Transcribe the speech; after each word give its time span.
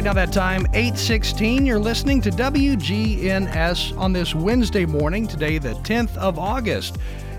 Right 0.00 0.06
now, 0.06 0.14
that 0.14 0.32
time, 0.32 0.64
816. 0.72 1.66
You're 1.66 1.78
listening 1.78 2.22
to 2.22 2.30
WGNS 2.30 3.98
on 3.98 4.14
this 4.14 4.34
Wednesday 4.34 4.86
morning, 4.86 5.26
today, 5.26 5.58
the 5.58 5.74
10th 5.74 6.16
of 6.16 6.38
August. 6.38 6.96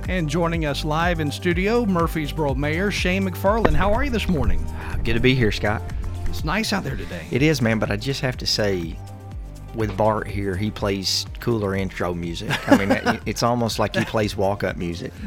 And 0.08 0.30
joining 0.30 0.68
us 0.68 0.86
live 0.86 1.20
in 1.22 1.32
studio, 1.32 1.88
Murfreesboro 1.88 2.54
Mayor 2.54 2.92
Shane 2.92 3.28
McFarland. 3.28 3.74
How 3.74 3.92
are 3.92 4.04
you 4.04 4.12
this 4.12 4.30
morning? 4.30 4.64
Good 5.04 5.16
to 5.16 5.20
be 5.20 5.34
here, 5.34 5.52
Scott. 5.52 5.82
It's 6.28 6.46
nice 6.46 6.72
out 6.72 6.84
there 6.84 6.96
today. 6.96 7.26
It 7.32 7.42
is, 7.42 7.64
man, 7.64 7.80
but 7.80 7.90
I 7.90 7.96
just 7.96 8.22
have 8.22 8.38
to 8.38 8.46
say, 8.46 8.96
with 9.74 9.98
Bart 9.98 10.28
here, 10.28 10.56
he 10.56 10.70
plays 10.70 11.26
cooler 11.40 11.74
intro 11.76 12.14
music. 12.14 12.52
I 12.70 12.78
mean, 12.78 13.20
it's 13.26 13.42
almost 13.42 13.80
like 13.80 13.96
he 13.96 14.06
plays 14.06 14.38
walk 14.38 14.64
up 14.64 14.78
music. 14.78 15.12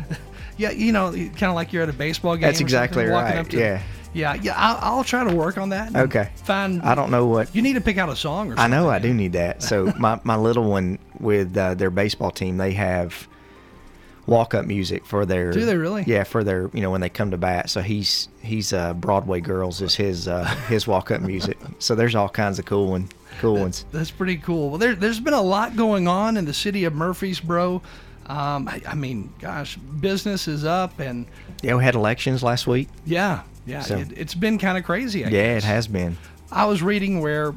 Yeah, 0.57 0.71
you 0.71 0.93
know, 0.93 1.11
kind 1.11 1.43
of 1.43 1.57
like 1.57 1.73
you're 1.73 1.83
at 1.83 1.89
a 1.89 1.93
baseball 1.93 2.37
game. 2.37 2.43
That's 2.43 2.61
exactly 2.61 3.07
right. 3.07 3.39
up 3.39 3.49
to- 3.49 3.81
yeah. 4.15 4.35
Yeah. 4.35 4.55
I'll, 4.57 4.79
I'll 4.99 5.05
try 5.05 5.25
to 5.25 5.35
work 5.35 5.59
on 5.59 5.69
that. 5.71 5.95
Okay. 5.95 6.31
Find. 6.45 6.81
I 6.83 6.95
don't 6.95 7.11
know 7.11 7.27
what. 7.27 7.55
You 7.55 7.61
need 7.63 7.75
to 7.75 7.81
pick 7.81 7.99
out 7.99 8.09
a 8.09 8.17
song 8.17 8.49
or 8.53 8.57
something. 8.57 8.73
I 8.73 8.77
know 8.77 8.89
I 8.89 8.99
do 8.99 9.13
need 9.13 9.33
that. 9.33 9.63
So 9.63 9.93
my, 9.99 10.19
my 10.25 10.37
little 10.37 10.65
one 10.65 10.99
with 11.21 11.57
uh, 11.57 11.75
their 11.75 11.91
baseball 11.91 12.31
team, 12.31 12.57
they 12.57 12.73
have 12.73 13.29
walk 14.27 14.55
up 14.55 14.65
music 14.65 15.05
for 15.05 15.27
their. 15.27 15.53
Do 15.53 15.67
they 15.67 15.77
really? 15.77 16.05
Yeah, 16.07 16.25
for 16.25 16.43
their 16.45 16.71
you 16.73 16.81
know 16.81 16.91
when 16.91 17.01
they 17.03 17.11
come 17.11 17.31
to 17.33 17.37
bat. 17.37 17.69
So 17.69 17.83
he's 17.83 18.29
he's 18.43 18.73
uh, 18.73 18.95
Broadway 18.95 19.41
Girls 19.41 19.83
is 19.83 19.95
his 19.95 20.29
uh, 20.29 20.45
his 20.69 20.87
walk 20.87 21.11
up 21.11 21.21
music. 21.21 21.59
So 21.79 21.95
there's 21.95 22.15
all 22.15 22.29
kinds 22.29 22.59
of 22.59 22.65
cool 22.65 22.89
one 22.91 23.09
cool 23.41 23.57
ones. 23.59 23.85
That's 23.93 24.11
pretty 24.13 24.37
cool. 24.37 24.71
Well, 24.71 24.79
there, 24.79 24.95
there's 24.95 25.19
been 25.21 25.35
a 25.35 25.43
lot 25.43 25.77
going 25.77 26.07
on 26.07 26.37
in 26.37 26.45
the 26.45 26.55
city 26.55 26.85
of 26.85 26.95
Murfreesboro. 26.95 27.83
Um, 28.27 28.69
I, 28.69 28.81
I 28.89 28.95
mean, 28.95 29.33
gosh, 29.41 29.77
business 29.77 30.49
is 30.49 30.65
up, 30.65 30.99
and 31.01 31.27
Yeah, 31.63 31.75
we 31.75 31.85
had 31.85 31.95
elections 31.95 32.43
last 32.43 32.67
week. 32.67 32.89
yeah, 33.05 33.43
yeah, 33.67 33.81
So- 33.83 33.99
it, 33.99 34.09
it's 34.17 34.35
been 34.35 34.59
kind 34.59 34.77
of 34.79 34.85
crazy. 34.85 35.25
I 35.25 35.29
Yeah, 35.29 35.55
guess. 35.55 35.65
it 35.65 35.67
has 35.67 35.87
been. 35.87 36.17
I 36.53 36.67
was 36.67 36.83
reading 36.83 37.21
where 37.21 37.55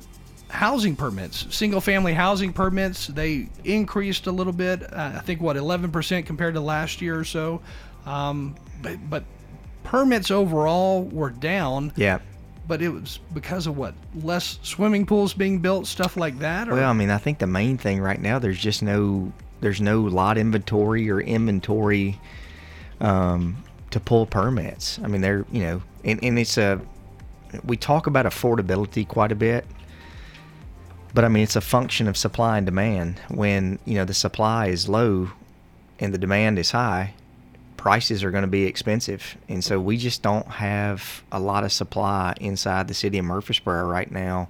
housing 0.49 0.95
permits, 0.95 1.45
single 1.53 1.81
family 1.81 2.13
housing 2.13 2.53
permits, 2.53 3.07
they 3.07 3.49
increased 3.65 4.27
a 4.27 4.31
little 4.31 4.53
bit. 4.53 4.81
Uh, 4.93 5.11
I 5.15 5.19
think 5.19 5.41
what 5.41 5.55
11% 5.57 6.25
compared 6.25 6.53
to 6.55 6.61
last 6.61 7.01
year 7.01 7.19
or 7.19 7.25
so. 7.25 7.61
Um, 8.05 8.55
but, 8.81 8.97
but 9.09 9.23
permits 9.83 10.31
overall 10.31 11.03
were 11.03 11.29
down. 11.29 11.91
Yeah. 11.97 12.19
But 12.67 12.81
it 12.81 12.89
was 12.89 13.19
because 13.33 13.67
of 13.67 13.77
what 13.77 13.93
less 14.15 14.59
swimming 14.61 15.05
pools 15.05 15.33
being 15.33 15.59
built, 15.59 15.87
stuff 15.87 16.17
like 16.17 16.39
that. 16.39 16.67
Or, 16.69 16.73
Well, 16.75 16.89
I 16.89 16.93
mean, 16.93 17.09
I 17.09 17.17
think 17.17 17.39
the 17.39 17.47
main 17.47 17.77
thing 17.77 17.99
right 18.01 18.21
now 18.21 18.39
there's 18.39 18.59
just 18.59 18.81
no 18.83 19.31
there's 19.61 19.79
no 19.81 20.01
lot 20.01 20.37
inventory 20.37 21.09
or 21.09 21.19
inventory 21.21 22.19
um, 23.01 23.57
to 23.97 24.03
pull 24.03 24.25
permits. 24.25 24.99
I 25.03 25.07
mean, 25.07 25.21
they're 25.21 25.45
you 25.51 25.61
know, 25.61 25.81
and, 26.03 26.23
and 26.23 26.39
it's 26.39 26.57
a 26.57 26.79
we 27.63 27.77
talk 27.77 28.07
about 28.07 28.25
affordability 28.25 29.07
quite 29.07 29.31
a 29.31 29.35
bit, 29.35 29.65
but 31.13 31.23
I 31.23 31.29
mean 31.29 31.43
it's 31.43 31.55
a 31.55 31.61
function 31.61 32.07
of 32.07 32.17
supply 32.17 32.57
and 32.57 32.65
demand. 32.65 33.19
When 33.29 33.79
you 33.85 33.95
know 33.95 34.05
the 34.05 34.13
supply 34.13 34.67
is 34.67 34.87
low 34.87 35.31
and 35.99 36.13
the 36.13 36.17
demand 36.17 36.59
is 36.59 36.71
high, 36.71 37.13
prices 37.77 38.23
are 38.23 38.31
going 38.31 38.43
to 38.43 38.47
be 38.47 38.65
expensive, 38.65 39.37
and 39.47 39.63
so 39.63 39.79
we 39.79 39.97
just 39.97 40.21
don't 40.21 40.47
have 40.47 41.23
a 41.31 41.39
lot 41.39 41.63
of 41.63 41.71
supply 41.71 42.35
inside 42.39 42.87
the 42.87 42.93
city 42.93 43.17
of 43.17 43.25
Murfreesboro 43.25 43.85
right 43.85 44.11
now 44.11 44.49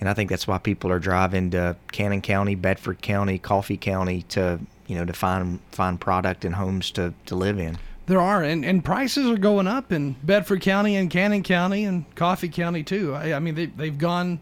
and 0.00 0.08
I 0.08 0.14
think 0.14 0.30
that's 0.30 0.46
why 0.46 0.58
people 0.58 0.90
are 0.92 0.98
driving 0.98 1.50
to 1.52 1.76
Cannon 1.92 2.20
County, 2.20 2.54
Bedford 2.54 3.00
County, 3.00 3.38
Coffee 3.38 3.76
County 3.76 4.22
to 4.30 4.60
you 4.86 4.96
know 4.96 5.04
to 5.04 5.12
find 5.12 5.60
find 5.72 6.00
product 6.00 6.44
and 6.44 6.54
homes 6.56 6.90
to, 6.92 7.14
to 7.26 7.34
live 7.34 7.58
in. 7.58 7.78
There 8.06 8.20
are, 8.20 8.42
and, 8.42 8.64
and 8.64 8.84
prices 8.84 9.26
are 9.28 9.38
going 9.38 9.66
up 9.66 9.90
in 9.92 10.16
Bedford 10.22 10.60
County 10.60 10.96
and 10.96 11.08
Cannon 11.10 11.42
County 11.42 11.84
and 11.84 12.04
Coffee 12.14 12.48
County 12.50 12.82
too. 12.82 13.14
I, 13.14 13.34
I 13.34 13.38
mean, 13.38 13.54
they, 13.54 13.66
they've 13.66 13.96
gone 13.96 14.40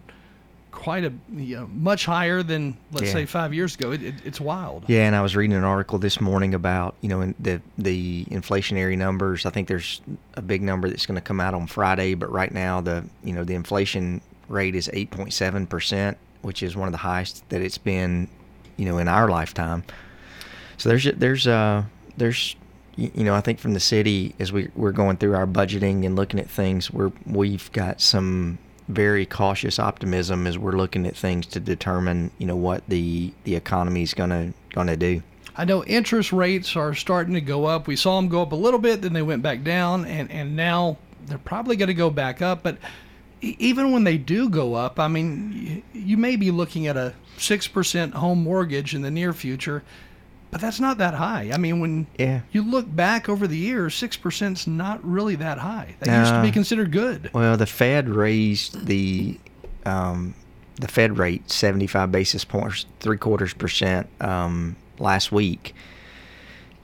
quite 0.72 1.04
a 1.04 1.12
you 1.32 1.56
know, 1.56 1.66
much 1.72 2.04
higher 2.06 2.42
than 2.42 2.76
let's 2.90 3.06
Yeah. 3.08 3.12
say 3.12 3.26
five 3.26 3.54
years 3.54 3.76
ago. 3.76 3.92
It, 3.92 4.02
it, 4.02 4.14
it's 4.24 4.40
wild. 4.40 4.84
Yeah, 4.88 5.06
and 5.06 5.14
I 5.14 5.20
was 5.22 5.36
reading 5.36 5.54
an 5.56 5.62
article 5.64 5.98
this 5.98 6.20
morning 6.20 6.54
about 6.54 6.96
you 7.02 7.08
know 7.08 7.20
in 7.20 7.34
the 7.38 7.60
the 7.78 8.24
inflationary 8.30 8.96
numbers. 8.98 9.46
I 9.46 9.50
think 9.50 9.68
there's 9.68 10.00
a 10.34 10.42
big 10.42 10.62
number 10.62 10.88
that's 10.88 11.06
going 11.06 11.16
to 11.16 11.20
come 11.20 11.40
out 11.40 11.54
on 11.54 11.66
Friday, 11.68 12.14
but 12.14 12.32
right 12.32 12.50
now 12.52 12.80
the 12.80 13.04
you 13.22 13.32
know 13.32 13.44
the 13.44 13.54
inflation 13.54 14.22
rate 14.48 14.74
is 14.74 14.88
8.7 14.92 15.68
percent, 15.68 16.16
which 16.40 16.62
is 16.62 16.74
one 16.74 16.88
of 16.88 16.92
the 16.92 16.98
highest 16.98 17.48
that 17.50 17.60
it's 17.60 17.78
been 17.78 18.26
you 18.76 18.86
know 18.86 18.98
in 18.98 19.06
our 19.08 19.28
lifetime. 19.28 19.84
So 20.78 20.88
there's 20.88 21.04
there's 21.04 21.46
uh 21.46 21.84
there's 22.16 22.56
you 22.96 23.24
know 23.24 23.34
I 23.34 23.40
think 23.40 23.58
from 23.58 23.74
the 23.74 23.80
city 23.80 24.34
as 24.38 24.52
we 24.52 24.70
we're 24.74 24.92
going 24.92 25.16
through 25.16 25.34
our 25.34 25.46
budgeting 25.46 26.04
and 26.04 26.16
looking 26.16 26.40
at 26.40 26.48
things, 26.48 26.90
we're 26.90 27.12
we've 27.26 27.70
got 27.72 28.00
some 28.00 28.58
very 28.88 29.24
cautious 29.24 29.78
optimism 29.78 30.46
as 30.46 30.58
we're 30.58 30.72
looking 30.72 31.06
at 31.06 31.16
things 31.16 31.46
to 31.46 31.60
determine 31.60 32.30
you 32.38 32.46
know 32.46 32.56
what 32.56 32.82
the 32.88 33.32
the 33.44 33.54
economy 33.54 34.02
is 34.02 34.14
gonna 34.14 34.52
gonna 34.74 34.96
do. 34.96 35.22
I 35.54 35.64
know 35.64 35.84
interest 35.84 36.32
rates 36.32 36.76
are 36.76 36.94
starting 36.94 37.34
to 37.34 37.40
go 37.40 37.66
up. 37.66 37.86
We 37.86 37.96
saw 37.96 38.16
them 38.16 38.28
go 38.28 38.42
up 38.42 38.52
a 38.52 38.56
little 38.56 38.78
bit, 38.78 39.02
then 39.02 39.12
they 39.12 39.22
went 39.22 39.42
back 39.42 39.62
down, 39.62 40.06
and, 40.06 40.30
and 40.30 40.56
now 40.56 40.96
they're 41.26 41.36
probably 41.38 41.76
going 41.76 41.88
to 41.88 41.94
go 41.94 42.08
back 42.08 42.40
up. 42.40 42.62
But 42.62 42.78
even 43.42 43.92
when 43.92 44.04
they 44.04 44.16
do 44.16 44.48
go 44.48 44.74
up, 44.74 44.98
I 44.98 45.08
mean, 45.08 45.82
you 45.92 46.16
may 46.16 46.36
be 46.36 46.50
looking 46.50 46.86
at 46.86 46.96
a 46.96 47.12
6% 47.36 48.12
home 48.14 48.42
mortgage 48.42 48.94
in 48.94 49.02
the 49.02 49.10
near 49.10 49.32
future, 49.34 49.82
but 50.52 50.60
that's 50.60 50.78
not 50.78 50.98
that 50.98 51.14
high. 51.14 51.50
I 51.52 51.56
mean, 51.56 51.80
when 51.80 52.06
Yeah. 52.18 52.42
you 52.52 52.62
look 52.62 52.94
back 52.94 53.28
over 53.28 53.48
the 53.48 53.56
years, 53.56 53.94
6% 53.94 54.52
is 54.52 54.66
not 54.68 55.02
really 55.02 55.34
that 55.36 55.58
high. 55.58 55.96
That 56.00 56.18
used 56.20 56.34
to 56.34 56.42
be 56.42 56.52
considered 56.52 56.92
good. 56.92 57.30
Well, 57.32 57.56
the 57.56 57.66
Fed 57.66 58.08
raised 58.08 58.86
the 58.86 59.38
um, 59.84 60.34
the 60.76 60.86
Fed 60.88 61.18
rate 61.18 61.50
75 61.50 62.12
basis 62.12 62.44
points, 62.44 62.86
three 63.00 63.16
quarters 63.16 63.52
percent 63.54 64.06
um, 64.20 64.76
last 64.98 65.32
week, 65.32 65.74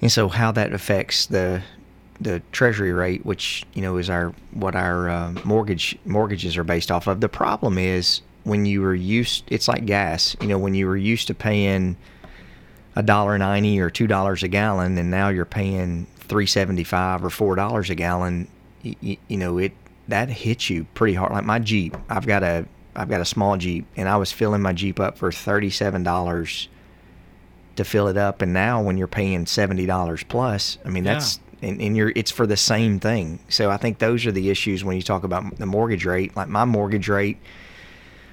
and 0.03 0.11
so 0.11 0.29
how 0.29 0.51
that 0.53 0.73
affects 0.73 1.27
the 1.27 1.63
the 2.21 2.41
Treasury 2.51 2.93
rate, 2.93 3.25
which 3.25 3.65
you 3.75 3.83
know 3.83 3.97
is 3.99 4.11
our 4.11 4.33
what 4.53 4.75
our 4.75 5.09
uh, 5.09 5.33
mortgage 5.45 5.97
mortgages 6.05 6.57
are 6.57 6.65
based 6.65 6.91
off 6.91 7.07
of. 7.07 7.21
The 7.21 7.29
problem 7.29 7.79
is 7.79 8.23
when 8.45 8.67
you 8.67 8.81
were 8.81 8.95
used, 8.95 9.45
it's 9.49 9.69
like 9.69 9.85
gas. 9.87 10.35
You 10.41 10.49
know, 10.49 10.59
when 10.59 10.75
you 10.75 10.87
were 10.87 10.97
used 10.97 11.27
to 11.29 11.35
paying 11.35 11.97
a 12.97 13.03
dollar 13.03 13.39
ninety 13.39 13.81
or 13.81 13.91
two 13.91 14.07
dollars 14.07 14.43
a 14.43 14.49
gallon, 14.49 14.99
and 14.99 15.11
now 15.11 15.29
you're 15.29 15.45
paying 15.45 16.07
three 16.17 16.47
seventy 16.47 16.85
five 16.85 17.25
or 17.25 17.31
four 17.31 17.55
dollars 17.57 17.91
a 17.91 17.95
gallon. 17.95 18.49
You, 18.83 19.17
you 19.29 19.37
know 19.37 19.59
it 19.59 19.73
that 20.09 20.29
hits 20.31 20.71
you 20.71 20.87
pretty 20.95 21.15
hard. 21.15 21.33
Like 21.33 21.45
my 21.45 21.59
Jeep, 21.59 21.97
I've 22.09 22.27
got 22.27 22.43
a 22.43 22.67
I've 22.97 23.09
got 23.09 23.21
a 23.21 23.25
small 23.25 23.57
Jeep, 23.57 23.87
and 23.97 24.09
I 24.09 24.17
was 24.17 24.33
filling 24.33 24.63
my 24.63 24.73
Jeep 24.73 24.99
up 25.01 25.19
for 25.19 25.31
thirty 25.31 25.71
seven 25.71 26.03
dollars 26.03 26.69
to 27.77 27.85
fill 27.85 28.09
it 28.09 28.17
up, 28.17 28.43
and 28.43 28.53
now 28.53 28.83
when 28.83 28.97
you're 28.99 29.07
paying 29.07 29.47
seventy 29.47 29.87
dollars 29.87 30.25
plus, 30.25 30.79
I 30.85 30.89
mean 30.89 31.05
Yeah. 31.05 31.15
that's 31.15 31.41
and, 31.61 31.81
and 31.81 31.97
you're 31.97 32.13
it's 32.15 32.31
for 32.31 32.47
the 32.47 32.57
same 32.57 33.01
thing. 33.01 33.41
So 33.49 33.71
I 33.71 33.77
think 33.77 33.99
those 33.99 34.27
are 34.27 34.33
the 34.33 34.49
issues 34.51 34.85
when 34.85 34.97
you 34.97 35.03
talk 35.03 35.25
about 35.25 35.57
the 35.59 35.67
mortgage 35.67 36.05
rate. 36.05 36.37
Like 36.37 36.49
my 36.49 36.65
mortgage 36.65 37.09
rate, 37.09 37.39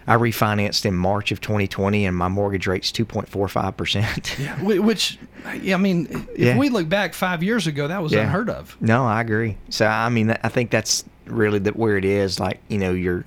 I 0.08 0.16
refinanced 0.18 0.86
in 0.86 0.94
March 0.96 1.32
of 1.32 1.42
2020, 1.42 2.06
and 2.06 2.16
my 2.16 2.28
mortgage 2.28 2.68
rate's 2.68 2.92
2.45 2.92 3.76
percent. 3.78 4.36
Yeah, 4.40 4.62
which, 4.62 5.18
I 5.46 5.78
mean, 5.78 6.08
if 6.36 6.40
Yeah. 6.40 6.58
we 6.58 6.70
look 6.70 6.88
back 6.88 7.14
five 7.14 7.42
years 7.42 7.66
ago, 7.68 7.88
that 7.88 8.02
was 8.04 8.12
Yeah. 8.14 8.22
unheard 8.22 8.50
of. 8.50 8.78
No, 8.80 9.06
I 9.06 9.22
agree. 9.22 9.58
So 9.70 9.88
I 9.88 10.10
mean, 10.10 10.36
I 10.44 10.50
think 10.50 10.70
that's 10.70 11.04
really 11.26 11.60
the, 11.60 11.72
where 11.72 11.98
it 11.98 12.06
is. 12.06 12.40
Like 12.40 12.60
you 12.68 12.78
know, 12.78 12.92
you're 12.92 13.26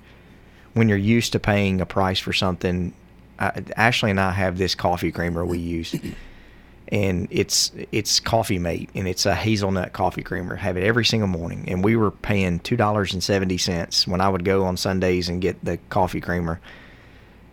when 0.74 0.88
you're 0.88 0.98
used 0.98 1.32
to 1.32 1.40
paying 1.40 1.80
a 1.80 1.86
price 1.86 2.18
for 2.20 2.32
something. 2.32 2.92
I, 3.40 3.62
Ashley 3.76 4.10
and 4.10 4.20
I 4.20 4.30
have 4.32 4.58
this 4.58 4.74
coffee 4.74 5.10
creamer 5.12 5.44
we 5.44 5.58
use, 5.58 5.94
and 6.90 7.28
it's 7.30 7.70
it's 7.92 8.18
Coffee 8.18 8.58
Mate, 8.58 8.88
and 8.94 9.06
it's 9.06 9.26
a 9.26 9.34
hazelnut 9.34 9.92
coffee 9.92 10.22
creamer. 10.22 10.56
Have 10.56 10.76
it 10.76 10.84
every 10.84 11.04
single 11.04 11.28
morning, 11.28 11.64
and 11.68 11.84
we 11.84 11.96
were 11.96 12.10
paying 12.10 12.60
two 12.60 12.76
dollars 12.76 13.12
and 13.12 13.22
seventy 13.22 13.58
cents 13.58 14.06
when 14.06 14.20
I 14.20 14.28
would 14.28 14.44
go 14.44 14.64
on 14.64 14.76
Sundays 14.76 15.28
and 15.28 15.40
get 15.40 15.62
the 15.64 15.76
coffee 15.90 16.20
creamer, 16.20 16.60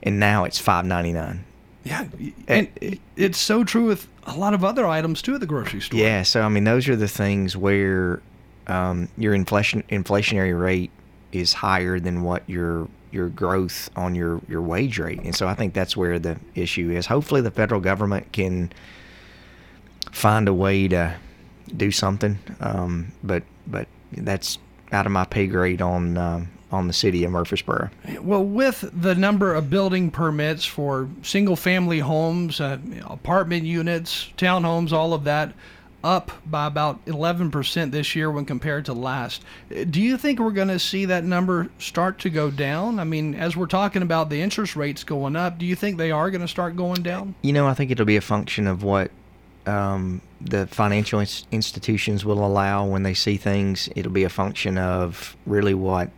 and 0.04 0.20
now 0.20 0.46
it's 0.46 0.60
five 0.60 0.86
ninety 0.86 1.12
nine. 1.12 1.44
Yeah, 1.84 2.08
and 2.48 3.00
it's 3.16 3.38
so 3.38 3.64
true 3.64 3.86
with 3.86 4.08
a 4.24 4.36
lot 4.36 4.54
of 4.54 4.64
other 4.64 4.88
items 4.88 5.22
too 5.22 5.36
at 5.36 5.40
the 5.40 5.46
grocery 5.46 5.82
store. 5.82 6.00
Yeah, 6.00 6.24
so 6.24 6.42
I 6.42 6.50
mean, 6.50 6.64
those 6.64 6.88
are 6.88 6.96
the 6.96 7.08
things 7.08 7.58
where 7.58 8.22
um, 8.68 9.10
your 9.18 9.34
inflation 9.34 9.84
inflationary 9.90 10.60
rate 10.60 10.92
is 11.32 11.54
higher 11.54 12.00
than 12.00 12.24
what 12.24 12.50
your 12.50 12.88
your 13.12 13.28
growth 13.30 13.90
on 13.98 14.16
your 14.16 14.42
your 14.48 14.62
wage 14.62 14.98
rate, 14.98 15.20
and 15.20 15.36
so 15.36 15.46
I 15.46 15.56
think 15.56 15.74
that's 15.74 15.98
where 15.98 16.20
the 16.20 16.40
issue 16.56 16.90
is. 16.92 17.06
Hopefully, 17.06 17.42
the 17.42 17.52
federal 17.52 17.82
government 17.82 18.32
can 18.32 18.72
find 20.26 20.48
a 20.48 20.54
way 20.56 20.88
to 20.88 21.16
do 21.78 21.92
something, 21.92 22.40
um, 22.60 23.12
but 23.24 23.44
but 23.68 23.88
that's 24.12 24.58
out 24.92 25.06
of 25.06 25.12
my 25.12 25.24
pay 25.24 25.46
grade 25.46 25.84
on 25.84 26.18
um, 26.18 26.50
on 26.72 26.88
the 26.88 26.94
city 26.94 27.24
of 27.24 27.32
Murfreesboro. 27.32 27.92
Well, 28.22 28.44
with 28.44 28.90
the 28.92 29.14
number 29.14 29.54
of 29.54 29.70
building 29.70 30.10
permits 30.10 30.66
for 30.66 31.08
single 31.22 31.56
family 31.56 32.00
homes, 32.00 32.60
uh, 32.60 32.80
apartment 33.06 33.66
units, 33.66 34.32
townhomes, 34.36 34.92
all 34.92 35.14
of 35.14 35.26
that 35.26 35.54
up 36.04 36.32
by 36.48 36.66
about 36.66 37.04
11% 37.06 37.92
this 37.92 38.16
year 38.16 38.32
when 38.32 38.46
compared 38.46 38.86
to 38.86 38.94
last. 38.94 39.44
Do 39.90 40.02
you 40.02 40.18
think 40.18 40.40
we're 40.40 40.52
going 40.52 40.68
to 40.70 40.80
see 40.80 41.06
that 41.06 41.24
number 41.24 41.70
start 41.78 42.18
to 42.20 42.32
go 42.32 42.50
down? 42.50 43.00
I 43.00 43.04
mean, 43.04 43.36
as 43.36 43.56
we're 43.56 43.66
talking 43.66 44.02
about 44.04 44.30
the 44.30 44.42
interest 44.42 44.76
rates 44.76 45.04
going 45.04 45.36
up, 45.36 45.60
do 45.60 45.66
you 45.68 45.76
think 45.76 45.98
they 45.98 46.12
are 46.12 46.32
going 46.32 46.42
to 46.42 46.48
start 46.48 46.76
going 46.76 47.02
down? 47.04 47.36
You 47.42 47.54
know, 47.54 47.68
I 47.68 47.76
think 47.76 47.90
it'll 47.92 48.06
be 48.06 48.18
a 48.18 48.22
function 48.22 48.68
of 48.68 48.84
what 48.84 49.10
um, 49.68 50.22
the 50.42 50.68
financial 50.68 51.24
institutions 51.52 52.24
will 52.26 52.46
allow 52.46 52.86
when 52.86 53.04
they 53.04 53.14
see 53.14 53.38
things. 53.38 53.90
It'll 53.96 54.12
be 54.12 54.24
a 54.24 54.30
function 54.30 54.78
of 54.78 55.36
really 55.46 55.74
what 55.74 56.10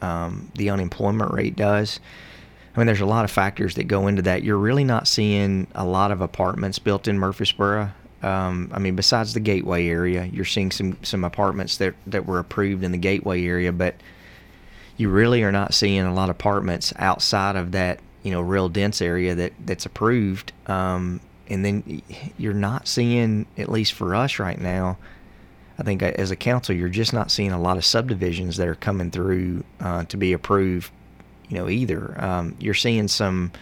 um, 0.00 0.50
the 0.56 0.70
unemployment 0.70 1.32
rate 1.32 1.56
does. 1.56 2.00
I 2.74 2.78
mean, 2.78 2.86
there's 2.86 3.00
a 3.00 3.06
lot 3.06 3.24
of 3.24 3.30
factors 3.30 3.74
that 3.74 3.84
go 3.84 4.06
into 4.06 4.22
that. 4.22 4.42
You're 4.42 4.56
really 4.56 4.84
not 4.84 5.06
seeing 5.06 5.66
a 5.74 5.84
lot 5.84 6.10
of 6.10 6.20
apartments 6.20 6.78
built 6.78 7.06
in 7.06 7.18
Murfreesboro. 7.18 7.90
Um, 8.22 8.70
I 8.72 8.78
mean, 8.78 8.96
besides 8.96 9.34
the 9.34 9.40
Gateway 9.40 9.88
area, 9.88 10.24
you're 10.24 10.44
seeing 10.44 10.70
some 10.70 10.96
some 11.02 11.24
apartments 11.24 11.76
that 11.78 11.94
that 12.06 12.24
were 12.24 12.38
approved 12.38 12.84
in 12.84 12.92
the 12.92 12.98
Gateway 12.98 13.44
area, 13.44 13.72
but 13.72 13.96
you 14.96 15.10
really 15.10 15.42
are 15.42 15.52
not 15.52 15.74
seeing 15.74 16.00
a 16.02 16.14
lot 16.14 16.30
of 16.30 16.36
apartments 16.36 16.92
outside 16.96 17.56
of 17.56 17.72
that 17.72 17.98
you 18.22 18.30
know 18.30 18.40
real 18.40 18.68
dense 18.68 19.02
area 19.02 19.34
that 19.34 19.52
that's 19.64 19.84
approved. 19.84 20.52
Um, 20.66 21.20
and 21.48 21.64
then 21.64 22.02
you're 22.38 22.54
not 22.54 22.88
seeing, 22.88 23.46
at 23.58 23.68
least 23.68 23.92
for 23.92 24.14
us 24.14 24.38
right 24.38 24.60
now, 24.60 24.98
I 25.78 25.82
think 25.82 26.02
as 26.02 26.30
a 26.30 26.36
council, 26.36 26.74
you're 26.74 26.88
just 26.88 27.12
not 27.12 27.30
seeing 27.30 27.52
a 27.52 27.60
lot 27.60 27.76
of 27.76 27.84
subdivisions 27.84 28.56
that 28.58 28.68
are 28.68 28.74
coming 28.74 29.10
through 29.10 29.64
uh, 29.80 30.04
to 30.04 30.16
be 30.16 30.32
approved. 30.32 30.90
You 31.48 31.58
know, 31.58 31.68
either 31.68 32.22
um, 32.22 32.56
you're 32.60 32.74
seeing 32.74 33.08
some 33.08 33.52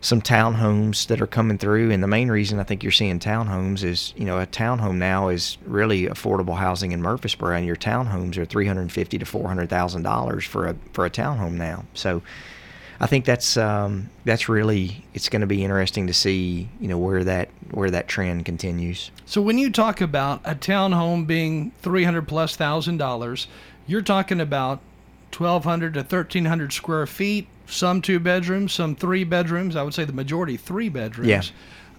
some 0.00 0.22
townhomes 0.22 1.06
that 1.08 1.20
are 1.20 1.26
coming 1.26 1.58
through, 1.58 1.90
and 1.90 2.02
the 2.02 2.06
main 2.06 2.30
reason 2.30 2.60
I 2.60 2.62
think 2.64 2.82
you're 2.82 2.92
seeing 2.92 3.18
townhomes 3.18 3.82
is 3.82 4.14
you 4.16 4.24
know 4.24 4.38
a 4.38 4.46
townhome 4.46 4.96
now 4.96 5.28
is 5.28 5.58
really 5.66 6.06
affordable 6.06 6.56
housing 6.56 6.92
in 6.92 7.02
Murfreesboro, 7.02 7.56
and 7.56 7.66
your 7.66 7.76
townhomes 7.76 8.36
are 8.36 8.44
three 8.44 8.66
hundred 8.66 8.92
fifty 8.92 9.18
to 9.18 9.26
four 9.26 9.48
hundred 9.48 9.68
thousand 9.68 10.02
dollars 10.02 10.44
for 10.44 10.68
a 10.68 10.76
for 10.92 11.04
a 11.06 11.10
townhome 11.10 11.54
now. 11.54 11.84
So 11.94 12.22
I 13.00 13.06
think 13.06 13.24
that's 13.24 13.56
um, 13.56 14.10
that's 14.24 14.48
really 14.48 15.04
it's 15.14 15.28
going 15.28 15.40
to 15.40 15.46
be 15.46 15.62
interesting 15.62 16.06
to 16.06 16.14
see 16.14 16.68
you 16.80 16.88
know 16.88 16.98
where 16.98 17.24
that 17.24 17.48
where 17.70 17.90
that 17.90 18.08
trend 18.08 18.44
continues. 18.44 19.10
So 19.26 19.42
when 19.42 19.58
you 19.58 19.70
talk 19.70 20.00
about 20.00 20.40
a 20.44 20.54
townhome 20.54 21.26
being 21.26 21.72
three 21.82 22.04
hundred 22.04 22.28
plus 22.28 22.56
thousand 22.56 22.96
dollars, 22.98 23.48
you're 23.86 24.02
talking 24.02 24.40
about 24.40 24.80
twelve 25.30 25.64
hundred 25.64 25.94
to 25.94 26.02
thirteen 26.02 26.46
hundred 26.46 26.72
square 26.72 27.06
feet. 27.06 27.48
Some 27.66 28.00
two 28.00 28.20
bedrooms, 28.20 28.72
some 28.72 28.94
three 28.94 29.24
bedrooms. 29.24 29.76
I 29.76 29.82
would 29.82 29.94
say 29.94 30.04
the 30.04 30.12
majority 30.12 30.56
three 30.56 30.88
bedrooms. 30.88 31.28
Yeah. 31.28 31.42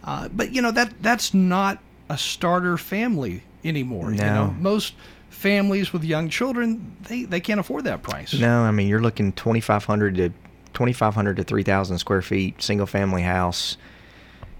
Uh, 0.03 0.29
but 0.29 0.51
you 0.51 0.61
know 0.61 0.71
that 0.71 0.93
that's 1.01 1.33
not 1.33 1.79
a 2.09 2.17
starter 2.17 2.77
family 2.77 3.43
anymore. 3.63 4.11
No. 4.11 4.23
You 4.23 4.31
know 4.31 4.55
most 4.59 4.93
families 5.29 5.93
with 5.93 6.03
young 6.03 6.29
children 6.29 6.95
they, 7.07 7.23
they 7.23 7.39
can't 7.39 7.59
afford 7.59 7.83
that 7.83 8.01
price. 8.01 8.33
No, 8.33 8.61
I 8.61 8.71
mean 8.71 8.87
you're 8.87 9.01
looking 9.01 9.33
twenty 9.33 9.59
five 9.59 9.83
hundred 9.83 10.15
to 10.15 10.31
2,500 10.77 11.37
to 11.37 11.43
3,000 11.43 11.97
square 11.97 12.21
feet, 12.21 12.61
single 12.61 12.85
family 12.85 13.23
house, 13.23 13.77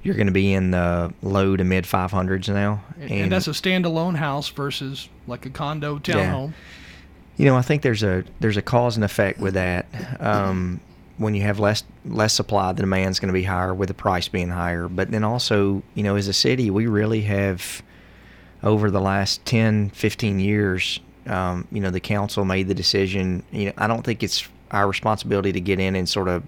you're 0.02 0.16
going 0.16 0.26
to 0.26 0.34
be 0.34 0.52
in 0.52 0.72
the 0.72 1.14
low 1.22 1.56
to 1.56 1.64
mid 1.64 1.84
500s 1.84 2.52
now. 2.52 2.84
And, 3.00 3.12
and, 3.12 3.32
that's 3.32 3.48
a 3.48 3.52
standalone 3.52 4.16
house 4.16 4.50
versus 4.50 5.10
like 5.28 5.46
a 5.46 5.52
condo 5.52 6.00
townhome. 6.00 6.50
Yeah. 6.50 6.56
You 7.38 7.46
know, 7.46 7.56
I 7.56 7.62
think 7.62 7.84
there's 7.84 8.02
a 8.02 8.24
there's 8.40 8.58
a 8.58 8.64
cause 8.64 8.96
and 8.96 9.06
effect 9.06 9.40
with 9.40 9.54
that. 9.54 9.86
Um, 10.20 10.80
when 11.18 11.36
you 11.36 11.44
have 11.44 11.60
less 11.60 11.84
less 12.04 12.34
supply, 12.34 12.74
the 12.74 12.82
demand's 12.82 13.20
going 13.20 13.28
to 13.28 13.34
be 13.34 13.44
higher 13.44 13.76
with 13.76 13.90
the 13.90 13.94
price 13.94 14.28
being 14.28 14.50
higher. 14.50 14.88
But 14.88 15.12
then 15.12 15.24
also, 15.24 15.84
you 15.94 16.02
know, 16.02 16.16
as 16.16 16.28
a 16.28 16.34
city, 16.34 16.72
we 16.72 16.88
really 16.88 17.22
have 17.22 17.84
over 18.64 18.90
the 18.90 19.02
last 19.02 19.46
10, 19.46 19.92
15 19.92 20.40
years, 20.40 21.00
um, 21.28 21.68
you 21.72 21.80
know, 21.80 21.92
the 21.92 22.00
council 22.00 22.44
made 22.44 22.68
the 22.68 22.74
decision. 22.74 23.44
You 23.52 23.68
know, 23.68 23.74
I 23.78 23.86
don't 23.86 24.04
think 24.04 24.24
it's 24.24 24.50
our 24.72 24.88
responsibility 24.88 25.52
to 25.52 25.62
get 25.62 25.80
in 25.80 25.96
and 25.96 26.08
sort 26.08 26.28
of 26.28 26.44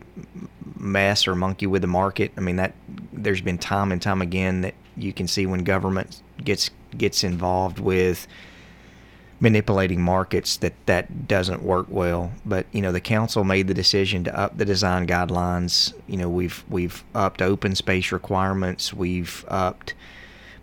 mess 0.78 1.28
or 1.28 1.36
monkey 1.36 1.68
with 1.68 1.82
the 1.82 1.88
market. 1.88 2.32
I 2.38 2.42
mean 2.42 2.56
that 2.58 2.74
there's 3.12 3.42
been 3.42 3.58
time 3.58 3.92
and 3.92 4.02
time 4.02 4.22
again 4.22 4.62
that 4.62 4.76
you 4.96 5.14
can 5.14 5.28
see 5.28 5.46
when 5.46 5.64
government 5.64 6.22
gets 6.44 6.70
gets 6.98 7.24
involved 7.24 7.80
with 7.80 8.28
manipulating 9.42 10.02
markets 10.02 10.58
that 10.58 10.74
that 10.86 11.28
doesn't 11.28 11.64
work 11.64 11.88
well. 11.90 12.32
But 12.46 12.66
you 12.72 12.82
know 12.82 12.92
the 12.92 13.02
council 13.02 13.44
made 13.44 13.68
the 13.68 13.74
decision 13.74 14.24
to 14.26 14.38
up 14.38 14.58
the 14.58 14.66
design 14.66 15.08
guidelines. 15.08 15.94
You 16.08 16.18
know 16.18 16.30
we've 16.30 16.64
we've 16.70 17.04
upped 17.16 17.42
open 17.42 17.76
space 17.76 18.12
requirements. 18.12 18.94
We've 18.94 19.46
upped 19.48 19.94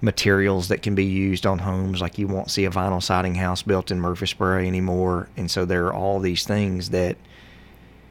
materials 0.00 0.69
that 0.69 0.82
can 0.82 0.94
be 0.94 1.05
used 1.05 1.47
on 1.47 1.61
homes. 1.61 2.00
Like 2.00 2.19
you 2.19 2.29
won't 2.29 2.50
see 2.50 2.64
a 2.64 2.70
vinyl 2.70 3.02
siding 3.02 3.35
house 3.35 3.62
built 3.62 3.91
in 3.91 4.00
Murfreesboro 4.00 4.64
anymore. 4.64 5.29
And 5.37 5.50
so 5.50 5.64
there 5.64 5.87
are 5.87 5.94
all 5.94 6.20
these 6.20 6.44
things 6.44 6.91
that 6.91 7.17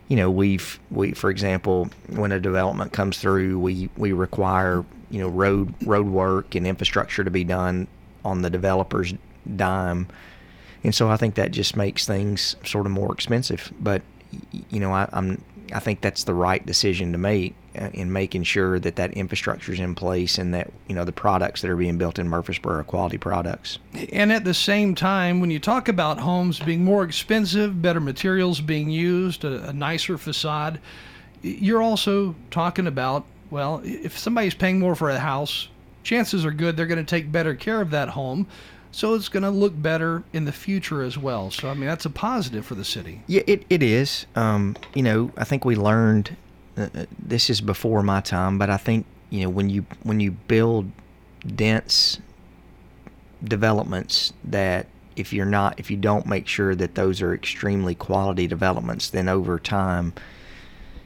you 0.07 0.15
know 0.15 0.29
we've 0.29 0.79
we 0.91 1.13
for 1.13 1.29
example 1.29 1.89
when 2.09 2.31
a 2.31 2.39
development 2.39 2.93
comes 2.93 3.17
through 3.17 3.59
we 3.59 3.89
we 3.97 4.11
require 4.11 4.85
you 5.09 5.19
know 5.19 5.27
road 5.29 5.73
road 5.85 6.07
work 6.07 6.55
and 6.55 6.67
infrastructure 6.67 7.23
to 7.23 7.31
be 7.31 7.43
done 7.43 7.87
on 8.23 8.41
the 8.41 8.49
developer's 8.49 9.13
dime. 9.55 10.07
And 10.83 10.93
so 10.93 11.09
I 11.09 11.17
think 11.17 11.35
that 11.35 11.51
just 11.51 11.75
makes 11.75 12.05
things 12.05 12.55
sort 12.63 12.85
of 12.85 12.91
more 12.91 13.13
expensive. 13.13 13.71
But 13.79 14.01
you 14.69 14.79
know 14.79 14.91
I, 14.91 15.07
I'm 15.13 15.41
I 15.73 15.79
think 15.79 16.01
that's 16.01 16.25
the 16.25 16.33
right 16.33 16.65
decision 16.65 17.11
to 17.11 17.17
make 17.17 17.55
in 17.93 18.11
making 18.11 18.43
sure 18.43 18.79
that 18.79 18.95
that 18.95 19.13
infrastructure 19.13 19.73
is 19.73 19.79
in 19.79 19.95
place 19.95 20.37
and 20.37 20.53
that 20.53 20.71
you 20.87 20.95
know 20.95 21.05
the 21.05 21.11
products 21.11 21.61
that 21.61 21.69
are 21.69 21.75
being 21.75 21.97
built 21.97 22.19
in 22.19 22.27
Murfreesboro 22.27 22.79
are 22.79 22.83
quality 22.83 23.17
products. 23.17 23.79
And 24.11 24.31
at 24.31 24.43
the 24.43 24.53
same 24.53 24.95
time, 24.95 25.39
when 25.39 25.51
you 25.51 25.59
talk 25.59 25.87
about 25.87 26.19
homes 26.19 26.59
being 26.59 26.83
more 26.83 27.03
expensive, 27.03 27.81
better 27.81 27.99
materials 27.99 28.61
being 28.61 28.89
used, 28.89 29.43
a, 29.43 29.69
a 29.69 29.73
nicer 29.73 30.17
facade, 30.17 30.79
you're 31.41 31.81
also 31.81 32.35
talking 32.51 32.87
about 32.87 33.25
well, 33.51 33.81
if 33.83 34.17
somebody's 34.17 34.55
paying 34.55 34.79
more 34.79 34.95
for 34.95 35.09
a 35.09 35.19
house, 35.19 35.69
chances 36.03 36.45
are 36.45 36.51
good 36.51 36.77
they're 36.77 36.85
going 36.87 37.03
to 37.03 37.09
take 37.09 37.31
better 37.31 37.55
care 37.55 37.81
of 37.81 37.91
that 37.91 38.09
home 38.09 38.47
so 38.95 39.13
it's 39.13 39.27
going 39.27 39.43
to 39.43 39.49
look 39.49 39.73
better 39.75 40.23
in 40.31 40.45
the 40.45 40.53
future 40.53 41.03
as 41.03 41.17
well. 41.17 41.51
So 41.51 41.69
I 41.69 41.73
mean 41.73 41.85
that's 41.85 42.05
a 42.05 42.09
positive 42.09 42.65
for 42.65 42.75
the 42.75 42.85
city. 42.85 43.21
Yeah, 43.27 43.41
it, 43.45 43.65
it 43.69 43.83
is. 43.83 44.25
Um, 44.37 44.77
you 44.93 45.03
know, 45.03 45.31
I 45.35 45.43
think 45.43 45.65
we 45.65 45.75
learned. 45.75 46.37
Uh, 46.77 47.05
this 47.17 47.49
is 47.49 47.61
before 47.61 48.03
my 48.03 48.21
time, 48.21 48.57
but 48.57 48.69
I 48.69 48.77
think 48.77 49.05
you 49.29 49.43
know 49.43 49.49
when 49.49 49.69
you 49.69 49.85
when 50.03 50.19
you 50.19 50.31
build 50.31 50.91
dense 51.55 52.19
developments 53.43 54.33
that 54.43 54.87
if 55.15 55.31
you're 55.31 55.45
not 55.45 55.79
if 55.79 55.89
you 55.89 55.97
don't 55.97 56.25
make 56.25 56.47
sure 56.47 56.75
that 56.75 56.95
those 56.95 57.21
are 57.21 57.33
extremely 57.33 57.95
quality 57.95 58.47
developments, 58.47 59.09
then 59.09 59.29
over 59.29 59.57
time 59.57 60.13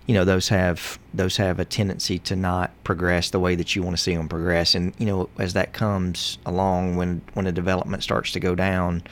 you 0.08 0.16
know 0.16 0.26
those 0.26 0.50
have 0.50 0.98
those 1.14 1.38
have 1.38 1.60
a 1.60 1.66
tendency 1.66 2.18
to 2.18 2.36
not 2.36 2.72
progress 2.84 3.30
the 3.30 3.40
way 3.40 3.54
that 3.54 3.76
you 3.76 3.84
want 3.84 3.96
to 3.96 4.02
see 4.02 4.16
them 4.16 4.28
progress. 4.28 4.74
And 4.74 4.94
you 4.98 5.06
know 5.06 5.30
as 5.38 5.54
that 5.54 5.74
comes 5.74 6.40
along 6.48 6.96
when 6.96 7.22
when 7.36 7.46
a 7.46 7.52
development 7.52 8.02
starts 8.02 8.32
to 8.32 8.40
go 8.40 8.56
down 8.56 9.04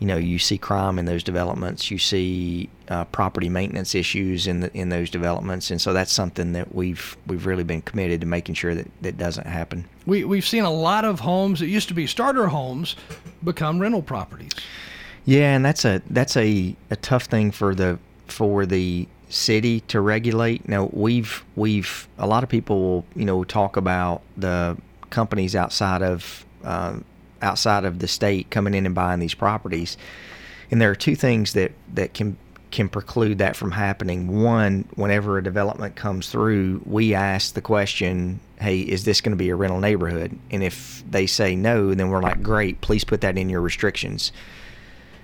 you 0.00 0.06
know 0.06 0.16
you 0.16 0.38
see 0.38 0.58
crime 0.58 0.98
in 0.98 1.04
those 1.04 1.22
developments 1.22 1.90
you 1.90 1.98
see 1.98 2.68
uh, 2.88 3.04
property 3.06 3.48
maintenance 3.48 3.94
issues 3.94 4.48
in 4.48 4.60
the, 4.60 4.76
in 4.76 4.88
those 4.88 5.08
developments 5.08 5.70
and 5.70 5.80
so 5.80 5.92
that's 5.92 6.12
something 6.12 6.52
that 6.52 6.74
we've 6.74 7.16
we've 7.26 7.46
really 7.46 7.62
been 7.62 7.82
committed 7.82 8.20
to 8.20 8.26
making 8.26 8.54
sure 8.54 8.74
that 8.74 8.90
that 9.02 9.16
doesn't 9.16 9.46
happen 9.46 9.84
we 10.06 10.24
we've 10.24 10.46
seen 10.46 10.64
a 10.64 10.70
lot 10.70 11.04
of 11.04 11.20
homes 11.20 11.60
that 11.60 11.68
used 11.68 11.86
to 11.86 11.94
be 11.94 12.06
starter 12.06 12.48
homes 12.48 12.96
become 13.44 13.78
rental 13.78 14.02
properties 14.02 14.52
yeah 15.24 15.54
and 15.54 15.64
that's 15.64 15.84
a 15.84 16.02
that's 16.10 16.36
a, 16.36 16.74
a 16.90 16.96
tough 16.96 17.24
thing 17.24 17.52
for 17.52 17.74
the 17.74 17.98
for 18.26 18.66
the 18.66 19.06
city 19.30 19.80
to 19.80 20.00
regulate. 20.00 20.68
Now 20.68 20.90
we've 20.92 21.44
we've 21.56 22.08
a 22.18 22.26
lot 22.26 22.42
of 22.42 22.48
people 22.48 22.80
will 22.80 23.04
you 23.14 23.24
know 23.24 23.44
talk 23.44 23.76
about 23.76 24.22
the 24.36 24.76
companies 25.08 25.56
outside 25.56 26.02
of 26.02 26.44
uh, 26.64 26.98
outside 27.42 27.84
of 27.84 27.98
the 27.98 28.08
state 28.08 28.50
coming 28.50 28.74
in 28.74 28.86
and 28.86 28.94
buying 28.94 29.20
these 29.20 29.34
properties. 29.34 29.96
And 30.70 30.80
there 30.80 30.90
are 30.90 30.96
two 30.96 31.16
things 31.16 31.52
that 31.54 31.72
that 31.94 32.14
can 32.14 32.36
can 32.70 32.88
preclude 32.88 33.38
that 33.38 33.56
from 33.56 33.72
happening. 33.72 34.42
One, 34.42 34.84
whenever 34.94 35.36
a 35.38 35.42
development 35.42 35.96
comes 35.96 36.28
through, 36.28 36.82
we 36.84 37.14
ask 37.14 37.54
the 37.54 37.60
question, 37.60 38.40
"Hey, 38.60 38.80
is 38.80 39.04
this 39.04 39.20
going 39.20 39.32
to 39.32 39.36
be 39.36 39.50
a 39.50 39.56
rental 39.56 39.80
neighborhood?" 39.80 40.38
And 40.50 40.62
if 40.62 41.02
they 41.10 41.26
say 41.26 41.56
no, 41.56 41.94
then 41.94 42.10
we're 42.10 42.22
like, 42.22 42.42
"Great, 42.42 42.80
please 42.80 43.04
put 43.04 43.20
that 43.22 43.36
in 43.36 43.48
your 43.48 43.60
restrictions." 43.60 44.30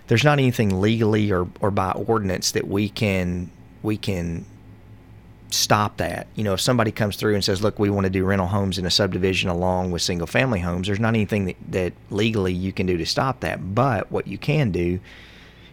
There's 0.09 0.25
not 0.25 0.39
anything 0.39 0.81
legally 0.81 1.33
or, 1.33 1.49
or 1.61 1.71
by 1.71 1.93
ordinance 1.93 2.53
that 2.53 2.69
we 2.69 2.89
can 2.89 3.51
we 3.83 3.97
can 3.97 4.45
stop 5.50 5.97
that. 5.99 6.26
You 6.35 6.45
know, 6.45 6.55
if 6.55 6.61
somebody 6.61 6.91
comes 6.91 7.17
through 7.17 7.35
and 7.35 7.45
says, 7.45 7.62
"Look, 7.62 7.79
we 7.79 7.91
want 7.91 8.05
to 8.05 8.11
do 8.11 8.25
rental 8.25 8.49
homes 8.49 8.79
in 8.79 8.87
a 8.87 8.91
subdivision 8.91 9.49
along 9.49 9.91
with 9.91 10.03
single 10.03 10.26
family 10.26 10.61
homes," 10.61 10.87
there's 10.87 11.00
not 11.00 11.15
anything 11.15 11.47
that, 11.47 11.57
that 11.71 11.93
legally 12.11 12.53
you 12.53 12.73
can 12.73 12.87
do 12.87 12.97
to 12.97 13.07
stop 13.07 13.41
that. 13.41 13.75
But 13.75 14.11
what 14.11 14.26
you 14.26 14.38
can 14.38 14.71
do 14.71 15.00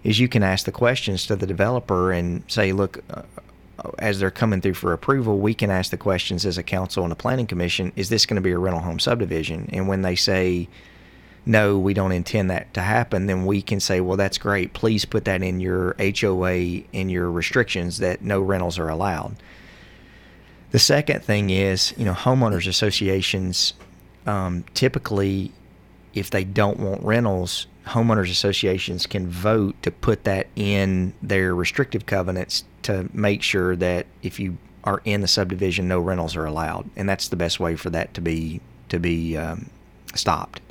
is 0.03 0.20
you 0.20 0.27
can 0.27 0.44
ask 0.44 0.65
the 0.65 0.72
questions 0.72 1.25
to 1.27 1.36
the 1.36 1.48
developer 1.48 2.12
and 2.12 2.44
say, 2.48 2.72
"Look, 2.72 3.03
uh, 3.10 3.24
as 4.00 4.20
they're 4.20 4.32
coming 4.32 4.62
through 4.62 4.75
for 4.75 4.94
approval, 4.94 5.39
we 5.39 5.53
can 5.53 5.72
ask 5.72 5.92
the 5.92 5.98
questions 5.98 6.46
as 6.46 6.58
a 6.58 6.63
council 6.63 7.03
and 7.03 7.12
a 7.12 7.15
planning 7.15 7.48
commission, 7.48 7.92
is 7.96 8.10
this 8.10 8.25
going 8.25 8.36
to 8.36 8.42
be 8.42 8.51
a 8.51 8.58
rental 8.58 8.82
home 8.82 9.00
subdivision?" 9.00 9.70
And 9.74 9.88
when 9.88 10.01
they 10.01 10.15
say 10.15 10.70
no, 11.46 11.78
we 11.78 11.94
don't 11.94 12.12
intend 12.12 12.50
that 12.50 12.74
to 12.74 12.82
happen, 12.82 13.26
then 13.26 13.46
we 13.46 13.62
can 13.62 13.80
say, 13.80 14.00
well, 14.00 14.18
that's 14.18 14.38
great. 14.38 14.74
Please 14.74 15.06
put 15.06 15.26
that 15.26 15.44
in 15.44 15.60
your 15.60 15.96
HOA 16.00 16.54
in 16.94 17.10
your 17.10 17.30
restrictions 17.30 17.98
that 17.98 18.22
no 18.22 18.42
rentals 18.42 18.80
are 18.80 18.90
allowed. 18.90 19.36
The 20.72 20.80
second 20.80 21.24
thing 21.24 21.50
is, 21.50 21.94
you 21.98 22.06
know, 22.06 22.14
homeowners 22.14 22.68
associations 22.68 23.74
um, 24.26 24.64
typically, 24.74 25.52
if 26.14 26.30
they 26.30 26.44
don't 26.44 26.80
want 26.80 27.04
rentals, 27.04 27.68
homeowners 27.88 28.32
associations 28.32 29.06
can 29.06 29.28
vote 29.28 29.76
to 29.82 29.92
put 29.92 30.24
that 30.24 30.48
in 30.56 31.14
their 31.22 31.54
restrictive 31.54 32.06
covenants 32.06 32.64
to 32.84 33.10
make 33.14 33.42
sure 33.42 33.76
that 33.76 34.06
if 34.22 34.40
you 34.40 34.58
are 34.84 35.02
in 35.06 35.22
the 35.22 35.28
subdivision, 35.28 35.88
no 35.88 36.00
rentals 36.00 36.36
are 36.36 36.46
allowed, 36.46 36.90
and 36.96 37.08
that's 37.08 37.28
the 37.28 37.36
best 37.36 37.60
way 37.60 37.76
for 37.76 37.90
that 37.90 38.14
to 38.14 38.22
be 38.22 38.62
to 38.90 39.00
be 39.00 39.38
um, 39.38 39.70
stopped. 40.14 40.62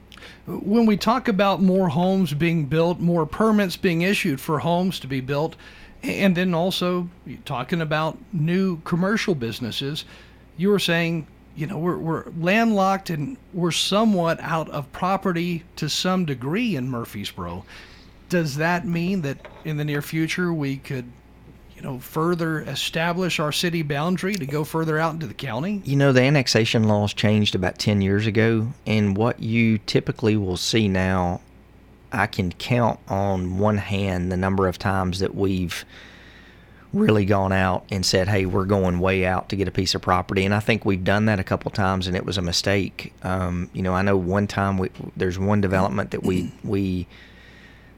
When 0.61 0.87
we 0.87 0.97
talk 0.97 1.28
about 1.28 1.62
more 1.62 1.88
homes 1.88 2.35
being 2.35 2.66
built, 2.66 3.00
more 3.00 3.26
permits 3.26 3.76
being 3.76 4.02
issued 4.02 4.40
for 4.40 4.59
homes 4.59 5.00
to 5.00 5.06
be 5.06 5.21
built, 5.21 5.56
and 6.02 6.37
then 6.37 6.52
also 6.52 7.09
talking 7.44 7.80
about 7.80 8.18
new 8.32 8.80
commercial 8.82 9.35
businesses, 9.35 10.04
you 10.56 10.68
were 10.68 10.78
saying, 10.78 11.26
you 11.54 11.66
know, 11.66 11.78
we're, 11.78 11.99
we're 11.99 12.25
landlocked 12.38 13.11
and 13.11 13.37
we're 13.52 13.71
somewhat 13.71 14.40
out 14.40 14.68
of 14.71 14.90
property 14.92 15.64
to 15.76 15.88
some 15.88 16.25
degree 16.25 16.76
in 16.76 16.88
Murfreesboro. 16.88 17.64
Does 18.28 18.56
that 18.56 18.87
mean 18.87 19.23
that 19.23 19.47
in 19.64 19.76
the 19.76 19.85
near 19.85 20.02
future 20.02 20.52
we 20.52 20.78
could, 20.78 21.04
you 21.82 21.88
know, 21.88 21.98
further 21.98 22.60
establish 22.60 23.40
our 23.40 23.50
city 23.50 23.82
boundary 23.82 24.34
to 24.36 24.46
go 24.46 24.62
further 24.62 25.00
out 25.00 25.14
into 25.14 25.26
the 25.26 25.34
county? 25.34 25.82
You 25.84 25.96
know, 25.96 26.12
the 26.12 26.22
annexation 26.22 26.84
laws 26.84 27.12
changed 27.12 27.56
about 27.56 27.78
10 27.78 28.00
years 28.00 28.24
ago, 28.24 28.68
and 28.86 29.16
what 29.16 29.40
you 29.40 29.78
typically 29.78 30.36
will 30.36 30.56
see 30.56 30.86
now 30.86 31.40
I 32.12 32.28
can 32.28 32.52
count 32.52 33.00
on 33.08 33.58
one 33.58 33.78
hand 33.78 34.30
the 34.30 34.36
number 34.36 34.68
of 34.68 34.78
times 34.78 35.18
that 35.18 35.34
we've 35.34 35.84
really 36.92 37.24
gone 37.24 37.52
out 37.52 37.84
and 37.90 38.06
said, 38.06 38.28
"Hey, 38.28 38.46
we're 38.46 38.66
going 38.66 39.00
way 39.00 39.26
out 39.26 39.48
to 39.48 39.56
get 39.56 39.66
a 39.66 39.72
piece 39.72 39.94
of 39.96 40.02
property," 40.02 40.44
and 40.44 40.54
I 40.54 40.60
think 40.60 40.84
we've 40.84 41.02
done 41.02 41.24
that 41.24 41.40
a 41.40 41.44
couple 41.44 41.70
times, 41.72 42.06
and 42.06 42.14
it 42.14 42.24
was 42.24 42.38
a 42.38 42.42
mistake. 42.42 43.12
Um, 43.24 43.70
you 43.72 43.82
know, 43.82 43.94
I 43.94 44.02
know 44.02 44.16
one 44.16 44.46
time 44.46 44.78
we, 44.78 44.90
there's 45.16 45.38
one 45.38 45.60
development 45.62 46.12
that 46.12 46.22
we 46.22 46.52
we 46.62 47.08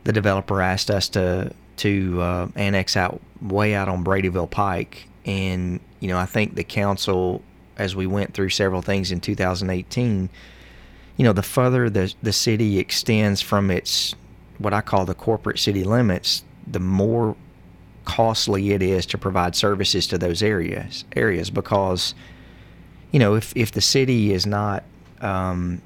the 0.05 0.13
developer 0.13 0.63
asked 0.63 0.91
us 0.91 1.09
to 1.11 1.53
to 1.79 2.21
uh, 2.21 2.49
annex 2.57 2.97
out 2.97 3.21
way 3.41 3.75
out 3.75 3.89
on 3.89 4.05
Bradyville 4.05 4.51
Pike, 4.51 5.09
and 5.25 5.81
you 6.01 6.09
know, 6.09 6.19
I 6.19 6.27
think 6.27 6.55
the 6.55 6.65
council, 6.65 7.43
as 7.77 7.97
we 7.97 8.07
went 8.07 8.35
through 8.35 8.51
several 8.51 8.83
things 8.83 9.11
in 9.11 9.21
2018 9.21 10.29
you 11.17 11.25
know, 11.25 11.33
the 11.33 11.43
further 11.43 11.89
the 11.89 12.13
the 12.23 12.33
city 12.33 12.79
extends 12.79 13.41
from 13.41 13.71
its 13.71 14.15
what 14.59 14.73
I 14.73 14.81
call 14.81 15.05
the 15.05 15.15
corporate 15.15 15.59
city 15.59 15.85
limits, 15.85 16.45
the 16.67 16.81
more 16.81 17.37
costly 18.05 18.73
it 18.73 18.83
is 18.83 19.07
to 19.07 19.19
provide 19.19 19.57
services 19.57 20.07
to 20.09 20.19
those 20.19 20.43
areas 20.43 21.05
areas. 21.15 21.51
Because 21.51 22.15
you 23.13 23.21
know 23.21 23.35
if 23.35 23.57
if 23.57 23.73
the 23.73 23.81
city 23.81 24.33
is 24.33 24.47
not 24.47 24.83
um, 25.21 25.81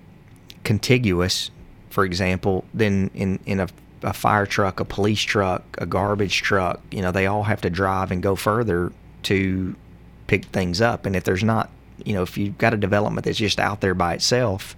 contiguous, 0.65 1.51
for 1.91 2.05
example, 2.05 2.65
then 2.73 3.11
in 3.15 3.39
in 3.45 3.61
a 3.61 3.69
a 4.03 4.13
fire 4.13 4.47
truck, 4.47 4.81
a 4.81 4.85
police 4.85 5.21
truck, 5.21 5.63
a 5.79 5.87
garbage 5.87 6.43
truck, 6.43 6.81
you 6.91 7.03
know, 7.03 7.13
they 7.13 7.27
all 7.27 7.45
have 7.45 7.61
to 7.63 7.71
drive 7.71 8.11
and 8.11 8.23
go 8.23 8.37
further 8.37 8.93
to 9.25 9.75
pick 10.27 10.45
things 10.47 10.81
up. 10.81 11.07
And 11.07 11.17
if 11.17 11.25
there's 11.25 11.45
not, 11.45 11.71
you 12.05 12.15
know, 12.15 12.23
if 12.23 12.39
you've 12.39 12.59
got 12.59 12.75
a 12.75 12.77
development 12.77 13.25
that's 13.25 13.39
just 13.39 13.59
out 13.59 13.81
there 13.81 13.95
by 13.95 14.15
itself, 14.15 14.77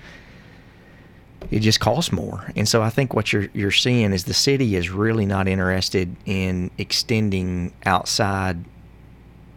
it 1.50 1.60
just 1.60 1.80
costs 1.80 2.12
more. 2.12 2.50
And 2.56 2.68
so 2.68 2.82
I 2.82 2.90
think 2.90 3.14
what 3.14 3.32
you're 3.32 3.48
you're 3.54 3.70
seeing 3.70 4.12
is 4.12 4.24
the 4.24 4.34
city 4.34 4.76
is 4.76 4.90
really 4.90 5.26
not 5.26 5.48
interested 5.48 6.14
in 6.26 6.70
extending 6.78 7.72
outside 7.86 8.64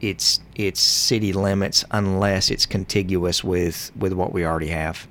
its 0.02 0.40
its 0.56 0.80
city 0.80 1.34
limits 1.34 1.86
unless 1.92 2.50
it's 2.50 2.66
contiguous 2.66 3.44
with 3.44 3.92
with 3.98 4.14
what 4.14 4.34
we 4.34 4.46
already 4.46 4.68
have. 4.68 5.08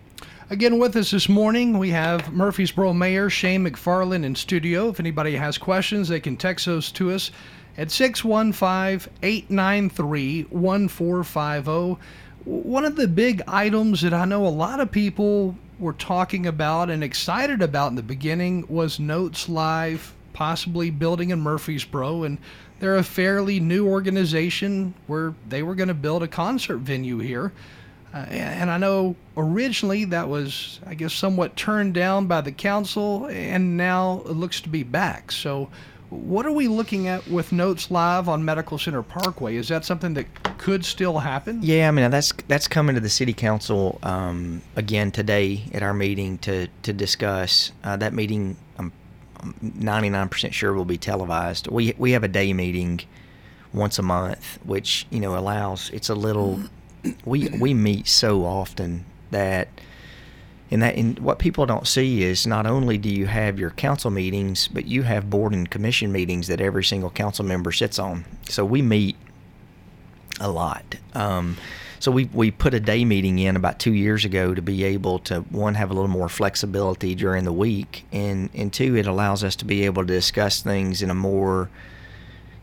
Again, 0.53 0.79
with 0.79 0.97
us 0.97 1.13
this 1.13 1.31
morning, 1.31 1.79
we 1.79 1.89
have 1.93 2.31
Murfreesboro 2.31 2.93
Mayor 2.93 3.31
Shane 3.31 3.65
McFarland 3.65 4.23
in 4.23 4.35
studio. 4.35 4.91
If 4.91 5.01
anybody 5.01 5.35
has 5.35 5.57
questions, 5.57 6.09
they 6.09 6.21
can 6.21 6.37
text 6.37 6.67
those 6.67 6.93
to 6.93 7.11
us 7.11 7.31
at 7.79 7.91
615 7.91 9.11
893 9.23 10.43
1450. 10.51 11.99
One 12.45 12.85
of 12.85 12.97
the 12.97 13.09
big 13.09 13.41
items 13.49 14.03
that 14.03 14.13
I 14.13 14.27
know 14.27 14.47
a 14.47 14.49
lot 14.49 14.81
of 14.81 14.93
people 14.93 15.57
were 15.79 15.95
talking 15.95 16.47
about 16.47 16.91
and 16.91 17.03
excited 17.03 17.63
about 17.63 17.89
in 17.89 17.95
the 17.95 18.03
beginning 18.03 18.67
was 18.69 19.01
Notes 19.01 19.49
Live 19.49 20.13
possibly 20.35 20.91
building 20.91 21.31
in 21.31 21.41
Murfreesboro. 21.41 22.25
And 22.25 22.37
they're 22.79 22.97
a 22.97 23.03
fairly 23.03 23.59
new 23.59 23.89
organization 23.89 24.93
where 25.07 25.33
they 25.49 25.63
were 25.63 25.75
going 25.75 25.89
to 25.89 25.95
build 25.95 26.23
a 26.23 26.29
concert 26.29 26.77
venue 26.81 27.21
here. 27.21 27.53
Uh, 28.13 28.19
and 28.29 28.71
I 28.71 28.77
know 28.77 29.17
originally 29.37 30.05
that 30.07 30.29
was, 30.29 30.81
I 30.87 30.95
guess, 30.95 31.15
somewhat 31.15 31.57
turned 31.57 31.95
down 31.95 32.27
by 32.27 32.43
the 32.43 32.53
council, 32.53 33.27
and 33.27 33.77
now 33.77 34.23
it 34.27 34.33
looks 34.33 34.61
to 34.63 34.69
be 34.69 34.83
back. 34.83 35.33
So, 35.33 35.71
what 36.11 36.45
are 36.45 36.53
we 36.53 36.69
looking 36.69 37.09
at 37.09 37.27
with 37.27 37.53
Notes 37.53 37.91
Live 37.91 38.29
on 38.29 38.45
Medical 38.45 38.77
Center 38.77 39.03
Parkway? 39.03 39.57
Is 39.57 39.69
that 39.69 39.87
something 39.87 40.13
that 40.15 40.27
could 40.59 40.85
still 40.85 41.19
happen? 41.19 41.61
Yeah, 41.63 41.89
I 41.89 41.91
mean 41.91 42.11
that's 42.11 42.33
that's 42.49 42.69
coming 42.69 42.95
to 42.95 43.01
the 43.01 43.09
city 43.09 43.33
council 43.33 43.99
um, 44.03 44.61
again 44.77 45.11
today 45.11 45.65
at 45.73 45.83
our 45.83 45.95
meeting 45.95 46.37
to 46.39 46.69
to 46.83 46.93
discuss. 46.93 47.73
Uh, 47.83 47.97
that 47.97 48.13
meeting, 48.13 48.59
I'm 48.79 48.93
99% 49.63 50.53
sure 50.53 50.75
will 50.75 50.85
be 50.85 50.99
televised. 50.99 51.69
We 51.69 51.95
we 51.97 52.13
have 52.13 52.25
a 52.25 52.29
day 52.29 52.53
meeting 52.53 53.01
once 53.73 53.99
a 53.99 54.03
month, 54.03 54.59
which 54.65 55.07
you 55.09 55.21
know 55.21 55.37
allows. 55.39 55.89
It's 55.91 56.11
a 56.11 56.15
little. 56.15 56.61
We 57.25 57.49
we 57.61 57.75
meet 57.75 58.07
so 58.07 58.45
often 58.45 59.05
that 59.31 59.69
and 60.71 60.83
that 60.83 60.97
and 60.97 61.19
what 61.19 61.39
people 61.39 61.67
don't 61.67 61.87
see 61.87 62.23
is 62.23 62.47
not 62.47 62.67
only 62.67 62.97
do 62.97 63.11
you 63.11 63.27
have 63.27 63.59
your 63.59 63.71
council 63.71 64.11
meetings, 64.11 64.69
but 64.69 64.87
you 64.87 65.03
have 65.03 65.29
board 65.29 65.53
and 65.53 65.71
commission 65.71 66.13
meetings 66.13 66.47
that 66.49 66.61
every 66.61 66.85
single 66.85 67.11
council 67.11 67.45
member 67.45 67.73
sits 67.73 67.99
on. 67.99 68.25
So 68.49 68.65
we 68.65 68.83
meet 68.83 69.17
a 70.41 70.51
lot. 70.51 70.97
Um, 71.15 71.57
so 71.99 72.11
we 72.11 72.25
we 72.33 72.51
put 72.51 72.75
a 72.75 72.81
day 72.81 73.05
meeting 73.05 73.39
in 73.39 73.55
about 73.55 73.79
two 73.79 73.93
years 73.93 74.25
ago 74.25 74.55
to 74.55 74.63
be 74.63 74.83
able 74.83 75.19
to 75.21 75.43
one 75.43 75.75
have 75.75 75.91
a 75.91 75.95
little 75.95 76.09
more 76.09 76.29
flexibility 76.29 77.15
during 77.15 77.45
the 77.45 77.53
week, 77.53 78.05
and 78.11 78.51
and 78.55 78.73
two 78.73 78.97
it 78.97 79.07
allows 79.07 79.45
us 79.45 79.55
to 79.57 79.65
be 79.65 79.85
able 79.85 80.03
to 80.03 80.13
discuss 80.13 80.63
things 80.63 81.03
in 81.03 81.11
a 81.11 81.15
more 81.15 81.69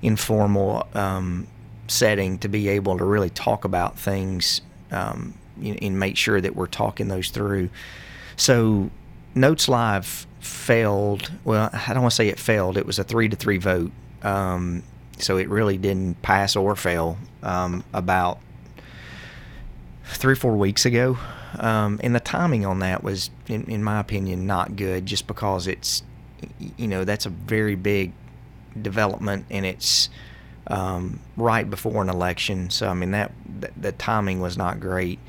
informal 0.01 0.88
um, 0.93 1.48
setting 1.89 2.38
to 2.39 2.48
be 2.48 2.69
able 2.69 2.98
to 2.98 3.05
really 3.05 3.29
talk 3.29 3.65
about 3.65 3.98
things 3.98 4.62
um, 4.91 5.34
and 5.62 6.00
make 6.00 6.17
sure 6.17 6.39
that 6.39 6.55
we're 6.55 6.67
talking 6.67 7.08
those 7.08 7.29
through. 7.29 7.69
So 8.36 8.89
Notes 9.36 9.67
Live 9.67 10.27
failed. 10.39 11.31
Well, 11.43 11.69
I 11.74 11.93
don't 11.93 12.01
want 12.01 12.12
to 12.12 12.15
say 12.15 12.29
it 12.29 12.39
failed. 12.39 12.77
It 12.77 12.86
was 12.86 13.00
a 13.00 13.03
three 13.03 13.29
to 13.29 13.36
three 13.36 13.58
vote. 13.58 13.91
Um, 14.24 14.84
so 15.17 15.38
it 15.38 15.50
really 15.50 15.77
didn't 15.77 16.22
pass 16.22 16.55
or 16.55 16.75
fail 16.75 17.17
um, 17.43 17.84
about 17.93 18.39
three 20.05 20.34
or 20.34 20.38
four 20.38 20.55
weeks 20.55 20.86
ago. 20.86 21.17
Um, 21.58 22.00
and 22.03 22.15
the 22.15 22.19
timing 22.19 22.65
on 22.65 22.79
that 22.79 23.03
was, 23.03 23.29
in, 23.48 23.63
in 23.65 23.84
my 23.84 24.00
opinion, 24.00 24.46
not 24.46 24.75
good 24.75 25.05
just 25.05 25.27
because 25.27 25.67
it's, 25.67 26.03
you 26.77 26.88
know, 26.88 27.03
that's 27.03 27.25
a 27.25 27.29
very 27.29 27.75
big 27.75 28.13
development 28.81 29.46
and 29.50 29.65
it's 29.65 30.10
um, 30.70 31.20
right 31.36 31.70
before 31.70 32.02
an 32.02 32.10
election. 32.10 32.70
So, 32.70 32.88
I 32.88 32.94
mean, 32.94 33.12
that 33.12 33.32
the, 33.78 33.92
timing 33.92 34.40
was 34.40 34.58
not 34.58 34.80
great. 34.80 35.20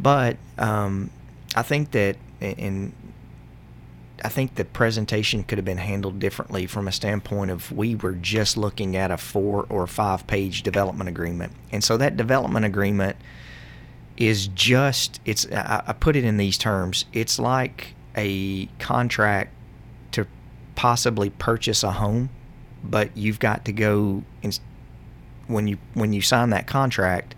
But 0.00 0.36
um, 0.58 1.10
I 1.54 1.62
think 1.62 1.92
that 1.92 2.16
in 2.40 2.92
I 4.24 4.28
think 4.28 4.54
the 4.54 4.64
presentation 4.64 5.42
could 5.42 5.58
have 5.58 5.64
been 5.64 5.78
handled 5.78 6.20
differently 6.20 6.66
from 6.66 6.86
a 6.86 6.92
standpoint 6.92 7.50
of 7.50 7.72
we 7.72 7.96
were 7.96 8.12
just 8.12 8.56
looking 8.56 8.96
at 8.96 9.10
a 9.10 9.16
four 9.16 9.66
or 9.68 9.86
five 9.86 10.26
page 10.26 10.62
development 10.62 11.08
agreement. 11.08 11.52
And 11.72 11.82
so 11.82 11.96
that 11.96 12.16
development 12.16 12.64
agreement 12.64 13.16
is 14.16 14.46
just 14.48 15.20
it's 15.24 15.46
I 15.50 15.94
put 15.98 16.14
it 16.14 16.24
in 16.24 16.36
these 16.36 16.56
terms. 16.56 17.04
It's 17.12 17.38
like 17.38 17.94
a 18.16 18.66
contract 18.78 19.52
to 20.12 20.26
possibly 20.76 21.30
purchase 21.30 21.82
a 21.82 21.92
home, 21.92 22.30
but 22.84 23.16
you've 23.16 23.38
got 23.38 23.64
to 23.66 23.72
go 23.72 24.22
and 24.42 24.58
when 25.46 25.66
you 25.66 25.78
when 25.94 26.12
you 26.12 26.22
sign 26.22 26.50
that 26.50 26.66
contract, 26.66 27.34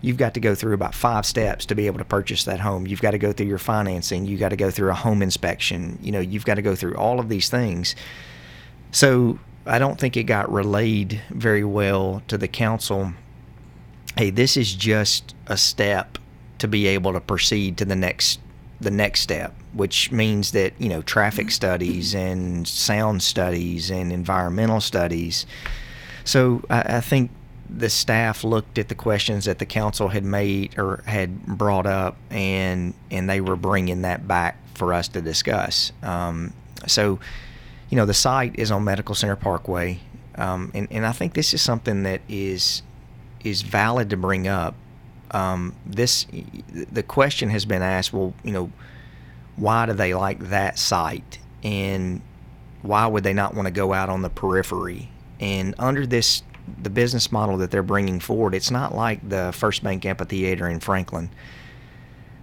you've 0.00 0.16
got 0.16 0.34
to 0.34 0.40
go 0.40 0.54
through 0.54 0.74
about 0.74 0.94
five 0.94 1.26
steps 1.26 1.66
to 1.66 1.74
be 1.74 1.86
able 1.86 1.98
to 1.98 2.04
purchase 2.04 2.44
that 2.44 2.60
home. 2.60 2.86
You've 2.86 3.02
got 3.02 3.12
to 3.12 3.18
go 3.18 3.32
through 3.32 3.46
your 3.46 3.58
financing. 3.58 4.26
you've 4.26 4.40
got 4.40 4.50
to 4.50 4.56
go 4.56 4.70
through 4.70 4.90
a 4.90 4.94
home 4.94 5.22
inspection. 5.22 5.98
You 6.02 6.12
know, 6.12 6.20
you've 6.20 6.44
got 6.44 6.54
to 6.54 6.62
go 6.62 6.74
through 6.74 6.96
all 6.96 7.20
of 7.20 7.28
these 7.28 7.48
things. 7.48 7.94
So 8.92 9.38
I 9.66 9.78
don't 9.78 9.98
think 9.98 10.16
it 10.16 10.24
got 10.24 10.52
relayed 10.52 11.20
very 11.30 11.64
well 11.64 12.22
to 12.28 12.38
the 12.38 12.48
council. 12.48 13.12
Hey, 14.16 14.30
this 14.30 14.56
is 14.56 14.74
just 14.74 15.34
a 15.46 15.56
step 15.56 16.18
to 16.58 16.68
be 16.68 16.86
able 16.86 17.12
to 17.12 17.20
proceed 17.20 17.76
to 17.78 17.84
the 17.84 17.96
next 17.96 18.40
the 18.80 18.90
next 18.90 19.20
step, 19.20 19.54
which 19.72 20.12
means 20.12 20.52
that 20.52 20.72
you 20.78 20.88
know 20.88 21.02
traffic 21.02 21.50
studies 21.50 22.14
and 22.14 22.66
sound 22.66 23.22
studies 23.22 23.90
and 23.90 24.12
environmental 24.12 24.80
studies. 24.80 25.46
So 26.24 26.62
I, 26.70 26.96
I 26.96 27.00
think 27.00 27.30
the 27.68 27.90
staff 27.90 28.44
looked 28.44 28.78
at 28.78 28.88
the 28.88 28.94
questions 28.94 29.44
that 29.44 29.58
the 29.58 29.66
council 29.66 30.08
had 30.08 30.24
made 30.24 30.78
or 30.78 31.02
had 31.06 31.44
brought 31.46 31.86
up, 31.86 32.16
and 32.30 32.94
and 33.10 33.28
they 33.28 33.40
were 33.40 33.56
bringing 33.56 34.02
that 34.02 34.26
back 34.26 34.56
for 34.74 34.94
us 34.94 35.08
to 35.08 35.20
discuss. 35.20 35.92
Um, 36.02 36.52
so, 36.86 37.18
you 37.90 37.96
know, 37.96 38.06
the 38.06 38.14
site 38.14 38.58
is 38.58 38.70
on 38.70 38.84
Medical 38.84 39.14
Center 39.14 39.36
Parkway, 39.36 39.98
um, 40.36 40.70
and 40.74 40.88
and 40.90 41.04
I 41.04 41.12
think 41.12 41.34
this 41.34 41.52
is 41.52 41.60
something 41.60 42.04
that 42.04 42.20
is 42.28 42.82
is 43.44 43.62
valid 43.62 44.10
to 44.10 44.16
bring 44.16 44.48
up. 44.48 44.74
Um, 45.30 45.74
this 45.86 46.26
the 46.72 47.02
question 47.02 47.50
has 47.50 47.64
been 47.64 47.82
asked. 47.82 48.12
Well, 48.12 48.34
you 48.42 48.52
know, 48.52 48.70
why 49.56 49.86
do 49.86 49.92
they 49.92 50.14
like 50.14 50.38
that 50.50 50.78
site, 50.78 51.38
and 51.62 52.20
why 52.82 53.06
would 53.06 53.24
they 53.24 53.34
not 53.34 53.54
want 53.54 53.66
to 53.66 53.72
go 53.72 53.92
out 53.92 54.08
on 54.08 54.22
the 54.22 54.30
periphery? 54.30 55.10
And 55.40 55.74
under 55.78 56.06
this 56.06 56.42
the 56.82 56.90
business 56.90 57.32
model 57.32 57.56
that 57.58 57.70
they're 57.70 57.82
bringing 57.82 58.20
forward, 58.20 58.54
it's 58.54 58.70
not 58.70 58.94
like 58.94 59.26
the 59.28 59.52
First 59.52 59.82
Bank 59.82 60.04
Amphitheater 60.04 60.68
in 60.68 60.80
Franklin. 60.80 61.30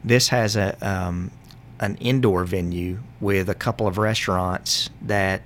This 0.03 0.29
has 0.29 0.55
a 0.55 0.77
um, 0.87 1.31
an 1.79 1.95
indoor 1.97 2.45
venue 2.45 2.99
with 3.19 3.49
a 3.49 3.55
couple 3.55 3.87
of 3.87 3.97
restaurants 3.97 4.89
that 5.01 5.41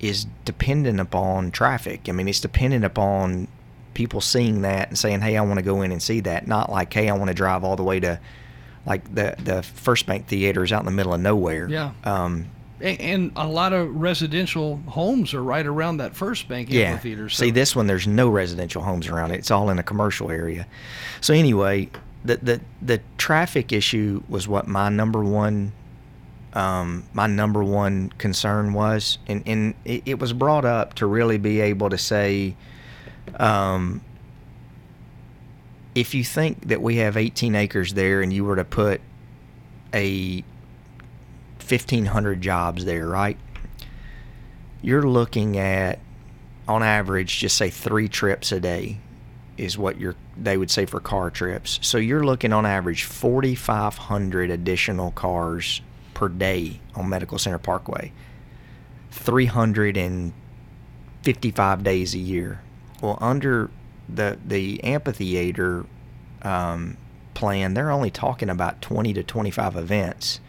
is 0.00 0.26
dependent 0.44 0.98
upon 1.00 1.50
traffic. 1.50 2.08
I 2.08 2.12
mean, 2.12 2.28
it's 2.28 2.40
dependent 2.40 2.84
upon 2.84 3.48
people 3.94 4.20
seeing 4.20 4.62
that 4.62 4.88
and 4.88 4.98
saying, 4.98 5.20
"Hey, 5.20 5.36
I 5.36 5.42
want 5.42 5.58
to 5.58 5.62
go 5.62 5.82
in 5.82 5.92
and 5.92 6.02
see 6.02 6.20
that." 6.20 6.46
Not 6.46 6.70
like, 6.70 6.92
"Hey, 6.92 7.08
I 7.08 7.12
want 7.14 7.28
to 7.28 7.34
drive 7.34 7.64
all 7.64 7.76
the 7.76 7.82
way 7.84 8.00
to." 8.00 8.20
Like 8.86 9.14
the 9.14 9.34
the 9.38 9.62
First 9.62 10.06
Bank 10.06 10.26
Theater 10.26 10.64
is 10.64 10.72
out 10.72 10.80
in 10.80 10.86
the 10.86 10.92
middle 10.92 11.12
of 11.12 11.20
nowhere. 11.20 11.68
Yeah. 11.68 11.92
Um, 12.04 12.46
and 12.80 13.30
a 13.36 13.46
lot 13.46 13.74
of 13.74 13.94
residential 13.94 14.76
homes 14.88 15.34
are 15.34 15.42
right 15.42 15.66
around 15.66 15.98
that 15.98 16.16
first 16.16 16.48
bank 16.48 16.68
yeah. 16.70 16.92
amphitheater. 16.92 17.28
So. 17.28 17.44
See, 17.44 17.50
this 17.50 17.76
one 17.76 17.86
there's 17.86 18.06
no 18.06 18.30
residential 18.30 18.82
homes 18.82 19.06
around 19.06 19.32
it. 19.32 19.38
It's 19.38 19.50
all 19.50 19.68
in 19.68 19.78
a 19.78 19.82
commercial 19.82 20.30
area. 20.30 20.66
So 21.20 21.34
anyway, 21.34 21.90
the 22.24 22.36
the 22.38 22.60
the 22.80 23.00
traffic 23.18 23.70
issue 23.70 24.22
was 24.28 24.48
what 24.48 24.66
my 24.66 24.88
number 24.88 25.22
one 25.22 25.72
um, 26.52 27.04
my 27.12 27.26
number 27.26 27.62
one 27.62 28.10
concern 28.18 28.72
was, 28.72 29.18
and 29.26 29.42
and 29.46 29.74
it, 29.84 30.02
it, 30.06 30.18
was 30.18 30.32
brought 30.32 30.64
up 30.64 30.94
to 30.94 31.06
really 31.06 31.38
be 31.38 31.60
able 31.60 31.90
to 31.90 31.98
say, 31.98 32.56
um, 33.38 34.00
if 35.94 36.14
you 36.14 36.24
think 36.24 36.68
that 36.68 36.80
we 36.80 36.96
have 36.96 37.16
18 37.16 37.54
acres 37.54 37.94
there, 37.94 38.22
and 38.22 38.32
you 38.32 38.44
were 38.44 38.56
to 38.56 38.64
put 38.64 39.00
a 39.92 40.44
1,500 41.58 42.40
jobs 42.40 42.84
there, 42.84 43.06
right? 43.06 43.36
You're 44.82 45.08
looking 45.08 45.58
at, 45.58 45.98
on 46.66 46.82
average, 46.82 47.38
just 47.38 47.56
say 47.56 47.70
three 47.70 48.08
trips 48.08 48.52
a 48.52 48.60
day 48.60 48.98
is 49.56 49.76
what 49.76 50.00
you're, 50.00 50.14
they 50.36 50.56
would 50.56 50.70
say 50.70 50.86
for 50.86 51.00
car 51.00 51.30
trips. 51.30 51.80
So 51.82 51.98
you're 51.98 52.24
looking 52.24 52.52
on 52.52 52.64
average 52.64 53.04
4,500 53.04 54.50
additional 54.50 55.10
cars 55.12 55.82
per 56.14 56.28
day 56.28 56.80
on 56.94 57.08
Medical 57.08 57.38
Center 57.38 57.58
Parkway. 57.58 58.12
355 59.10 61.82
days 61.82 62.14
a 62.14 62.18
year. 62.18 62.60
Well, 63.00 63.18
under 63.20 63.70
the 64.08 64.38
the 64.44 64.82
amphitheater 64.84 65.86
um, 66.42 66.96
plan, 67.34 67.74
they're 67.74 67.90
only 67.90 68.10
talking 68.10 68.50
about 68.50 68.82
20 68.82 69.12
to 69.14 69.22
25 69.22 69.76
events 69.76 70.40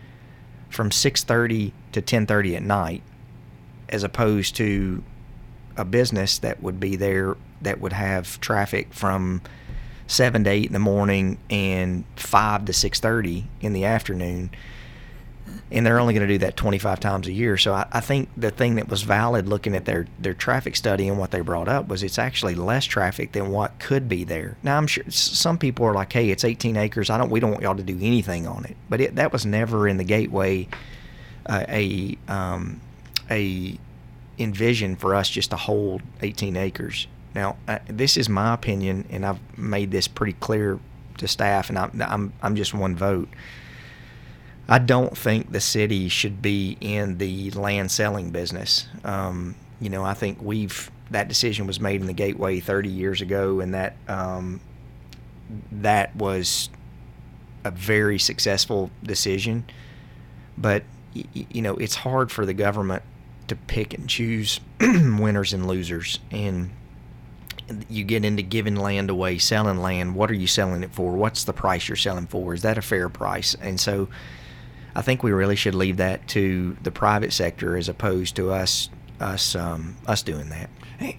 from 0.70 0.90
6:30 0.90 1.72
to 1.92 2.02
10:30 2.02 2.56
at 2.56 2.64
night 2.64 3.04
as 3.90 4.04
opposed 4.04 4.56
to 4.56 5.04
a 5.78 5.86
business 5.86 6.38
that 6.40 6.62
would 6.62 6.80
be 6.80 6.96
there 6.96 7.36
that 7.62 7.80
would 7.80 7.94
have 7.94 8.40
traffic 8.42 8.94
from 8.94 9.42
7 10.08 10.44
to 10.44 10.50
8 10.50 10.66
in 10.66 10.74
the 10.74 10.80
morning 10.80 11.38
and 11.50 12.04
5 12.16 12.66
to 12.66 12.74
6:30 12.74 13.46
in 13.62 13.74
the 13.74 13.86
afternoon 13.86 14.50
and 15.72 15.86
they're 15.86 16.00
only 16.00 16.14
going 16.14 16.28
to 16.28 16.34
do 16.34 16.40
that 16.40 16.58
25 16.58 17.00
times 17.00 17.28
a 17.28 17.32
year. 17.32 17.58
So 17.58 17.74
I, 17.74 17.88
I, 17.92 18.00
think 18.02 18.30
the 18.36 18.52
thing 18.52 18.76
that 18.76 18.90
was 18.90 19.04
valid 19.04 19.48
looking 19.48 19.76
at 19.76 19.86
their, 19.86 20.06
their 20.20 20.34
traffic 20.34 20.76
study 20.76 21.08
and 21.08 21.18
what 21.18 21.32
they 21.32 21.42
brought 21.42 21.68
up 21.68 21.88
was 21.88 22.04
it's 22.04 22.20
actually 22.20 22.56
less 22.56 22.86
traffic 22.86 23.32
than 23.32 23.52
what 23.52 23.80
could 23.80 24.10
be 24.10 24.24
there. 24.24 24.58
Now 24.64 24.78
I'm 24.78 24.88
sure 24.88 25.04
some 25.10 25.58
people 25.58 25.86
are 25.86 25.94
like, 25.94 26.12
hey, 26.12 26.30
it's 26.30 26.44
18 26.44 26.76
acres. 26.76 27.10
I 27.10 27.18
don't. 27.18 27.30
We 27.30 27.40
don't 27.40 27.52
want 27.52 27.64
y'all 27.64 27.76
to 27.76 27.84
do 27.84 27.98
anything 28.02 28.48
on 28.48 28.66
it. 28.66 28.76
But 28.90 29.02
it, 29.02 29.16
that 29.16 29.32
was 29.32 29.46
never 29.46 29.88
in 29.88 29.98
the 29.98 30.04
gateway 30.04 30.68
uh, 31.46 31.66
a 31.68 32.18
um, 32.28 32.82
a 33.30 33.78
envision 34.38 34.96
for 34.96 35.16
us 35.16 35.30
just 35.30 35.52
to 35.52 35.58
hold 35.58 36.02
18 36.22 36.58
acres. 36.58 37.08
Now 37.34 37.58
uh, 37.68 37.80
this 37.88 38.18
is 38.18 38.28
my 38.28 38.54
opinion, 38.54 39.06
and 39.10 39.26
I've 39.26 39.40
made 39.58 39.92
this 39.92 40.08
pretty 40.08 40.34
clear 40.34 40.80
to 41.18 41.28
staff, 41.28 41.70
and 41.70 41.78
I'm 41.78 42.02
I'm, 42.02 42.34
I'm 42.42 42.56
just 42.56 42.74
one 42.74 42.96
vote. 42.96 43.30
I 44.72 44.80
don't 44.80 45.18
think 45.18 45.52
the 45.52 45.60
city 45.60 46.08
should 46.08 46.42
be 46.42 46.78
in 46.80 47.18
the 47.18 47.52
land 47.52 47.92
selling 47.92 48.30
business. 48.30 48.88
Um, 49.04 49.56
you 49.82 49.90
know, 49.90 50.06
I 50.06 50.14
think 50.14 50.42
we've 50.42 50.90
that 51.10 51.28
decision 51.28 51.68
was 51.68 51.82
made 51.82 52.00
in 52.00 52.08
the 52.08 52.14
Gateway 52.14 52.62
30 52.62 52.88
years 52.88 53.20
ago, 53.20 53.60
and 53.60 53.74
that 53.74 53.98
um, 54.08 54.62
that 55.74 56.16
was 56.16 56.70
a 57.66 57.72
very 57.72 58.18
successful 58.18 58.90
decision. 59.04 59.66
But 60.58 60.84
you 61.14 61.62
know, 61.62 61.76
it's 61.76 61.96
hard 61.96 62.32
for 62.32 62.46
the 62.46 62.54
government 62.54 63.04
to 63.50 63.58
pick 63.58 63.94
and 63.94 64.08
choose 64.08 64.62
winners 64.80 65.52
and 65.52 65.68
losers, 65.68 66.20
and 66.32 66.70
you 67.90 68.06
get 68.06 68.24
into 68.24 68.42
giving 68.42 68.78
land 68.78 69.10
away, 69.10 69.38
selling 69.38 69.82
land. 69.82 70.16
What 70.16 70.32
are 70.32 70.36
you 70.36 70.48
selling 70.48 70.82
it 70.82 70.94
for? 70.94 71.12
What's 71.12 71.44
the 71.44 71.52
price 71.52 71.90
you're 71.90 71.98
selling 71.98 72.28
for? 72.28 72.54
Is 72.54 72.62
that 72.62 72.78
a 72.78 72.82
fair 72.82 73.10
price? 73.10 73.54
And 73.62 73.78
so 73.78 74.08
I 74.96 75.02
think 75.02 75.24
we 75.24 75.32
really 75.32 75.56
should 75.56 75.76
leave 75.76 75.98
that 75.98 76.28
to 76.30 76.78
the 76.84 76.92
private 76.92 77.34
sector 77.34 77.78
as 77.78 77.90
opposed 77.90 78.36
to 78.36 78.52
us 78.52 78.90
us 79.20 79.56
um, 79.56 79.96
us 80.08 80.24
doing 80.24 80.50
that. 80.50 80.70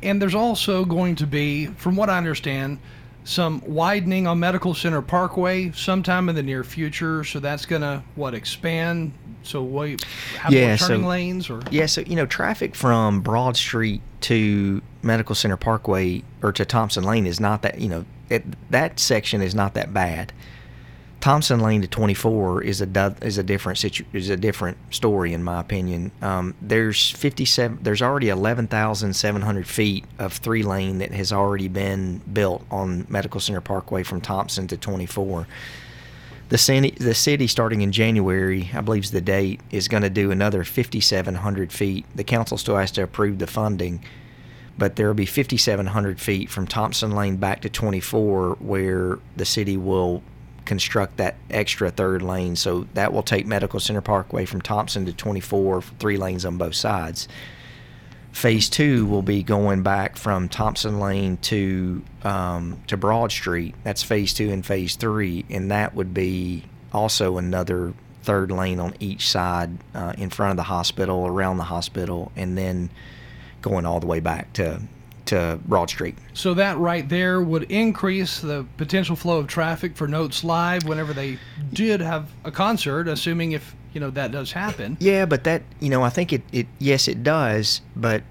And 0.03 0.21
there's 0.21 0.35
also 0.35 0.85
going 0.85 1.17
to 1.17 1.27
be, 1.27 1.67
from 1.67 1.97
what 1.97 2.09
I 2.09 2.17
understand, 2.17 2.79
some 3.25 3.63
widening 3.67 4.27
on 4.27 4.41
Medical 4.41 4.75
Center 4.75 5.03
Parkway 5.03 5.71
sometime 5.73 6.29
in 6.29 6.35
the 6.35 6.43
near 6.43 6.65
future. 6.65 7.25
So 7.25 7.41
that's 7.41 7.67
going 7.67 7.83
to 7.83 8.03
what 8.15 8.35
expand. 8.35 9.13
So 9.45 9.63
we 9.63 9.97
have 10.39 10.53
yeah, 10.53 10.69
more 10.69 10.77
turning 10.77 11.03
so, 11.03 11.09
lanes 11.09 11.51
or 11.51 11.63
yeah. 11.71 11.87
So 11.87 12.03
you 12.03 12.15
know, 12.15 12.27
traffic 12.27 12.75
from 12.75 13.21
Broad 13.21 13.57
Street 13.57 14.01
to 14.23 14.83
Medical 15.03 15.35
Center 15.35 15.57
Parkway 15.57 16.23
or 16.43 16.53
to 16.53 16.65
Thompson 16.65 17.03
Lane 17.05 17.27
is 17.27 17.41
not 17.41 17.63
that 17.63 17.81
you 17.81 17.89
know 17.89 18.05
it, 18.29 18.45
that 18.71 19.01
section 19.01 19.43
is 19.43 19.55
not 19.55 19.75
that 19.75 19.93
bad. 19.93 20.33
Thompson 21.23 21.61
Lane 21.61 21.83
to 21.83 21.87
24 21.87 22.65
is 22.65 22.81
a 22.81 23.17
is 23.23 23.39
a 23.39 23.45
different 23.45 23.79
situ, 23.79 24.05
is 24.13 24.29
a 24.29 24.37
different 24.37 24.77
story 24.93 25.33
in 25.33 25.45
my 25.45 25.61
opinion. 25.61 26.11
Um, 26.21 26.57
there's 26.61 27.13
57 27.13 27.79
there's 27.81 28.03
already 28.03 28.29
11,700 28.29 29.67
feet 29.69 30.05
of 30.19 30.33
three 30.33 30.65
lane 30.65 30.99
that 30.99 31.13
has 31.13 31.33
already 31.33 31.69
been 31.69 32.19
built 32.33 32.67
on 32.73 33.07
Medical 33.09 33.41
Center 33.41 33.61
Parkway 33.61 34.03
from 34.03 34.21
Thompson 34.21 34.67
to 34.67 34.77
24. 34.77 35.47
The 36.49 36.59
city, 36.59 36.91
the 36.91 37.15
city 37.15 37.47
starting 37.47 37.83
in 37.83 37.93
January, 37.93 38.71
I 38.75 38.81
believe 38.81 39.05
is 39.05 39.13
the 39.13 39.21
date, 39.21 39.61
is 39.71 39.87
going 39.87 40.03
to 40.03 40.11
do 40.11 40.33
another 40.33 40.65
5,700 40.65 41.73
feet. 41.73 42.05
The 42.17 42.25
council 42.25 42.59
still 42.59 42.77
has 42.77 42.91
to 42.91 43.05
approve 43.05 43.39
the 43.39 43.47
funding, 43.47 44.05
but 44.77 44.97
there 44.97 45.07
will 45.07 45.15
be 45.15 45.25
5,700 45.25 46.21
feet 46.21 46.51
from 46.51 46.67
Thompson 46.67 47.13
Lane 47.13 47.37
back 47.37 47.61
to 47.61 47.71
24, 47.71 48.57
where 48.59 49.21
the 49.37 49.45
city 49.45 49.77
will 49.77 50.25
construct 50.65 51.17
that 51.17 51.37
extra 51.51 51.91
third 51.91 52.23
lane. 52.23 52.57
So 52.57 52.87
that 52.95 53.13
will 53.13 53.23
take 53.23 53.47
Medical 53.47 53.81
Center 53.81 54.01
Parkway 54.01 54.45
from 54.45 54.61
Thompson 54.61 55.07
to 55.07 55.13
24, 55.13 55.83
three 55.83 56.17
lanes 56.17 56.45
on 56.45 56.57
both 56.59 56.75
sides. 56.75 57.29
Phase 58.33 58.71
two 58.71 59.05
will 59.07 59.23
be 59.23 59.43
going 59.43 59.83
back 59.83 60.17
from 60.17 60.49
Thompson 60.49 61.01
Lane 61.01 61.37
to 61.43 62.03
um, 62.23 62.81
to 62.87 62.97
Broad 62.97 63.31
Street. 63.31 63.75
That's 63.85 64.03
phase 64.03 64.33
two 64.33 64.51
and 64.51 64.65
phase 64.65 64.97
three, 64.97 65.45
and 65.51 65.71
that 65.71 65.95
would 65.95 66.15
be 66.15 66.65
also 66.95 67.37
another 67.37 67.93
third 68.23 68.51
lane 68.51 68.81
on 68.81 68.95
each 69.01 69.29
side 69.29 69.77
uh, 69.95 70.15
in 70.17 70.31
front 70.31 70.53
of 70.53 70.57
the 70.57 70.63
hospital, 70.63 71.27
around 71.27 71.59
the 71.59 71.65
hospital, 71.65 72.33
and 72.35 72.57
then 72.57 72.89
going 73.61 73.85
all 73.85 74.01
the 74.01 74.07
way 74.07 74.21
back 74.21 74.53
to 74.55 74.81
to 75.27 75.59
Broad 75.67 75.89
Street. 75.91 76.17
So 76.35 76.55
that 76.55 76.79
right 76.79 77.09
there 77.09 77.41
would 77.43 77.65
increase 77.71 78.41
the 78.41 78.67
potential 78.77 79.17
flow 79.17 79.39
of 79.39 79.47
traffic 79.47 79.97
for 79.97 80.09
Notes 80.09 80.45
Live 80.45 80.85
whenever 80.85 81.13
they 81.13 81.39
did 81.73 82.01
have 82.01 82.29
a 82.45 82.51
concert, 82.51 83.09
assuming 83.09 83.53
if 83.53 83.75
you 83.93 84.01
know 84.01 84.11
that 84.11 84.33
does 84.33 84.53
happen. 84.53 84.97
Yeah, 85.01 85.27
but 85.27 85.45
that 85.45 85.63
you 85.81 85.91
know 85.91 86.03
I 86.03 86.09
think 86.11 86.33
it, 86.33 86.43
it 86.53 86.67
yes 86.79 87.09
it 87.09 87.23
does, 87.23 87.81
but 87.95 88.23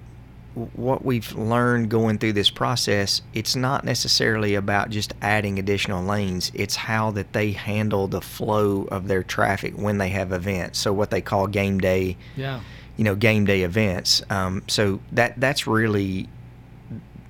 what 0.76 1.06
we've 1.06 1.32
learned 1.34 1.90
going 1.90 2.18
through 2.18 2.34
this 2.34 2.50
process, 2.50 3.22
it's 3.34 3.56
not 3.56 3.86
necessarily 3.86 4.56
about 4.56 4.90
just 4.90 5.14
adding 5.22 5.58
additional 5.60 6.04
lanes. 6.04 6.52
It's 6.54 6.76
how 6.76 7.12
that 7.12 7.32
they 7.32 7.54
handle 7.54 8.08
the 8.10 8.20
flow 8.20 8.84
of 8.92 9.08
their 9.08 9.24
traffic 9.24 9.74
when 9.78 9.98
they 9.98 10.10
have 10.10 10.34
events. 10.34 10.78
So 10.80 10.92
what 10.92 11.10
they 11.10 11.22
call 11.22 11.48
game 11.48 11.80
day, 11.80 12.18
Yeah. 12.36 12.60
you 12.98 13.06
know, 13.06 13.16
game 13.16 13.46
day 13.46 13.62
events. 13.62 14.22
Um, 14.30 14.62
so 14.68 15.00
that 15.14 15.40
that's 15.40 15.68
really 15.68 16.28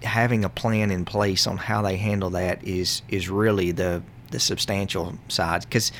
having 0.03 0.43
a 0.43 0.49
plan 0.49 0.91
in 0.91 1.05
place 1.05 1.47
on 1.47 1.57
how 1.57 1.81
they 1.81 1.97
handle 1.97 2.31
that 2.31 2.63
is 2.63 3.01
is 3.09 3.29
really 3.29 3.71
the 3.71 4.01
the 4.31 4.39
substantial 4.39 5.15
side. 5.27 5.61
Because 5.61 5.91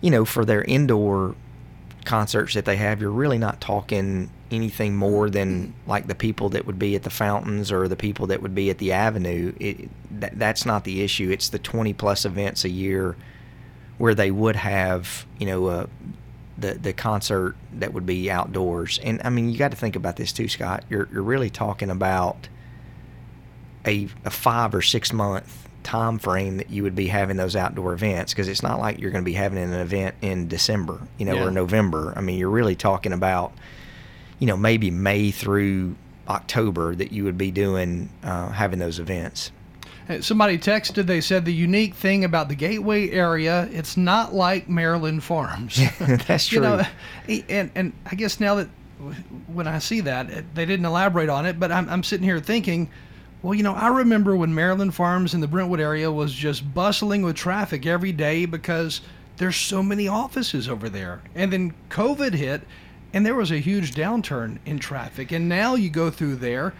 you 0.00 0.10
know 0.10 0.24
for 0.24 0.44
their 0.44 0.62
indoor 0.62 1.34
concerts 2.04 2.54
that 2.54 2.64
they 2.64 2.76
have 2.76 3.00
you're 3.00 3.10
really 3.10 3.36
not 3.36 3.60
talking 3.60 4.30
anything 4.50 4.96
more 4.96 5.28
than 5.28 5.72
like 5.86 6.06
the 6.06 6.14
people 6.14 6.48
that 6.48 6.66
would 6.66 6.78
be 6.78 6.96
at 6.96 7.02
the 7.02 7.10
fountains 7.10 7.70
or 7.70 7.86
the 7.88 7.96
people 7.96 8.26
that 8.26 8.42
would 8.42 8.54
be 8.54 8.70
at 8.70 8.78
the 8.78 8.90
avenue. 8.90 9.52
It, 9.60 9.88
that, 10.20 10.38
that's 10.38 10.66
not 10.66 10.84
the 10.84 11.02
issue. 11.02 11.30
It's 11.30 11.50
the 11.50 11.58
20 11.58 11.92
plus 11.92 12.24
events 12.24 12.64
a 12.64 12.68
year 12.68 13.16
where 13.98 14.14
they 14.14 14.30
would 14.30 14.56
have 14.56 15.26
you 15.38 15.46
know 15.46 15.66
uh, 15.66 15.86
the 16.56 16.74
the 16.74 16.92
concert 16.92 17.56
that 17.74 17.92
would 17.92 18.06
be 18.06 18.30
outdoors. 18.30 18.98
And 19.02 19.20
i 19.24 19.30
mean 19.30 19.50
you 19.50 19.58
got 19.58 19.70
to 19.70 19.76
think 19.76 19.96
about 19.96 20.16
this 20.16 20.32
too 20.32 20.48
scott. 20.48 20.84
You're, 20.88 21.08
you're 21.12 21.22
really 21.22 21.50
talking 21.50 21.90
about 21.90 22.48
a, 23.86 24.08
a 24.24 24.30
five 24.30 24.74
or 24.74 24.82
six 24.82 25.12
month 25.12 25.68
time 25.82 26.18
frame 26.18 26.58
that 26.58 26.70
you 26.70 26.82
would 26.82 26.94
be 26.94 27.06
having 27.06 27.36
those 27.38 27.56
outdoor 27.56 27.94
events 27.94 28.32
because 28.34 28.48
it's 28.48 28.62
not 28.62 28.78
like 28.78 28.98
you're 29.00 29.10
going 29.10 29.24
to 29.24 29.26
be 29.28 29.32
having 29.32 29.58
an 29.58 29.72
event 29.72 30.14
in 30.20 30.46
December, 30.46 31.00
you 31.18 31.24
know, 31.24 31.34
Yeah. 31.34 31.44
or 31.46 31.50
November. 31.50 32.12
I 32.16 32.20
mean, 32.20 32.38
you're 32.38 32.50
really 32.50 32.76
talking 32.76 33.12
about, 33.12 33.52
you 34.38 34.46
know, 34.46 34.56
maybe 34.58 34.90
May 34.90 35.30
through 35.30 35.96
October 36.28 36.94
that 36.94 37.12
you 37.12 37.24
would 37.24 37.38
be 37.38 37.50
doing 37.50 38.10
uh, 38.22 38.50
having 38.50 38.78
those 38.78 38.98
events. 38.98 39.52
Somebody 40.20 40.58
texted. 40.58 41.06
They 41.06 41.20
said 41.20 41.44
the 41.44 41.54
unique 41.54 41.94
thing 41.94 42.24
about 42.24 42.48
the 42.48 42.56
Gateway 42.56 43.10
area, 43.10 43.68
it's 43.72 43.96
not 43.96 44.34
like 44.34 44.68
Maryland 44.68 45.22
Farms. 45.22 45.80
That's 46.00 46.50
You 46.50 46.58
true. 46.58 46.68
know, 46.68 46.82
and 47.48 47.70
and 47.76 47.92
I 48.06 48.16
guess 48.16 48.40
now 48.40 48.56
that 48.56 48.68
when 49.46 49.68
I 49.68 49.78
see 49.78 50.00
that 50.00 50.52
they 50.54 50.66
didn't 50.66 50.84
elaborate 50.84 51.28
on 51.28 51.46
it, 51.46 51.60
but 51.60 51.70
I'm 51.70 51.88
I'm 51.88 52.02
sitting 52.02 52.24
here 52.24 52.40
thinking, 52.40 52.90
well, 53.42 53.54
you 53.54 53.62
know, 53.62 53.74
I 53.74 53.88
remember 53.88 54.36
when 54.36 54.54
Maryland 54.54 54.94
Farms 54.94 55.34
in 55.34 55.40
the 55.40 55.46
Brentwood 55.46 55.80
area 55.80 56.10
was 56.10 56.32
just 56.32 56.74
bustling 56.74 57.22
with 57.22 57.36
traffic 57.36 57.86
every 57.86 58.12
day 58.12 58.44
because 58.44 59.00
there's 59.38 59.56
so 59.56 59.82
many 59.82 60.08
offices 60.08 60.68
over 60.68 60.88
there, 60.88 61.22
and 61.34 61.52
then 61.52 61.72
COVID 61.88 62.34
hit, 62.34 62.62
and 63.14 63.24
there 63.24 63.34
was 63.34 63.50
a 63.50 63.58
huge 63.58 63.94
downturn 63.94 64.58
in 64.66 64.78
traffic, 64.78 65.32
and 65.32 65.48
now 65.48 65.74
you 65.74 65.88
go 65.88 66.10
through 66.10 66.36
there. 66.36 66.74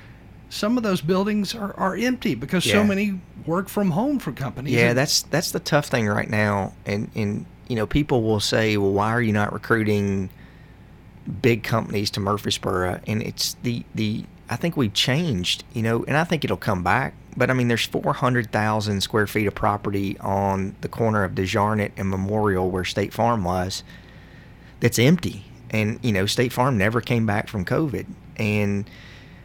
Some 0.50 0.76
of 0.76 0.82
those 0.82 1.00
buildings 1.00 1.54
are, 1.54 1.74
are 1.76 1.96
empty 1.96 2.34
because 2.34 2.64
so 2.64 2.84
many 2.84 3.20
work 3.46 3.68
from 3.68 3.92
home 3.92 4.18
for 4.18 4.32
companies. 4.32 4.74
Yeah, 4.74 4.92
that's 4.92 5.22
that's 5.22 5.52
the 5.52 5.60
tough 5.60 5.86
thing 5.86 6.08
right 6.08 6.28
now, 6.28 6.74
and 6.84 7.08
and 7.14 7.46
you 7.68 7.76
know 7.76 7.86
people 7.86 8.22
will 8.22 8.40
say, 8.40 8.76
well, 8.76 8.92
why 8.92 9.10
are 9.12 9.22
you 9.22 9.32
not 9.32 9.52
recruiting 9.52 10.28
big 11.40 11.62
companies 11.62 12.10
to 12.10 12.20
Murfreesboro? 12.20 13.00
And 13.06 13.22
it's 13.22 13.54
the 13.62 13.84
the 13.94 14.24
I 14.50 14.56
think 14.56 14.76
we've 14.76 14.92
changed, 14.92 15.62
you 15.72 15.82
know, 15.82 16.04
and 16.08 16.16
I 16.16 16.24
think 16.24 16.44
it'll 16.44 16.56
come 16.56 16.82
back. 16.82 17.14
But 17.36 17.50
I 17.50 17.54
mean, 17.54 17.68
there's 17.68 17.86
400,000 17.86 19.00
square 19.00 19.28
feet 19.28 19.46
of 19.46 19.54
property 19.54 20.18
on 20.18 20.74
the 20.80 20.88
corner 20.88 21.22
of 21.22 21.32
DeJarnette 21.32 21.92
and 21.96 22.10
Memorial 22.10 22.68
where 22.68 22.84
State 22.84 23.12
Farm 23.12 23.44
was 23.44 23.84
that's 24.80 24.98
empty. 24.98 25.44
And, 25.70 26.00
you 26.02 26.10
know, 26.10 26.26
State 26.26 26.52
Farm 26.52 26.76
never 26.76 27.00
came 27.00 27.26
back 27.26 27.46
from 27.46 27.64
COVID. 27.64 28.06
And 28.36 28.90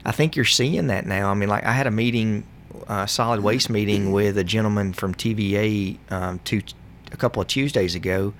I 0.03 0.11
think 0.11 0.35
you're 0.35 0.43
seeing 0.43 0.87
that 0.87 1.05
now. 1.05 1.29
I 1.29 1.35
mean, 1.35 1.49
like 1.49 1.63
I 1.63 1.73
had 1.73 1.85
a 1.85 1.91
meeting, 1.91 2.43
uh, 2.87 3.05
solid 3.05 3.41
waste 3.41 3.69
meeting 3.69 4.11
with 4.11 4.39
a 4.39 4.43
gentleman 4.43 4.93
from 4.93 5.13
TVA 5.13 5.99
um, 6.09 6.39
two, 6.43 6.63
a 7.11 7.17
couple 7.17 7.43
of 7.43 7.47
Tuesdays 7.47 7.93
ago. 7.93 8.33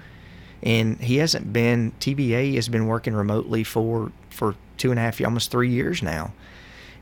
And 0.64 1.00
he 1.00 1.18
hasn't 1.18 1.54
been, 1.54 1.92
TVA 2.00 2.56
has 2.56 2.70
been 2.70 2.88
working 2.88 3.14
remotely 3.14 3.64
for, 3.64 4.12
for 4.32 4.56
two 4.78 4.90
and 4.90 5.00
a 5.00 5.04
half, 5.04 5.22
almost 5.22 5.52
three 5.52 5.70
years 5.70 6.02
now. 6.02 6.34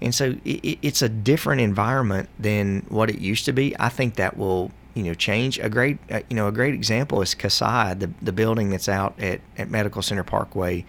And 0.03 0.13
so 0.13 0.35
it, 0.45 0.59
it- 0.63 0.79
it's 0.83 1.01
a 1.01 1.09
different 1.09 1.61
environment 1.61 2.29
than 2.37 2.85
what 2.89 3.09
it 3.09 3.19
used 3.19 3.45
to 3.45 3.53
be. 3.53 3.75
I 3.79 3.89
think 3.89 4.15
that 4.15 4.37
will, 4.37 4.69
you 4.93 5.03
know, 5.03 5.13
change. 5.15 5.57
A 5.59 5.69
great, 5.69 5.97
uh, 6.11 6.19
you 6.29 6.35
know, 6.35 6.47
a 6.47 6.51
great 6.51 6.75
example 6.75 7.21
is 7.23 7.33
Kasai, 7.33 7.95
the 7.95 8.11
the 8.21 8.31
building 8.33 8.69
that's 8.69 8.87
out 8.89 9.19
at, 9.19 9.41
at 9.57 9.69
Medical 9.71 10.01
Center 10.03 10.23
Parkway. 10.23 10.85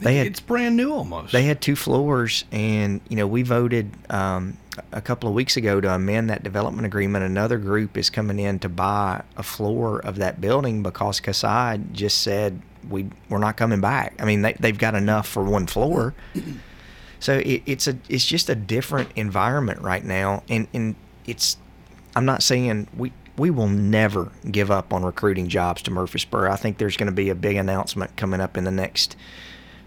They 0.00 0.16
had 0.16 0.26
it's 0.26 0.40
brand 0.40 0.76
new 0.76 0.92
almost. 0.92 1.30
they 1.30 1.44
had 1.44 1.60
two 1.60 1.76
floors, 1.76 2.44
and 2.50 3.00
you 3.08 3.14
know 3.14 3.28
we 3.28 3.42
voted 3.42 3.88
um, 4.10 4.56
a 4.90 5.00
couple 5.00 5.28
of 5.28 5.34
weeks 5.36 5.56
ago 5.56 5.80
to 5.80 5.94
amend 5.94 6.28
that 6.30 6.42
development 6.42 6.86
agreement. 6.86 7.24
Another 7.24 7.56
group 7.56 7.96
is 7.96 8.10
coming 8.10 8.40
in 8.40 8.58
to 8.60 8.68
buy 8.68 9.22
a 9.36 9.44
floor 9.44 10.00
of 10.00 10.16
that 10.16 10.40
building 10.40 10.82
because 10.82 11.20
Kasai 11.20 11.78
just 11.92 12.20
said 12.20 12.60
we 12.90 13.10
we're 13.28 13.38
not 13.38 13.56
coming 13.56 13.80
back. 13.80 14.14
I 14.18 14.24
mean 14.24 14.42
they 14.42 14.54
they've 14.58 14.76
got 14.78 14.96
enough 14.96 15.28
for 15.28 15.44
one 15.44 15.68
floor. 15.68 16.14
So 17.22 17.38
it, 17.38 17.62
it's 17.66 17.86
a 17.86 17.96
it's 18.08 18.26
just 18.26 18.50
a 18.50 18.56
different 18.56 19.10
environment 19.14 19.80
right 19.80 20.04
now, 20.04 20.42
and 20.48 20.66
and 20.74 20.96
it's 21.24 21.56
I'm 22.16 22.24
not 22.24 22.42
saying 22.42 22.88
we 22.96 23.12
we 23.38 23.48
will 23.48 23.68
never 23.68 24.32
give 24.50 24.72
up 24.72 24.92
on 24.92 25.04
recruiting 25.04 25.46
jobs 25.46 25.82
to 25.82 25.92
Murfreesboro. 25.92 26.50
I 26.50 26.56
think 26.56 26.78
there's 26.78 26.96
going 26.96 27.06
to 27.06 27.12
be 27.12 27.30
a 27.30 27.36
big 27.36 27.56
announcement 27.56 28.16
coming 28.16 28.40
up 28.40 28.56
in 28.56 28.64
the 28.64 28.72
next 28.72 29.16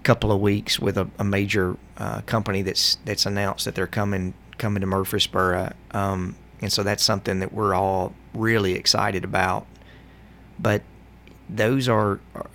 couple 0.03 0.31
of 0.31 0.39
weeks 0.39 0.79
with 0.79 0.97
a, 0.97 1.09
a 1.19 1.25
major 1.25 1.75
uh, 1.97 2.21
company 2.21 2.61
that's 2.61 2.99
that's 3.03 3.25
announced 3.25 3.65
that 3.65 3.75
they're 3.75 3.85
coming 3.85 4.33
coming 4.57 4.79
to 4.79 4.87
Murfreesboro, 4.87 5.73
um, 5.91 6.37
and 6.61 6.71
so 6.71 6.83
that's 6.83 7.03
something 7.03 7.39
that 7.39 7.51
we're 7.51 7.73
all 7.75 8.13
really 8.33 8.75
excited 8.75 9.25
about. 9.25 9.67
But 10.57 10.83
those 11.49 11.89
are 11.89 12.21
are- 12.33 12.49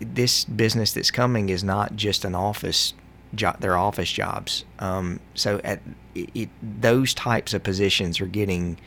this 0.00 0.44
business 0.44 0.92
that's 0.92 1.12
coming 1.12 1.48
is 1.48 1.62
not 1.62 1.94
just 1.94 2.24
an 2.24 2.34
office 2.34 2.92
job; 3.34 3.56
they're 3.60 3.76
office 3.76 4.10
jobs. 4.10 4.64
Um, 4.78 5.20
so 5.34 5.60
at 5.64 5.80
it, 6.14 6.30
it, 6.34 6.48
those 6.62 7.14
types 7.14 7.54
of 7.54 7.62
positions 7.62 8.20
are 8.20 8.26
getting 8.26 8.78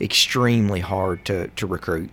extremely 0.00 0.80
hard 0.80 1.24
to, 1.24 1.48
to 1.48 1.66
recruit. 1.66 2.10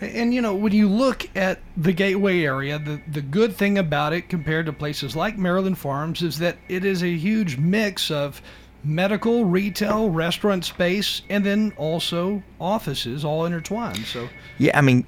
And 0.00 0.32
you 0.32 0.40
know, 0.40 0.54
when 0.54 0.72
you 0.72 0.88
look 0.88 1.28
at 1.36 1.60
the 1.76 1.92
Gateway 1.92 2.42
area, 2.42 2.78
the 2.78 3.00
the 3.10 3.20
good 3.20 3.54
thing 3.54 3.76
about 3.76 4.12
it 4.12 4.28
compared 4.28 4.66
to 4.66 4.72
places 4.72 5.14
like 5.14 5.36
Maryland 5.36 5.78
Farms 5.78 6.22
is 6.22 6.38
that 6.38 6.56
it 6.68 6.84
is 6.84 7.02
a 7.02 7.14
huge 7.14 7.58
mix 7.58 8.10
of 8.10 8.40
medical, 8.82 9.44
retail, 9.44 10.08
restaurant 10.08 10.64
space, 10.64 11.20
and 11.28 11.44
then 11.44 11.72
also 11.76 12.42
offices 12.58 13.24
all 13.24 13.44
intertwined. 13.44 14.06
So 14.06 14.28
Yeah, 14.58 14.78
I 14.78 14.80
mean, 14.80 15.04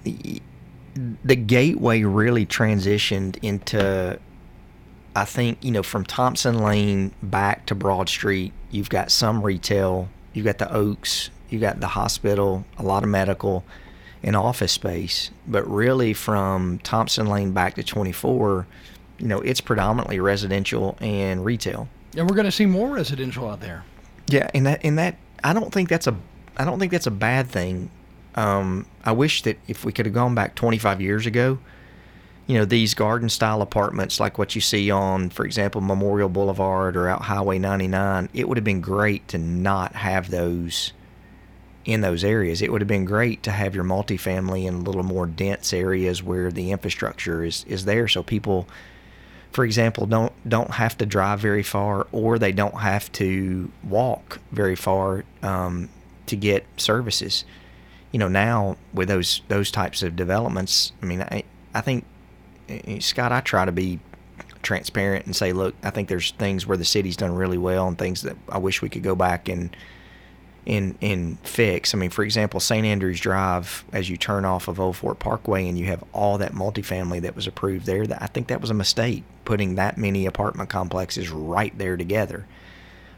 the 1.24 1.36
gateway 1.36 2.02
really 2.02 2.46
transitioned 2.46 3.38
into, 3.42 4.18
I 5.14 5.24
think, 5.24 5.62
you 5.62 5.70
know, 5.70 5.82
from 5.82 6.04
Thompson 6.04 6.58
Lane 6.58 7.12
back 7.22 7.66
to 7.66 7.74
Broad 7.74 8.08
Street, 8.08 8.52
you've 8.70 8.88
got 8.88 9.10
some 9.10 9.42
retail, 9.42 10.08
you've 10.32 10.46
got 10.46 10.58
the 10.58 10.72
Oaks, 10.72 11.30
you've 11.50 11.60
got 11.60 11.80
the 11.80 11.88
hospital, 11.88 12.64
a 12.78 12.82
lot 12.82 13.02
of 13.02 13.10
medical, 13.10 13.64
and 14.22 14.34
office 14.36 14.72
space. 14.72 15.30
But 15.46 15.68
really, 15.68 16.14
from 16.14 16.78
Thompson 16.78 17.26
Lane 17.26 17.52
back 17.52 17.74
to 17.74 17.82
24, 17.82 18.66
you 19.18 19.26
know, 19.28 19.40
it's 19.40 19.60
predominantly 19.60 20.18
residential 20.20 20.96
and 21.00 21.44
retail. 21.44 21.88
and 22.16 22.28
we're 22.28 22.36
going 22.36 22.46
to 22.46 22.52
see 22.52 22.66
more 22.66 22.88
residential 22.88 23.48
out 23.48 23.60
there. 23.60 23.84
Yeah, 24.28 24.50
and 24.54 24.66
that 24.66 24.80
and 24.84 24.98
that 24.98 25.16
I 25.44 25.52
don't 25.52 25.72
think 25.72 25.88
that's 25.88 26.06
a 26.06 26.16
I 26.56 26.64
don't 26.64 26.78
think 26.78 26.92
that's 26.92 27.06
a 27.06 27.10
bad 27.10 27.48
thing. 27.48 27.90
Um, 28.34 28.86
I 29.04 29.12
wish 29.12 29.42
that 29.42 29.58
if 29.68 29.84
we 29.84 29.92
could 29.92 30.06
have 30.06 30.14
gone 30.14 30.34
back 30.34 30.54
25 30.54 31.00
years 31.00 31.26
ago, 31.26 31.58
you 32.52 32.58
know, 32.58 32.66
these 32.66 32.92
garden 32.92 33.30
style 33.30 33.62
apartments 33.62 34.20
like 34.20 34.36
what 34.36 34.54
you 34.54 34.60
see 34.60 34.90
on, 34.90 35.30
for 35.30 35.46
example, 35.46 35.80
Memorial 35.80 36.28
Boulevard 36.28 36.98
or 36.98 37.08
out 37.08 37.22
Highway 37.22 37.58
99, 37.58 38.28
it 38.34 38.46
would 38.46 38.58
have 38.58 38.64
been 38.64 38.82
great 38.82 39.26
to 39.28 39.38
not 39.38 39.94
have 39.94 40.30
those 40.30 40.92
in 41.86 42.02
those 42.02 42.22
areas. 42.22 42.60
It 42.60 42.70
would 42.70 42.82
have 42.82 42.88
been 42.88 43.06
great 43.06 43.42
to 43.44 43.50
have 43.50 43.74
your 43.74 43.84
multifamily 43.84 44.66
in 44.66 44.74
a 44.74 44.78
little 44.80 45.02
more 45.02 45.24
dense 45.24 45.72
areas 45.72 46.22
where 46.22 46.52
the 46.52 46.72
infrastructure 46.72 47.42
is, 47.42 47.64
is 47.66 47.86
there 47.86 48.06
so 48.06 48.22
people 48.22 48.68
for 49.50 49.64
example 49.64 50.04
don't 50.04 50.34
don't 50.46 50.72
have 50.72 50.98
to 50.98 51.06
drive 51.06 51.40
very 51.40 51.62
far 51.62 52.06
or 52.12 52.38
they 52.38 52.52
don't 52.52 52.80
have 52.80 53.10
to 53.12 53.72
walk 53.82 54.40
very 54.50 54.76
far 54.76 55.24
um, 55.42 55.88
to 56.26 56.36
get 56.36 56.66
services. 56.76 57.46
You 58.10 58.18
know, 58.18 58.28
now 58.28 58.76
with 58.92 59.08
those 59.08 59.40
those 59.48 59.70
types 59.70 60.02
of 60.02 60.16
developments, 60.16 60.92
I 61.02 61.06
mean 61.06 61.22
I 61.22 61.44
I 61.74 61.80
think 61.80 62.04
Scott, 63.00 63.32
I 63.32 63.40
try 63.40 63.64
to 63.64 63.72
be 63.72 64.00
transparent 64.62 65.26
and 65.26 65.34
say, 65.34 65.52
look, 65.52 65.74
I 65.82 65.90
think 65.90 66.08
there's 66.08 66.30
things 66.32 66.66
where 66.66 66.76
the 66.76 66.84
city's 66.84 67.16
done 67.16 67.34
really 67.34 67.58
well 67.58 67.88
and 67.88 67.98
things 67.98 68.22
that 68.22 68.36
I 68.48 68.58
wish 68.58 68.80
we 68.82 68.88
could 68.88 69.02
go 69.02 69.14
back 69.14 69.48
and 69.48 69.76
and 70.66 70.96
and 71.02 71.38
fix. 71.40 71.94
I 71.94 71.98
mean, 71.98 72.10
for 72.10 72.22
example, 72.22 72.60
St. 72.60 72.86
Andrews 72.86 73.20
Drive, 73.20 73.84
as 73.92 74.08
you 74.08 74.16
turn 74.16 74.44
off 74.44 74.68
of 74.68 74.78
Old 74.78 74.96
Fort 74.96 75.18
Parkway 75.18 75.68
and 75.68 75.78
you 75.78 75.86
have 75.86 76.04
all 76.12 76.38
that 76.38 76.52
multifamily 76.52 77.20
that 77.22 77.34
was 77.34 77.46
approved 77.46 77.86
there, 77.86 78.06
that 78.06 78.22
I 78.22 78.26
think 78.26 78.48
that 78.48 78.60
was 78.60 78.70
a 78.70 78.74
mistake 78.74 79.24
putting 79.44 79.74
that 79.74 79.98
many 79.98 80.26
apartment 80.26 80.70
complexes 80.70 81.30
right 81.30 81.76
there 81.76 81.96
together. 81.96 82.46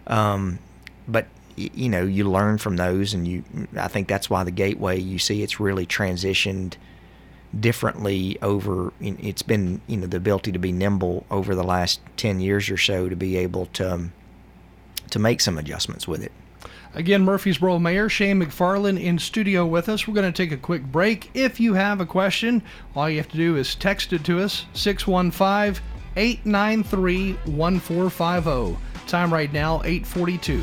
Um, 0.06 0.58
but 1.06 1.26
you 1.56 1.88
know, 1.88 2.02
you 2.02 2.28
learn 2.28 2.58
from 2.58 2.76
those, 2.76 3.14
and 3.14 3.28
you. 3.28 3.44
I 3.76 3.88
think 3.88 4.08
that's 4.08 4.28
why 4.28 4.42
the 4.42 4.50
Gateway, 4.50 4.98
you 4.98 5.18
see, 5.18 5.42
it's 5.42 5.60
really 5.60 5.86
transitioned 5.86 6.74
differently 7.60 8.38
over 8.42 8.92
it's 9.00 9.42
been 9.42 9.80
you 9.86 9.96
know 9.96 10.06
the 10.06 10.16
ability 10.16 10.50
to 10.52 10.58
be 10.58 10.72
nimble 10.72 11.24
over 11.30 11.54
the 11.54 11.62
last 11.62 12.00
10 12.16 12.40
years 12.40 12.70
or 12.70 12.76
so 12.76 13.08
to 13.08 13.16
be 13.16 13.36
able 13.36 13.66
to 13.66 13.94
um, 13.94 14.12
to 15.10 15.18
make 15.18 15.40
some 15.40 15.58
adjustments 15.58 16.08
with 16.08 16.22
it 16.22 16.32
Again, 16.94 17.24
Murfreesboro 17.24 17.80
Mayor 17.80 18.08
Shane 18.08 18.40
McFarland 18.40 19.02
in 19.02 19.18
studio 19.18 19.66
with 19.66 19.88
us. 19.88 20.06
We're 20.06 20.14
going 20.14 20.32
to 20.32 20.36
take 20.36 20.52
a 20.52 20.56
quick 20.56 20.84
break. 20.84 21.28
If 21.34 21.58
you 21.58 21.74
have 21.74 22.00
a 22.00 22.06
question, 22.06 22.62
all 22.94 23.10
you 23.10 23.16
have 23.16 23.28
to 23.30 23.36
do 23.36 23.56
is 23.56 23.74
text 23.74 24.12
it 24.12 24.22
to 24.24 24.40
us 24.40 24.66
615 24.74 25.82
893 26.16 27.32
1450. 27.32 28.78
Time 29.08 29.34
right 29.34 29.52
now 29.52 29.82
842. 29.84 30.62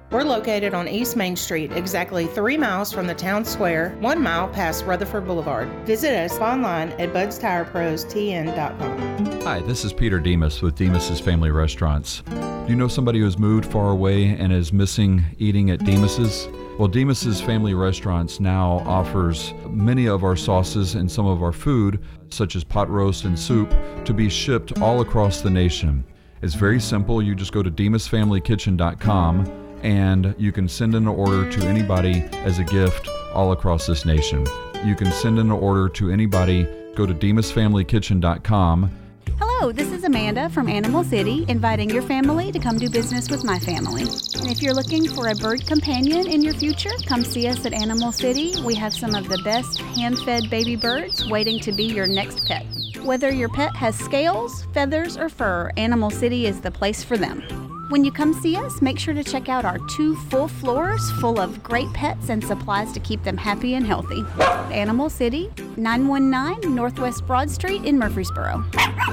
We're 0.11 0.23
located 0.23 0.73
on 0.73 0.89
East 0.89 1.15
Main 1.15 1.37
Street, 1.37 1.71
exactly 1.71 2.27
three 2.27 2.57
miles 2.57 2.91
from 2.91 3.07
the 3.07 3.13
town 3.13 3.45
square, 3.45 3.95
one 4.01 4.21
mile 4.21 4.49
past 4.49 4.83
Rutherford 4.83 5.25
Boulevard. 5.25 5.69
Visit 5.85 6.13
us 6.13 6.37
online 6.39 6.89
at 6.99 7.13
budstireprostn.com. 7.13 9.41
Hi, 9.43 9.61
this 9.61 9.85
is 9.85 9.93
Peter 9.93 10.19
Demos 10.19 10.61
with 10.61 10.75
Demos's 10.75 11.21
Family 11.21 11.49
Restaurants. 11.49 12.23
Do 12.29 12.65
you 12.67 12.75
know 12.75 12.89
somebody 12.89 13.21
who's 13.21 13.39
moved 13.39 13.71
far 13.71 13.91
away 13.91 14.25
and 14.25 14.51
is 14.51 14.73
missing 14.73 15.23
eating 15.39 15.71
at 15.71 15.85
Demos's? 15.85 16.49
Well, 16.77 16.89
Demos's 16.89 17.39
Family 17.39 17.73
Restaurants 17.73 18.41
now 18.41 18.83
offers 18.85 19.53
many 19.69 20.09
of 20.09 20.25
our 20.25 20.35
sauces 20.35 20.95
and 20.95 21.09
some 21.09 21.25
of 21.25 21.41
our 21.41 21.53
food, 21.53 22.03
such 22.27 22.57
as 22.57 22.65
pot 22.65 22.89
roast 22.89 23.23
and 23.23 23.39
soup, 23.39 23.73
to 24.03 24.13
be 24.13 24.27
shipped 24.27 24.81
all 24.81 24.99
across 24.99 25.39
the 25.39 25.49
nation. 25.49 26.03
It's 26.41 26.55
very 26.55 26.81
simple. 26.81 27.21
You 27.21 27.33
just 27.33 27.53
go 27.53 27.63
to 27.63 27.71
demosfamilykitchen.com 27.71 29.60
and 29.83 30.35
you 30.37 30.51
can 30.51 30.67
send 30.67 30.95
an 30.95 31.07
order 31.07 31.49
to 31.51 31.67
anybody 31.67 32.21
as 32.45 32.59
a 32.59 32.63
gift 32.63 33.07
all 33.33 33.51
across 33.51 33.87
this 33.87 34.05
nation. 34.05 34.45
You 34.83 34.95
can 34.95 35.11
send 35.11 35.39
an 35.39 35.51
order 35.51 35.89
to 35.89 36.09
anybody. 36.09 36.63
Go 36.95 37.05
to 37.05 37.13
demosfamilykitchen.com. 37.13 38.91
Hello, 39.37 39.71
this 39.71 39.91
is 39.91 40.03
Amanda 40.03 40.49
from 40.49 40.67
Animal 40.67 41.03
City, 41.03 41.45
inviting 41.47 41.89
your 41.89 42.01
family 42.01 42.51
to 42.51 42.59
come 42.59 42.77
do 42.77 42.89
business 42.89 43.29
with 43.29 43.43
my 43.43 43.59
family. 43.59 44.01
And 44.01 44.49
if 44.51 44.61
you're 44.61 44.73
looking 44.73 45.07
for 45.07 45.29
a 45.29 45.35
bird 45.35 45.65
companion 45.67 46.27
in 46.27 46.41
your 46.41 46.53
future, 46.55 46.91
come 47.05 47.23
see 47.23 47.47
us 47.47 47.65
at 47.65 47.73
Animal 47.73 48.11
City. 48.11 48.53
We 48.63 48.75
have 48.75 48.93
some 48.93 49.13
of 49.15 49.29
the 49.29 49.39
best 49.43 49.79
hand 49.79 50.19
fed 50.19 50.49
baby 50.49 50.75
birds 50.75 51.29
waiting 51.29 51.59
to 51.61 51.71
be 51.71 51.83
your 51.83 52.07
next 52.07 52.45
pet. 52.45 52.65
Whether 53.03 53.31
your 53.31 53.49
pet 53.49 53.75
has 53.75 53.97
scales, 53.97 54.65
feathers, 54.73 55.17
or 55.17 55.29
fur, 55.29 55.71
Animal 55.77 56.09
City 56.09 56.45
is 56.45 56.61
the 56.61 56.71
place 56.71 57.03
for 57.03 57.17
them. 57.17 57.70
When 57.91 58.05
you 58.05 58.11
come 58.13 58.33
see 58.33 58.55
us, 58.55 58.81
make 58.81 58.97
sure 58.97 59.13
to 59.13 59.21
check 59.21 59.49
out 59.49 59.65
our 59.65 59.77
two 59.89 60.15
full 60.15 60.47
floors 60.47 61.11
full 61.19 61.41
of 61.41 61.61
great 61.61 61.91
pets 61.91 62.29
and 62.29 62.41
supplies 62.41 62.93
to 62.93 63.01
keep 63.01 63.21
them 63.23 63.35
happy 63.35 63.73
and 63.73 63.85
healthy. 63.85 64.23
Animal 64.71 65.09
City, 65.09 65.51
919 65.75 66.73
Northwest 66.73 67.27
Broad 67.27 67.49
Street 67.49 67.83
in 67.83 67.99
Murfreesboro. 67.99 68.63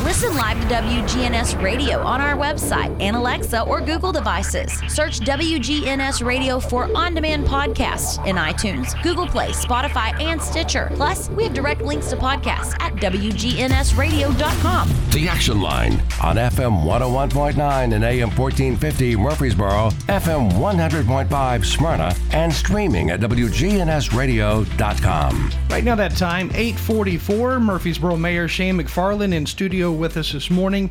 Listen 0.04 0.32
live 0.36 0.60
to 0.60 0.66
WGNS 0.72 1.60
Radio 1.60 1.98
on 1.98 2.20
our 2.20 2.36
website 2.36 2.96
and 3.00 3.16
Alexa 3.16 3.62
or 3.62 3.80
Google 3.80 4.12
devices. 4.12 4.72
Search 4.86 5.18
WGNS 5.20 6.24
Radio 6.24 6.60
for 6.60 6.88
on 6.96 7.14
demand 7.14 7.48
podcasts 7.48 8.24
in 8.28 8.36
iTunes, 8.36 8.94
Google 9.02 9.26
Play, 9.26 9.48
Spotify, 9.50 10.16
and 10.20 10.40
Stitcher. 10.40 10.92
Plus, 10.94 11.30
we 11.30 11.42
have 11.42 11.52
direct 11.52 11.82
links 11.82 12.10
to 12.10 12.16
podcasts 12.16 12.80
at 12.80 12.94
WGNSradio.com. 12.94 14.88
The 15.10 15.28
Action 15.28 15.60
Line 15.60 15.94
on 16.22 16.36
FM 16.36 16.84
101.9 16.84 17.94
and 17.94 18.04
AM 18.04 18.30
1450 18.68 19.16
Murfreesboro, 19.16 19.88
FM 20.08 20.52
100.5 20.52 21.64
Smyrna, 21.64 22.14
and 22.32 22.52
streaming 22.52 23.08
at 23.10 23.20
WGNSradio.com. 23.20 25.50
Right 25.70 25.84
now, 25.84 25.94
that 25.94 26.14
time, 26.16 26.50
844. 26.50 27.60
Murfreesboro 27.60 28.18
Mayor 28.18 28.46
Shane 28.46 28.78
McFarland 28.78 29.32
in 29.32 29.46
studio 29.46 29.90
with 29.90 30.18
us 30.18 30.32
this 30.32 30.50
morning. 30.50 30.90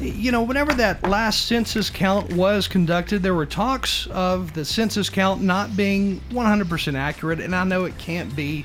You 0.00 0.32
know, 0.32 0.42
whenever 0.42 0.72
that 0.74 1.06
last 1.06 1.46
census 1.46 1.90
count 1.90 2.32
was 2.32 2.66
conducted, 2.66 3.22
there 3.22 3.34
were 3.34 3.44
talks 3.44 4.06
of 4.06 4.54
the 4.54 4.64
census 4.64 5.10
count 5.10 5.42
not 5.42 5.76
being 5.76 6.22
100% 6.30 6.94
accurate, 6.94 7.40
and 7.40 7.54
I 7.54 7.64
know 7.64 7.84
it 7.84 7.98
can't 7.98 8.34
be 8.34 8.64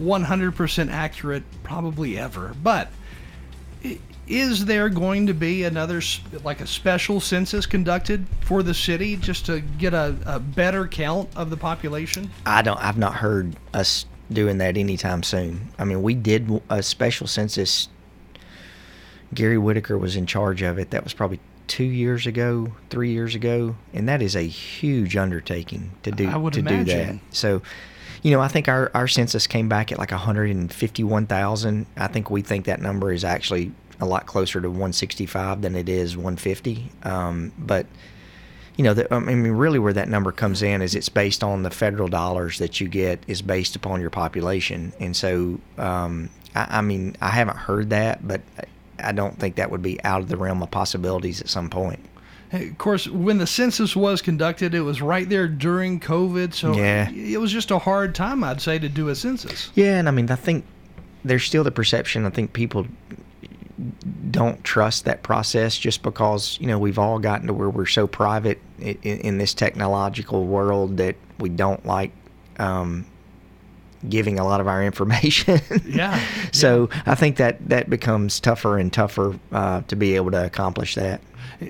100% 0.00 0.90
accurate 0.90 1.44
probably 1.62 2.18
ever, 2.18 2.56
but 2.62 2.88
is 4.30 4.64
there 4.64 4.88
going 4.88 5.26
to 5.26 5.34
be 5.34 5.64
another 5.64 6.00
like 6.44 6.60
a 6.60 6.66
special 6.66 7.20
census 7.20 7.66
conducted 7.66 8.26
for 8.40 8.62
the 8.62 8.72
city 8.72 9.16
just 9.16 9.44
to 9.46 9.60
get 9.60 9.92
a, 9.92 10.14
a 10.24 10.38
better 10.38 10.86
count 10.86 11.28
of 11.36 11.50
the 11.50 11.56
population? 11.56 12.30
I 12.46 12.62
don't 12.62 12.78
i've 12.78 12.98
not 12.98 13.14
heard 13.14 13.56
us 13.74 14.06
doing 14.32 14.58
that 14.58 14.76
anytime 14.76 15.22
soon. 15.22 15.68
I 15.78 15.84
mean 15.84 16.02
we 16.02 16.14
did 16.14 16.62
a 16.70 16.82
special 16.82 17.26
census. 17.26 17.88
Gary 19.34 19.58
whitaker 19.58 19.98
was 19.98 20.16
in 20.16 20.26
charge 20.26 20.62
of 20.62 20.78
it. 20.78 20.90
That 20.90 21.04
was 21.04 21.12
probably 21.12 21.40
two 21.66 21.84
years 21.84 22.26
ago 22.26 22.72
three 22.88 23.12
years 23.12 23.34
ago 23.36 23.76
and 23.92 24.08
that 24.08 24.20
is 24.20 24.34
a 24.34 24.42
huge 24.42 25.16
undertaking 25.16 25.92
to 26.02 26.10
do 26.10 26.26
to 26.26 26.58
imagine. 26.58 26.84
do 26.84 26.84
that. 26.84 27.18
so 27.30 27.62
you 28.22 28.30
know, 28.30 28.40
I 28.40 28.48
think 28.48 28.68
our, 28.68 28.90
our 28.94 29.08
census 29.08 29.46
came 29.46 29.68
back 29.68 29.92
at 29.92 29.98
like 29.98 30.10
151,000. 30.10 31.86
I 31.96 32.06
think 32.08 32.30
we 32.30 32.42
think 32.42 32.66
that 32.66 32.80
number 32.80 33.12
is 33.12 33.24
actually 33.24 33.72
a 34.00 34.06
lot 34.06 34.26
closer 34.26 34.60
to 34.60 34.68
165 34.68 35.62
than 35.62 35.74
it 35.74 35.88
is 35.88 36.16
150. 36.16 36.90
Um, 37.02 37.52
but 37.58 37.86
you 38.76 38.84
know, 38.84 38.94
the, 38.94 39.12
I 39.12 39.18
mean, 39.18 39.42
really, 39.52 39.78
where 39.78 39.92
that 39.92 40.08
number 40.08 40.32
comes 40.32 40.62
in 40.62 40.80
is 40.80 40.94
it's 40.94 41.10
based 41.10 41.44
on 41.44 41.64
the 41.64 41.70
federal 41.70 42.08
dollars 42.08 42.58
that 42.58 42.80
you 42.80 42.88
get 42.88 43.22
is 43.26 43.42
based 43.42 43.76
upon 43.76 44.00
your 44.00 44.08
population, 44.08 44.94
and 44.98 45.14
so 45.14 45.60
um, 45.76 46.30
I, 46.54 46.78
I 46.78 46.80
mean, 46.80 47.14
I 47.20 47.28
haven't 47.28 47.58
heard 47.58 47.90
that, 47.90 48.26
but 48.26 48.40
I 48.98 49.12
don't 49.12 49.38
think 49.38 49.56
that 49.56 49.70
would 49.70 49.82
be 49.82 50.02
out 50.02 50.22
of 50.22 50.28
the 50.28 50.36
realm 50.38 50.62
of 50.62 50.70
possibilities 50.70 51.42
at 51.42 51.50
some 51.50 51.68
point. 51.68 52.00
Of 52.52 52.78
course, 52.78 53.06
when 53.06 53.38
the 53.38 53.46
census 53.46 53.94
was 53.94 54.22
conducted, 54.22 54.74
it 54.74 54.80
was 54.80 55.00
right 55.00 55.28
there 55.28 55.46
during 55.46 56.00
COVID, 56.00 56.52
so 56.52 56.74
yeah. 56.74 57.08
it 57.10 57.40
was 57.40 57.52
just 57.52 57.70
a 57.70 57.78
hard 57.78 58.14
time, 58.14 58.42
I'd 58.42 58.60
say, 58.60 58.78
to 58.78 58.88
do 58.88 59.08
a 59.08 59.14
census. 59.14 59.70
Yeah, 59.74 59.98
and 59.98 60.08
I 60.08 60.10
mean, 60.10 60.28
I 60.30 60.34
think 60.34 60.64
there's 61.24 61.44
still 61.44 61.62
the 61.62 61.70
perception. 61.70 62.26
I 62.26 62.30
think 62.30 62.52
people 62.52 62.86
don't 64.30 64.62
trust 64.64 65.04
that 65.04 65.22
process 65.22 65.78
just 65.78 66.02
because 66.02 66.58
you 66.60 66.66
know 66.66 66.78
we've 66.78 66.98
all 66.98 67.18
gotten 67.18 67.46
to 67.46 67.54
where 67.54 67.70
we're 67.70 67.86
so 67.86 68.06
private 68.06 68.60
in, 68.78 68.96
in 69.02 69.38
this 69.38 69.54
technological 69.54 70.44
world 70.44 70.98
that 70.98 71.16
we 71.38 71.48
don't 71.48 71.84
like 71.86 72.12
um, 72.58 73.06
giving 74.08 74.38
a 74.38 74.44
lot 74.44 74.60
of 74.60 74.66
our 74.68 74.82
information. 74.90 75.60
yeah. 75.86 76.22
so 76.52 76.88
yeah. 76.90 77.02
I 77.06 77.14
think 77.14 77.36
that 77.36 77.68
that 77.68 77.90
becomes 77.90 78.40
tougher 78.40 78.78
and 78.78 78.92
tougher 78.92 79.38
uh, 79.52 79.82
to 79.82 79.96
be 79.96 80.16
able 80.16 80.30
to 80.32 80.44
accomplish 80.44 80.94
that. 80.94 81.20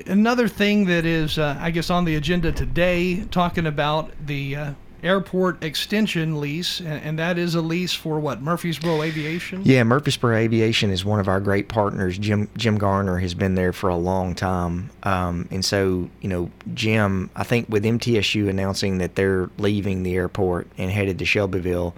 Another 0.06 0.46
thing 0.46 0.86
that 0.86 1.04
is, 1.04 1.38
uh, 1.38 1.56
I 1.60 1.70
guess, 1.72 1.90
on 1.90 2.04
the 2.04 2.14
agenda 2.14 2.52
today, 2.52 3.24
talking 3.30 3.66
about 3.66 4.10
the 4.24 4.56
uh, 4.56 4.72
airport 5.02 5.62
extension 5.64 6.40
lease, 6.40 6.80
and, 6.80 7.02
and 7.02 7.18
that 7.18 7.38
is 7.38 7.54
a 7.54 7.60
lease 7.60 7.92
for 7.92 8.20
what 8.20 8.40
Murfreesboro 8.42 9.02
Aviation. 9.02 9.62
Yeah, 9.64 9.82
Murfreesboro 9.84 10.36
Aviation 10.36 10.90
is 10.90 11.04
one 11.04 11.20
of 11.20 11.28
our 11.28 11.40
great 11.40 11.68
partners. 11.68 12.18
Jim 12.18 12.48
Jim 12.56 12.78
Garner 12.78 13.18
has 13.18 13.34
been 13.34 13.54
there 13.54 13.72
for 13.72 13.88
a 13.88 13.96
long 13.96 14.34
time, 14.34 14.90
um, 15.02 15.48
and 15.50 15.64
so 15.64 16.08
you 16.20 16.28
know 16.28 16.50
Jim. 16.74 17.30
I 17.36 17.44
think 17.44 17.68
with 17.68 17.84
MTSU 17.84 18.48
announcing 18.48 18.98
that 18.98 19.14
they're 19.14 19.50
leaving 19.58 20.02
the 20.02 20.14
airport 20.14 20.68
and 20.78 20.90
headed 20.90 21.18
to 21.18 21.24
Shelbyville, 21.24 21.94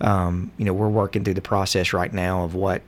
um, 0.00 0.52
you 0.58 0.64
know 0.64 0.72
we're 0.72 0.88
working 0.88 1.24
through 1.24 1.34
the 1.34 1.42
process 1.42 1.92
right 1.92 2.12
now 2.12 2.44
of 2.44 2.54
what 2.54 2.82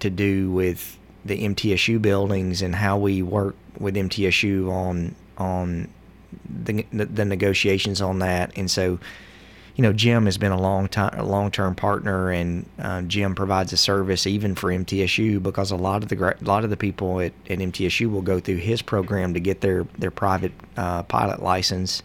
to 0.00 0.10
do 0.10 0.50
with 0.50 0.98
the 1.24 1.42
MTSU 1.42 2.00
buildings 2.02 2.60
and 2.60 2.74
how 2.74 2.98
we 2.98 3.22
work 3.22 3.56
with 3.78 3.94
MTSU 3.94 4.70
on 4.70 5.14
on 5.38 5.88
the, 6.48 6.84
the 6.92 7.24
negotiations 7.24 8.00
on 8.00 8.18
that. 8.20 8.56
And 8.56 8.70
so, 8.70 8.98
you 9.76 9.82
know, 9.82 9.92
Jim 9.92 10.26
has 10.26 10.38
been 10.38 10.52
a 10.52 10.60
long 10.60 10.88
time, 10.88 11.18
long 11.26 11.50
term 11.50 11.74
partner, 11.74 12.30
and 12.30 12.66
uh, 12.78 13.02
Jim 13.02 13.34
provides 13.34 13.72
a 13.72 13.76
service 13.76 14.26
even 14.26 14.54
for 14.54 14.70
MTSU 14.70 15.42
because 15.42 15.70
a 15.70 15.76
lot 15.76 16.02
of 16.02 16.08
the 16.08 16.36
a 16.40 16.44
lot 16.44 16.64
of 16.64 16.70
the 16.70 16.76
people 16.76 17.20
at, 17.20 17.32
at 17.50 17.58
MTSU 17.58 18.10
will 18.10 18.22
go 18.22 18.38
through 18.38 18.56
his 18.56 18.82
program 18.82 19.34
to 19.34 19.40
get 19.40 19.62
their 19.62 19.84
their 19.98 20.12
private 20.12 20.52
uh, 20.76 21.02
pilot 21.04 21.42
license 21.42 22.02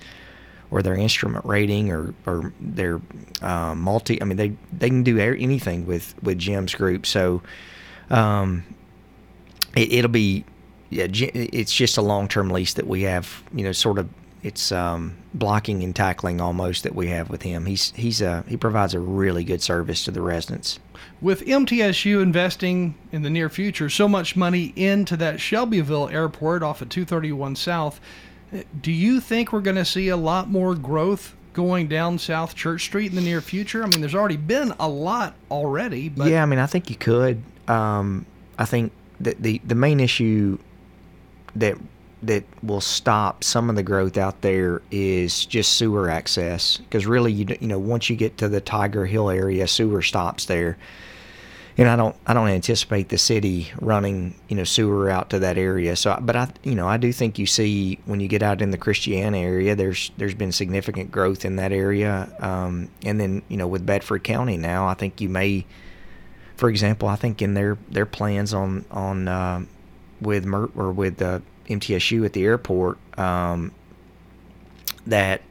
or 0.71 0.81
their 0.81 0.95
instrument 0.95 1.45
rating 1.45 1.91
or 1.91 2.13
or 2.25 2.53
their 2.59 3.01
uh, 3.41 3.75
multi. 3.75 4.19
I 4.19 4.25
mean, 4.25 4.37
they 4.37 4.53
they 4.73 4.89
can 4.89 5.03
do 5.03 5.19
anything 5.19 5.85
with 5.85 6.15
with 6.23 6.39
Jim's 6.39 6.73
group. 6.73 7.05
So, 7.05 7.43
um, 8.09 8.63
it, 9.75 9.93
it'll 9.93 10.09
be 10.09 10.43
yeah, 10.89 11.05
it's 11.11 11.73
just 11.73 11.97
a 11.97 12.01
long 12.01 12.27
term 12.27 12.49
lease 12.49 12.73
that 12.73 12.87
we 12.87 13.03
have. 13.03 13.43
You 13.53 13.63
know, 13.63 13.71
sort 13.71 13.99
of 13.99 14.09
it's 14.41 14.71
um, 14.71 15.17
blocking 15.33 15.83
and 15.83 15.95
tackling 15.95 16.39
almost 16.39 16.83
that 16.83 16.95
we 16.95 17.07
have 17.07 17.29
with 17.29 17.41
him. 17.41 17.65
He's 17.65 17.91
he's 17.91 18.21
a 18.21 18.43
he 18.47 18.57
provides 18.57 18.93
a 18.93 18.99
really 18.99 19.43
good 19.43 19.61
service 19.61 20.03
to 20.05 20.11
the 20.11 20.21
residents. 20.21 20.79
With 21.21 21.45
MTSU 21.45 22.21
investing 22.21 22.95
in 23.11 23.21
the 23.21 23.29
near 23.29 23.49
future 23.49 23.89
so 23.89 24.07
much 24.07 24.35
money 24.35 24.73
into 24.75 25.17
that 25.17 25.39
Shelbyville 25.39 26.09
airport 26.09 26.63
off 26.63 26.81
of 26.81 26.89
231 26.89 27.55
South, 27.57 27.99
do 28.81 28.91
you 28.91 29.19
think 29.19 29.51
we're 29.51 29.59
going 29.59 29.75
to 29.75 29.85
see 29.85 30.07
a 30.09 30.17
lot 30.17 30.49
more 30.49 30.75
growth 30.75 31.35
going 31.53 31.87
down 31.87 32.17
South 32.17 32.55
Church 32.55 32.83
Street 32.83 33.09
in 33.09 33.15
the 33.15 33.21
near 33.21 33.41
future? 33.41 33.83
I 33.83 33.87
mean, 33.87 33.99
there's 33.99 34.15
already 34.15 34.37
been 34.37 34.73
a 34.79 34.87
lot 34.87 35.35
already. 35.51 36.07
But 36.07 36.29
yeah, 36.29 36.43
I 36.43 36.45
mean, 36.45 36.59
I 36.59 36.65
think 36.65 36.89
you 36.89 36.95
could. 36.95 37.43
Um, 37.67 38.25
I 38.57 38.65
think 38.65 38.93
that 39.19 39.41
the 39.41 39.59
the 39.65 39.75
main 39.75 39.99
issue 39.99 40.57
that 41.55 41.77
that 42.21 42.43
will 42.61 42.81
stop 42.81 43.43
some 43.43 43.69
of 43.69 43.75
the 43.75 43.83
growth 43.83 44.17
out 44.17 44.41
there 44.41 44.81
is 44.91 45.45
just 45.45 45.73
sewer 45.73 46.09
access. 46.09 46.77
Because 46.77 47.05
really 47.05 47.31
you 47.31 47.57
you 47.59 47.67
know 47.67 47.79
once 47.79 48.09
you 48.09 48.15
get 48.15 48.37
to 48.37 48.49
the 48.49 48.61
Tiger 48.61 49.05
Hill 49.05 49.29
area 49.29 49.67
sewer 49.67 50.01
stops 50.01 50.45
there. 50.45 50.77
And 51.77 51.87
I 51.87 51.95
don't 51.95 52.15
I 52.27 52.33
don't 52.33 52.49
anticipate 52.49 53.07
the 53.07 53.17
city 53.17 53.71
running 53.79 54.35
you 54.49 54.57
know 54.57 54.65
sewer 54.65 55.09
out 55.09 55.29
to 55.29 55.39
that 55.39 55.57
area. 55.57 55.95
So 55.95 56.17
but 56.21 56.35
I 56.35 56.49
you 56.63 56.75
know 56.75 56.87
I 56.87 56.97
do 56.97 57.13
think 57.13 57.39
you 57.39 57.45
see 57.45 57.99
when 58.05 58.19
you 58.19 58.27
get 58.27 58.43
out 58.43 58.61
in 58.61 58.71
the 58.71 58.77
Christiana 58.77 59.37
area 59.37 59.75
there's 59.75 60.11
there's 60.17 60.35
been 60.35 60.51
significant 60.51 61.11
growth 61.11 61.45
in 61.45 61.55
that 61.55 61.71
area. 61.71 62.29
Um, 62.39 62.89
and 63.05 63.19
then 63.19 63.43
you 63.47 63.55
know 63.55 63.67
with 63.67 63.85
Bedford 63.85 64.25
County 64.25 64.57
now 64.57 64.87
I 64.87 64.93
think 64.93 65.21
you 65.21 65.29
may 65.29 65.65
for 66.57 66.69
example 66.69 67.07
I 67.07 67.15
think 67.15 67.41
in 67.41 67.53
their 67.53 67.77
their 67.89 68.05
plans 68.05 68.53
on 68.53 68.83
on 68.91 69.29
uh, 69.29 69.63
with 70.19 70.45
Mer- 70.45 70.69
or 70.75 70.91
with 70.91 71.21
uh, 71.21 71.39
MTSU 71.69 72.25
at 72.25 72.33
the 72.33 72.43
airport 72.43 72.97
um, 73.17 73.71
that 75.07 75.41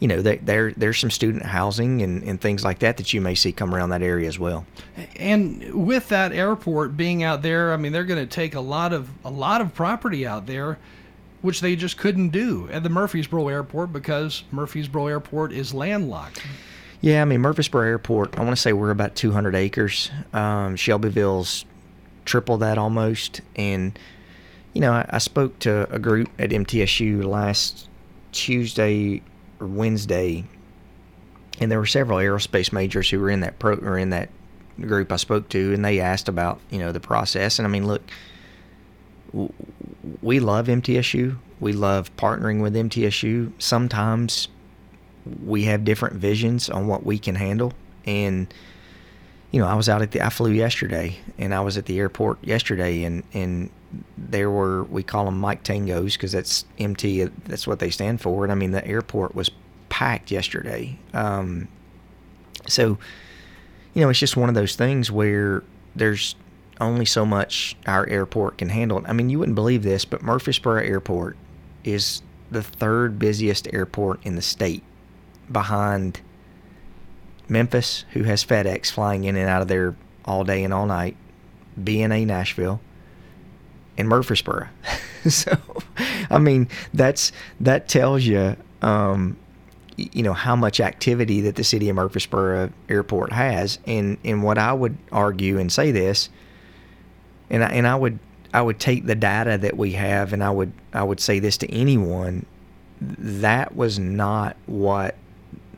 you 0.00 0.08
know 0.08 0.22
that 0.22 0.44
there 0.46 0.72
there's 0.72 0.98
some 0.98 1.10
student 1.10 1.44
housing 1.44 2.02
and, 2.02 2.22
and 2.22 2.40
things 2.40 2.64
like 2.64 2.80
that 2.80 2.96
that 2.96 3.12
you 3.12 3.20
may 3.20 3.34
see 3.34 3.52
come 3.52 3.74
around 3.74 3.90
that 3.90 4.02
area 4.02 4.26
as 4.26 4.38
well. 4.38 4.66
And 5.16 5.86
with 5.86 6.08
that 6.08 6.32
airport 6.32 6.96
being 6.96 7.22
out 7.22 7.42
there, 7.42 7.72
I 7.72 7.76
mean 7.76 7.92
they're 7.92 8.04
going 8.04 8.26
to 8.26 8.32
take 8.32 8.54
a 8.54 8.60
lot 8.60 8.92
of 8.92 9.10
a 9.24 9.30
lot 9.30 9.60
of 9.60 9.74
property 9.74 10.26
out 10.26 10.46
there, 10.46 10.78
which 11.42 11.60
they 11.60 11.76
just 11.76 11.98
couldn't 11.98 12.30
do 12.30 12.68
at 12.72 12.82
the 12.82 12.88
Murfreesboro 12.88 13.48
airport 13.48 13.92
because 13.92 14.42
Murfreesboro 14.50 15.06
airport 15.06 15.52
is 15.52 15.74
landlocked. 15.74 16.42
Yeah, 17.02 17.22
I 17.22 17.24
mean 17.24 17.40
Murfreesboro 17.40 17.86
Airport. 17.86 18.38
I 18.38 18.42
want 18.42 18.54
to 18.56 18.60
say 18.60 18.72
we're 18.72 18.90
about 18.90 19.14
200 19.14 19.54
acres. 19.54 20.10
Um, 20.32 20.76
Shelbyville's 20.76 21.64
triple 22.26 22.58
that 22.58 22.76
almost, 22.76 23.40
and 23.56 23.98
you 24.72 24.80
know, 24.80 24.92
I, 24.92 25.06
I 25.10 25.18
spoke 25.18 25.58
to 25.60 25.92
a 25.92 25.98
group 25.98 26.28
at 26.38 26.50
MTSU 26.50 27.24
last 27.24 27.88
Tuesday 28.32 29.22
or 29.58 29.66
Wednesday, 29.66 30.44
and 31.60 31.70
there 31.70 31.78
were 31.78 31.86
several 31.86 32.18
aerospace 32.18 32.72
majors 32.72 33.10
who 33.10 33.18
were 33.18 33.30
in 33.30 33.40
that 33.40 33.58
pro 33.58 33.74
or 33.76 33.98
in 33.98 34.10
that 34.10 34.30
group 34.80 35.12
I 35.12 35.16
spoke 35.16 35.48
to, 35.50 35.74
and 35.74 35.84
they 35.84 36.00
asked 36.00 36.28
about 36.28 36.60
you 36.70 36.78
know 36.78 36.92
the 36.92 37.00
process. 37.00 37.58
And 37.58 37.66
I 37.66 37.70
mean, 37.70 37.86
look, 37.86 38.02
we 40.22 40.40
love 40.40 40.66
MTSU. 40.66 41.36
We 41.58 41.72
love 41.72 42.14
partnering 42.16 42.62
with 42.62 42.74
MTSU. 42.74 43.52
Sometimes 43.58 44.48
we 45.44 45.64
have 45.64 45.84
different 45.84 46.16
visions 46.16 46.70
on 46.70 46.86
what 46.86 47.04
we 47.04 47.18
can 47.18 47.34
handle, 47.34 47.72
and 48.06 48.52
you 49.50 49.60
know, 49.60 49.66
I 49.66 49.74
was 49.74 49.88
out 49.88 50.00
at 50.00 50.12
the 50.12 50.24
I 50.24 50.30
flew 50.30 50.52
yesterday, 50.52 51.18
and 51.38 51.52
I 51.52 51.60
was 51.60 51.76
at 51.76 51.86
the 51.86 51.98
airport 51.98 52.38
yesterday, 52.44 53.02
and 53.02 53.24
and 53.34 53.70
there 54.16 54.50
were 54.50 54.84
we 54.84 55.02
call 55.02 55.24
them 55.24 55.38
Mike 55.38 55.64
Tangos 55.64 56.14
because 56.14 56.32
that's 56.32 56.64
MT. 56.78 57.24
That's 57.46 57.66
what 57.66 57.78
they 57.78 57.90
stand 57.90 58.20
for. 58.20 58.44
And 58.44 58.52
I 58.52 58.54
mean, 58.54 58.70
the 58.70 58.86
airport 58.86 59.34
was 59.34 59.50
packed 59.88 60.30
yesterday. 60.30 60.98
Um, 61.12 61.68
so, 62.66 62.98
you 63.94 64.02
know, 64.02 64.08
it's 64.08 64.18
just 64.18 64.36
one 64.36 64.48
of 64.48 64.54
those 64.54 64.76
things 64.76 65.10
where 65.10 65.64
there's 65.96 66.36
only 66.80 67.04
so 67.04 67.26
much 67.26 67.76
our 67.86 68.08
airport 68.08 68.58
can 68.58 68.68
handle. 68.68 69.02
I 69.06 69.12
mean, 69.12 69.28
you 69.28 69.38
wouldn't 69.38 69.56
believe 69.56 69.82
this, 69.82 70.04
but 70.04 70.22
Murfreesboro 70.22 70.82
Airport 70.82 71.36
is 71.84 72.22
the 72.50 72.62
third 72.62 73.18
busiest 73.18 73.72
airport 73.72 74.24
in 74.24 74.36
the 74.36 74.42
state, 74.42 74.82
behind 75.50 76.20
Memphis, 77.48 78.04
who 78.12 78.22
has 78.22 78.44
FedEx 78.44 78.90
flying 78.90 79.24
in 79.24 79.36
and 79.36 79.48
out 79.48 79.62
of 79.62 79.68
there 79.68 79.94
all 80.24 80.44
day 80.44 80.64
and 80.64 80.72
all 80.72 80.86
night, 80.86 81.16
BNA 81.78 82.26
Nashville 82.26 82.80
in 84.00 84.08
Murfreesboro. 84.08 84.68
so, 85.28 85.56
I 86.30 86.38
mean, 86.38 86.68
that's 86.92 87.32
that 87.60 87.88
tells 87.88 88.24
you, 88.24 88.56
um, 88.82 89.36
you 89.96 90.22
know, 90.22 90.32
how 90.32 90.56
much 90.56 90.80
activity 90.80 91.40
that 91.42 91.56
the 91.56 91.64
city 91.64 91.88
of 91.88 91.96
Murfreesboro 91.96 92.70
Airport 92.88 93.32
has. 93.32 93.78
And 93.86 94.18
and 94.24 94.42
what 94.42 94.58
I 94.58 94.72
would 94.72 94.96
argue 95.12 95.58
and 95.58 95.70
say 95.70 95.92
this, 95.92 96.28
and 97.48 97.62
I, 97.62 97.68
and 97.68 97.86
I 97.86 97.94
would 97.94 98.18
I 98.52 98.62
would 98.62 98.80
take 98.80 99.06
the 99.06 99.14
data 99.14 99.58
that 99.58 99.76
we 99.76 99.92
have, 99.92 100.32
and 100.32 100.42
I 100.42 100.50
would 100.50 100.72
I 100.92 101.04
would 101.04 101.20
say 101.20 101.38
this 101.38 101.56
to 101.58 101.70
anyone. 101.70 102.46
That 103.00 103.76
was 103.76 103.98
not 103.98 104.56
what 104.66 105.14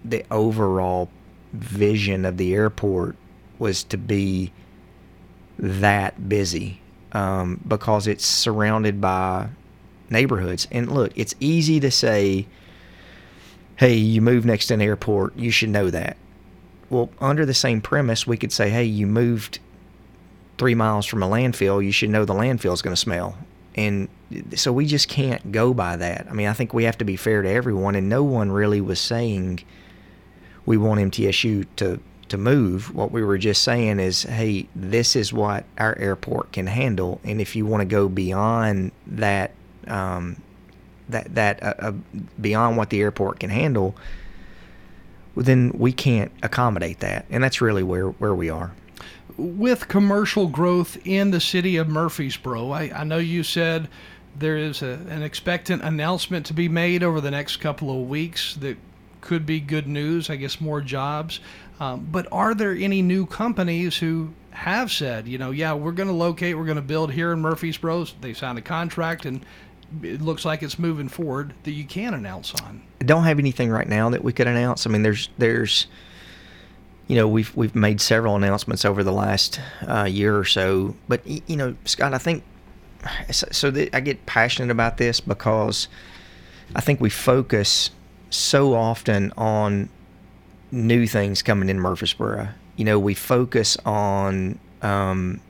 the 0.04 0.24
overall 0.30 1.08
vision 1.52 2.24
of 2.24 2.36
the 2.36 2.54
airport 2.54 3.14
was 3.58 3.84
to 3.84 3.96
be 3.96 4.50
that 5.58 6.28
busy 6.28 6.81
um, 7.12 7.60
because 7.66 8.06
it's 8.06 8.24
surrounded 8.24 9.00
by 9.00 9.48
neighborhoods. 10.10 10.66
And 10.70 10.90
look, 10.90 11.12
it's 11.16 11.34
easy 11.40 11.80
to 11.80 11.90
say, 11.90 12.46
hey, 13.76 13.94
you 13.94 14.20
move 14.20 14.44
next 14.44 14.66
to 14.66 14.74
an 14.74 14.82
airport, 14.82 15.36
you 15.36 15.50
should 15.50 15.70
know 15.70 15.90
that. 15.90 16.16
Well, 16.90 17.10
under 17.20 17.46
the 17.46 17.54
same 17.54 17.80
premise, 17.80 18.26
we 18.26 18.36
could 18.36 18.52
say, 18.52 18.70
hey, 18.70 18.84
you 18.84 19.06
moved 19.06 19.58
three 20.58 20.74
miles 20.74 21.06
from 21.06 21.22
a 21.22 21.28
landfill, 21.28 21.84
you 21.84 21.92
should 21.92 22.10
know 22.10 22.24
the 22.24 22.34
landfill 22.34 22.74
is 22.74 22.82
going 22.82 22.94
to 22.94 23.00
smell. 23.00 23.36
And 23.74 24.08
so 24.54 24.72
we 24.72 24.86
just 24.86 25.08
can't 25.08 25.50
go 25.50 25.72
by 25.72 25.96
that. 25.96 26.26
I 26.28 26.34
mean, 26.34 26.46
I 26.46 26.52
think 26.52 26.74
we 26.74 26.84
have 26.84 26.98
to 26.98 27.04
be 27.04 27.16
fair 27.16 27.40
to 27.40 27.48
everyone, 27.48 27.94
and 27.94 28.08
no 28.08 28.22
one 28.22 28.52
really 28.52 28.82
was 28.82 29.00
saying 29.00 29.64
we 30.66 30.76
want 30.76 31.00
MTSU 31.00 31.66
to 31.76 32.00
to 32.32 32.38
move. 32.38 32.94
What 32.94 33.12
we 33.12 33.22
were 33.22 33.38
just 33.38 33.62
saying 33.62 34.00
is, 34.00 34.24
hey, 34.24 34.66
this 34.74 35.14
is 35.14 35.32
what 35.32 35.64
our 35.78 35.96
airport 35.98 36.52
can 36.52 36.66
handle, 36.66 37.20
and 37.22 37.40
if 37.40 37.54
you 37.54 37.64
want 37.64 37.82
to 37.82 37.84
go 37.84 38.08
beyond 38.08 38.90
that, 39.06 39.52
um, 39.86 40.36
that 41.08 41.34
that 41.34 41.62
uh, 41.62 41.74
uh, 41.78 41.92
beyond 42.40 42.76
what 42.76 42.90
the 42.90 43.00
airport 43.00 43.40
can 43.40 43.50
handle, 43.50 43.94
well, 45.34 45.44
then 45.44 45.72
we 45.74 45.92
can't 45.92 46.32
accommodate 46.42 47.00
that, 47.00 47.26
and 47.30 47.44
that's 47.44 47.60
really 47.60 47.82
where 47.82 48.08
where 48.08 48.34
we 48.34 48.50
are. 48.50 48.72
With 49.36 49.88
commercial 49.88 50.46
growth 50.46 50.98
in 51.06 51.30
the 51.30 51.40
city 51.40 51.76
of 51.76 51.88
Murfreesboro, 51.88 52.70
I, 52.70 52.90
I 52.94 53.04
know 53.04 53.18
you 53.18 53.42
said 53.42 53.88
there 54.38 54.56
is 54.56 54.82
a, 54.82 54.98
an 55.08 55.22
expectant 55.22 55.82
announcement 55.82 56.46
to 56.46 56.54
be 56.54 56.68
made 56.68 57.02
over 57.02 57.20
the 57.20 57.30
next 57.30 57.58
couple 57.58 57.90
of 57.90 58.08
weeks 58.08 58.54
that 58.56 58.76
could 59.20 59.46
be 59.46 59.60
good 59.60 59.86
news. 59.86 60.28
I 60.28 60.36
guess 60.36 60.60
more 60.60 60.80
jobs. 60.80 61.40
Um, 61.82 62.06
but 62.12 62.28
are 62.30 62.54
there 62.54 62.76
any 62.76 63.02
new 63.02 63.26
companies 63.26 63.96
who 63.96 64.32
have 64.52 64.92
said, 64.92 65.26
you 65.26 65.36
know, 65.36 65.50
yeah, 65.50 65.72
we're 65.72 65.90
going 65.90 66.08
to 66.08 66.14
locate, 66.14 66.56
we're 66.56 66.64
going 66.64 66.76
to 66.76 66.80
build 66.80 67.10
here 67.12 67.32
in 67.32 67.40
Murfreesboro? 67.40 68.04
They 68.20 68.34
signed 68.34 68.56
a 68.56 68.62
contract 68.62 69.26
and 69.26 69.44
it 70.00 70.20
looks 70.20 70.44
like 70.44 70.62
it's 70.62 70.78
moving 70.78 71.08
forward 71.08 71.54
that 71.64 71.72
you 71.72 71.84
can 71.84 72.14
announce 72.14 72.54
on. 72.54 72.82
I 73.00 73.04
don't 73.04 73.24
have 73.24 73.40
anything 73.40 73.68
right 73.68 73.88
now 73.88 74.10
that 74.10 74.22
we 74.22 74.32
could 74.32 74.46
announce. 74.46 74.86
I 74.86 74.90
mean, 74.90 75.02
there's 75.02 75.28
there's 75.38 75.88
you 77.08 77.16
know 77.16 77.26
we've 77.26 77.54
we've 77.56 77.74
made 77.74 78.00
several 78.00 78.36
announcements 78.36 78.84
over 78.84 79.02
the 79.02 79.12
last 79.12 79.60
uh, 79.88 80.04
year 80.04 80.38
or 80.38 80.44
so, 80.44 80.94
but 81.08 81.26
you 81.26 81.56
know, 81.56 81.74
Scott, 81.84 82.14
I 82.14 82.18
think 82.18 82.44
so. 83.32 83.48
so 83.50 83.72
that 83.72 83.92
I 83.92 83.98
get 83.98 84.24
passionate 84.24 84.70
about 84.70 84.98
this 84.98 85.20
because 85.20 85.88
I 86.76 86.80
think 86.80 87.00
we 87.00 87.10
focus 87.10 87.90
so 88.30 88.72
often 88.72 89.32
on 89.36 89.88
new 90.72 91.06
things 91.06 91.42
coming 91.42 91.68
in 91.68 91.78
Murfreesboro. 91.78 92.48
You 92.76 92.84
know, 92.84 92.98
we 92.98 93.14
focus 93.14 93.76
on 93.84 94.58
um, 94.80 95.40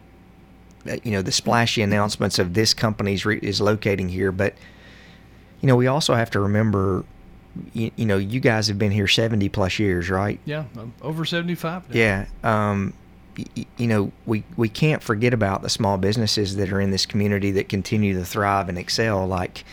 you 0.85 1.13
know 1.13 1.23
the 1.23 1.33
splashy 1.33 1.81
announcements 1.81 2.39
of 2.39 2.53
this 2.53 2.75
company's 2.75 3.25
re- 3.25 3.39
is 3.41 3.61
locating 3.61 4.11
here, 4.11 4.33
but 4.33 4.55
you 5.63 5.69
know 5.69 5.77
we 5.77 5.87
also 5.87 6.15
have 6.15 6.31
to 6.33 6.41
remember 6.41 7.05
you, 7.73 7.91
you, 7.97 8.07
know, 8.07 8.17
you 8.17 8.41
guys 8.41 8.69
have 8.69 8.79
been 8.79 8.91
here 8.93 9.09
70 9.09 9.49
plus 9.51 9.79
years, 9.79 10.11
right? 10.11 10.41
Yeah, 10.45 10.65
over 11.01 11.25
75. 11.25 11.91
Now. 11.91 11.95
Yeah. 11.95 12.27
Um, 12.43 12.95
y- 13.57 13.67
you 13.77 13.87
know, 13.87 14.13
we, 14.27 14.45
we 14.57 14.69
can't 14.69 15.03
forget 15.03 15.35
about 15.35 15.63
the 15.63 15.69
small 15.69 15.99
businesses 15.99 16.57
that 16.57 16.73
are 16.73 16.81
in 16.81 16.91
this 16.91 17.07
community 17.07 17.51
that 17.53 17.69
continue 17.69 18.15
to 18.15 18.25
thrive 18.25 18.69
and 18.69 18.79
excel. 18.79 19.27
Like, 19.27 19.65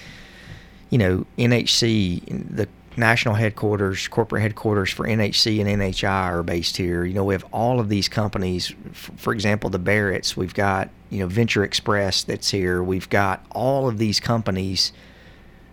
you 0.89 0.97
know, 0.97 1.25
NHC, 1.37 2.55
the 2.55 2.67
national 2.99 3.35
headquarters, 3.35 4.07
corporate 4.07 4.41
headquarters 4.41 4.91
for 4.91 5.07
NHC 5.07 5.59
and 5.59 5.81
NHI 5.81 6.29
are 6.31 6.43
based 6.43 6.77
here. 6.77 7.05
You 7.05 7.13
know, 7.13 7.23
we 7.23 7.33
have 7.33 7.45
all 7.51 7.79
of 7.79 7.89
these 7.89 8.07
companies. 8.07 8.73
For 8.93 9.33
example, 9.33 9.69
the 9.69 9.79
Barretts, 9.79 10.35
we've 10.35 10.53
got, 10.53 10.89
you 11.09 11.19
know, 11.19 11.27
Venture 11.27 11.63
Express 11.63 12.23
that's 12.23 12.51
here. 12.51 12.83
We've 12.83 13.09
got 13.09 13.45
all 13.51 13.87
of 13.87 13.97
these 13.97 14.19
companies– 14.19 14.91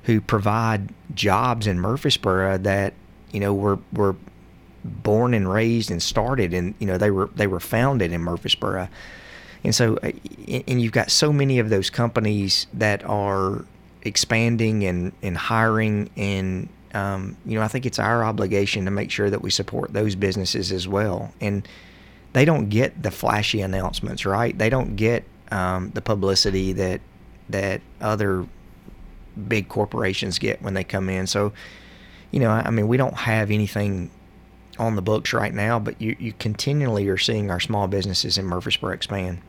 who 0.07 0.21
provide 0.21 0.89
jobs 1.15 1.67
in 1.67 1.81
Murfreesboro 1.81 2.59
that 2.59 2.95
you 3.33 3.41
know 3.41 3.53
were 3.53 3.79
were 3.93 4.15
born 4.85 5.35
and 5.35 5.51
raised 5.51 5.91
and 5.91 6.01
started 6.01 6.55
and 6.55 6.75
you 6.79 6.87
know 6.87 6.97
they 6.97 7.11
were 7.11 7.29
they 7.35 7.49
were 7.49 7.61
founded 7.61 8.13
in 8.13 8.23
Murfreesboro. 8.23 8.89
And 9.65 9.75
so 9.75 9.97
uh, 9.97 10.13
and 10.69 10.81
you've 10.81 10.93
got 10.93 11.11
so 11.11 11.33
many 11.33 11.59
of 11.59 11.71
those 11.71 11.91
companies 11.91 12.69
that 12.73 13.05
are 13.05 13.65
expanding 14.03 14.85
and, 14.85 15.13
and 15.23 15.37
hiring 15.37 16.09
and 16.17 16.69
um, 16.97 17.37
you 17.45 17.59
know 17.59 17.65
I 17.65 17.69
think 17.69 17.87
it's 17.87 17.99
our 17.99 18.25
obligation 18.25 18.85
to 18.87 18.91
make 18.91 19.11
sure 19.11 19.31
that 19.31 19.43
we 19.43 19.51
support 19.51 19.93
those 19.93 20.15
businesses 20.15 20.73
as 20.73 20.89
well. 20.89 21.33
And 21.41 21.67
they 22.33 22.45
don't 22.45 22.69
get 22.69 23.03
the 23.03 23.11
flashy 23.11 23.63
announcements, 23.63 24.27
right? 24.27 24.57
They 24.57 24.69
don't 24.69 24.97
get 24.97 25.25
um, 25.51 25.91
the 25.95 26.03
publicity 26.03 26.73
that 26.75 27.01
that 27.49 27.81
other 28.01 28.47
big 29.49 29.69
corporations 29.69 30.39
get 30.39 30.61
when 30.63 30.75
they 30.75 30.85
come 30.85 31.09
in. 31.09 31.27
So, 31.27 31.53
you 32.31 32.41
know, 32.41 32.51
I 32.51 32.71
mean, 32.71 32.89
we 32.89 32.97
don't 32.97 33.17
have 33.17 33.51
anything 33.51 34.11
on 34.79 34.97
the 34.97 35.03
books 35.03 35.33
right 35.33 35.55
now, 35.55 35.79
but 35.79 36.01
you, 36.01 36.17
you 36.19 36.33
continually 36.35 37.09
are 37.09 37.19
seeing 37.19 37.51
our 37.51 37.61
small 37.61 37.87
businesses 37.87 38.39
in 38.39 38.45
Murfreesboro 38.45 38.93
expand. 38.93 39.41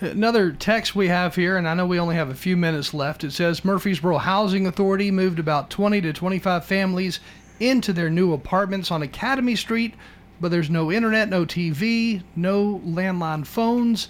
Another 0.00 0.52
text 0.52 0.94
we 0.94 1.08
have 1.08 1.34
here, 1.34 1.56
and 1.56 1.68
I 1.68 1.74
know 1.74 1.86
we 1.86 1.98
only 1.98 2.16
have 2.16 2.28
a 2.28 2.34
few 2.34 2.56
minutes 2.56 2.92
left. 2.94 3.24
It 3.24 3.32
says 3.32 3.64
Murfreesboro 3.64 4.18
Housing 4.18 4.66
Authority 4.66 5.10
moved 5.10 5.38
about 5.38 5.70
20 5.70 6.00
to 6.02 6.12
25 6.12 6.64
families 6.64 7.20
into 7.58 7.92
their 7.92 8.10
new 8.10 8.32
apartments 8.32 8.90
on 8.90 9.02
Academy 9.02 9.56
Street, 9.56 9.94
but 10.40 10.50
there's 10.50 10.70
no 10.70 10.90
internet, 10.90 11.28
no 11.28 11.44
TV, 11.44 12.22
no 12.34 12.80
landline 12.84 13.46
phones. 13.46 14.08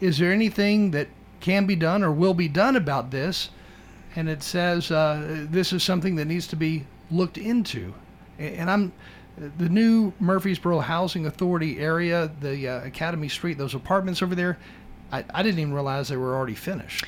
Is 0.00 0.18
there 0.18 0.32
anything 0.32 0.90
that 0.92 1.08
can 1.40 1.66
be 1.66 1.76
done 1.76 2.02
or 2.02 2.12
will 2.12 2.34
be 2.34 2.48
done 2.48 2.76
about 2.76 3.10
this? 3.10 3.50
and 4.16 4.28
it 4.28 4.42
says 4.42 4.90
uh, 4.90 5.46
this 5.50 5.72
is 5.72 5.82
something 5.82 6.16
that 6.16 6.24
needs 6.24 6.46
to 6.48 6.56
be 6.56 6.84
looked 7.10 7.38
into. 7.38 7.94
And 8.38 8.70
I'm 8.70 8.92
the 9.56 9.68
new 9.68 10.12
Murfreesboro 10.18 10.80
Housing 10.80 11.26
Authority 11.26 11.78
area, 11.78 12.30
the 12.40 12.68
uh, 12.68 12.84
Academy 12.84 13.28
Street, 13.28 13.58
those 13.58 13.74
apartments 13.74 14.22
over 14.22 14.34
there. 14.34 14.58
I, 15.12 15.24
I 15.32 15.42
didn't 15.42 15.58
even 15.58 15.74
realize 15.74 16.08
they 16.08 16.16
were 16.16 16.34
already 16.34 16.54
finished. 16.54 17.06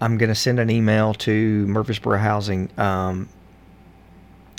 I'm 0.00 0.18
going 0.18 0.28
to 0.28 0.34
send 0.34 0.60
an 0.60 0.70
email 0.70 1.14
to 1.14 1.66
Murfreesboro 1.66 2.18
Housing. 2.18 2.68
Um, 2.78 3.28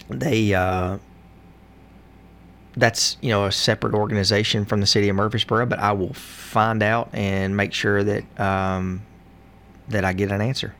they 0.09 0.53
uh, 0.53 0.97
that's 2.75 3.17
you 3.21 3.29
know 3.29 3.45
a 3.45 3.51
separate 3.51 3.93
organization 3.93 4.65
from 4.65 4.79
the 4.81 4.87
city 4.87 5.09
of 5.09 5.15
Murfreesboro, 5.15 5.65
but 5.65 5.79
I 5.79 5.91
will 5.91 6.13
find 6.13 6.81
out 6.81 7.09
and 7.13 7.55
make 7.57 7.73
sure 7.73 8.03
that 8.03 8.39
um, 8.39 9.03
that 9.89 10.05
I 10.05 10.13
get 10.13 10.31
an 10.31 10.41
answer. 10.41 10.73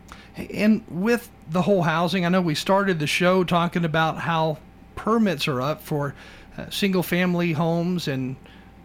And 0.54 0.84
with 0.88 1.30
the 1.50 1.64
whole 1.64 1.82
housing, 1.82 2.26
I 2.26 2.30
know 2.30 2.42
we 2.42 2.56
started 2.56 3.00
the 3.00 3.08
show 3.08 3.44
talking 3.44 3.84
about 3.86 4.20
how 4.20 4.60
permits 4.96 5.48
are 5.48 5.62
up 5.62 5.82
for 5.82 6.14
uh, 6.58 6.70
single 6.70 7.04
family 7.04 7.54
homes 7.54 8.08
and 8.08 8.36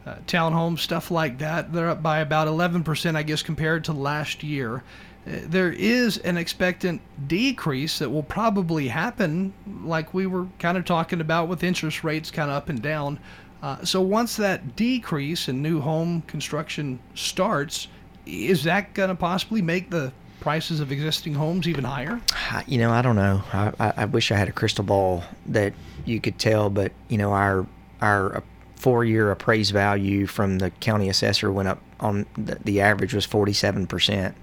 uh, 0.06 0.16
townhomes, 0.26 0.80
stuff 0.80 1.10
like 1.10 1.38
that. 1.38 1.72
They're 1.72 1.90
up 1.90 2.02
by 2.02 2.20
about 2.20 2.48
11%, 2.48 3.16
I 3.16 3.22
guess, 3.22 3.42
compared 3.42 3.84
to 3.84 3.92
last 3.92 4.42
year. 4.42 4.82
Uh, 5.26 5.38
there 5.44 5.72
is 5.72 6.18
an 6.18 6.36
expectant 6.36 7.00
decrease 7.28 7.98
that 8.00 8.10
will 8.10 8.24
probably 8.24 8.88
happen, 8.88 9.52
like 9.84 10.12
we 10.12 10.26
were 10.26 10.46
kind 10.58 10.76
of 10.76 10.84
talking 10.84 11.20
about 11.20 11.48
with 11.48 11.62
interest 11.62 12.02
rates 12.02 12.30
kind 12.30 12.50
of 12.50 12.56
up 12.56 12.68
and 12.68 12.82
down. 12.82 13.18
Uh, 13.62 13.84
so 13.84 14.00
once 14.00 14.36
that 14.36 14.74
decrease 14.74 15.48
in 15.48 15.62
new 15.62 15.80
home 15.80 16.22
construction 16.22 16.98
starts, 17.14 17.86
is 18.26 18.64
that 18.64 18.92
going 18.94 19.08
to 19.08 19.14
possibly 19.14 19.62
make 19.62 19.90
the 19.90 20.12
prices 20.40 20.80
of 20.80 20.90
existing 20.90 21.34
homes 21.34 21.68
even 21.68 21.84
higher? 21.84 22.20
You 22.66 22.78
know, 22.78 22.90
I 22.90 23.02
don't 23.02 23.14
know. 23.14 23.42
I, 23.52 23.72
I, 23.78 23.92
I 23.98 24.04
wish 24.06 24.32
I 24.32 24.36
had 24.36 24.48
a 24.48 24.52
crystal 24.52 24.84
ball 24.84 25.22
that 25.46 25.72
you 26.04 26.20
could 26.20 26.38
tell, 26.38 26.68
but 26.68 26.90
you 27.08 27.18
know, 27.18 27.32
our 27.32 27.66
our 28.00 28.42
four-year 28.82 29.30
appraised 29.30 29.72
value 29.72 30.26
from 30.26 30.58
the 30.58 30.70
county 30.70 31.08
assessor 31.08 31.52
went 31.52 31.68
up 31.68 31.80
on 32.00 32.26
the, 32.34 32.56
the 32.64 32.80
average 32.80 33.14
was 33.14 33.24
47 33.24 33.86
percent. 33.86 34.34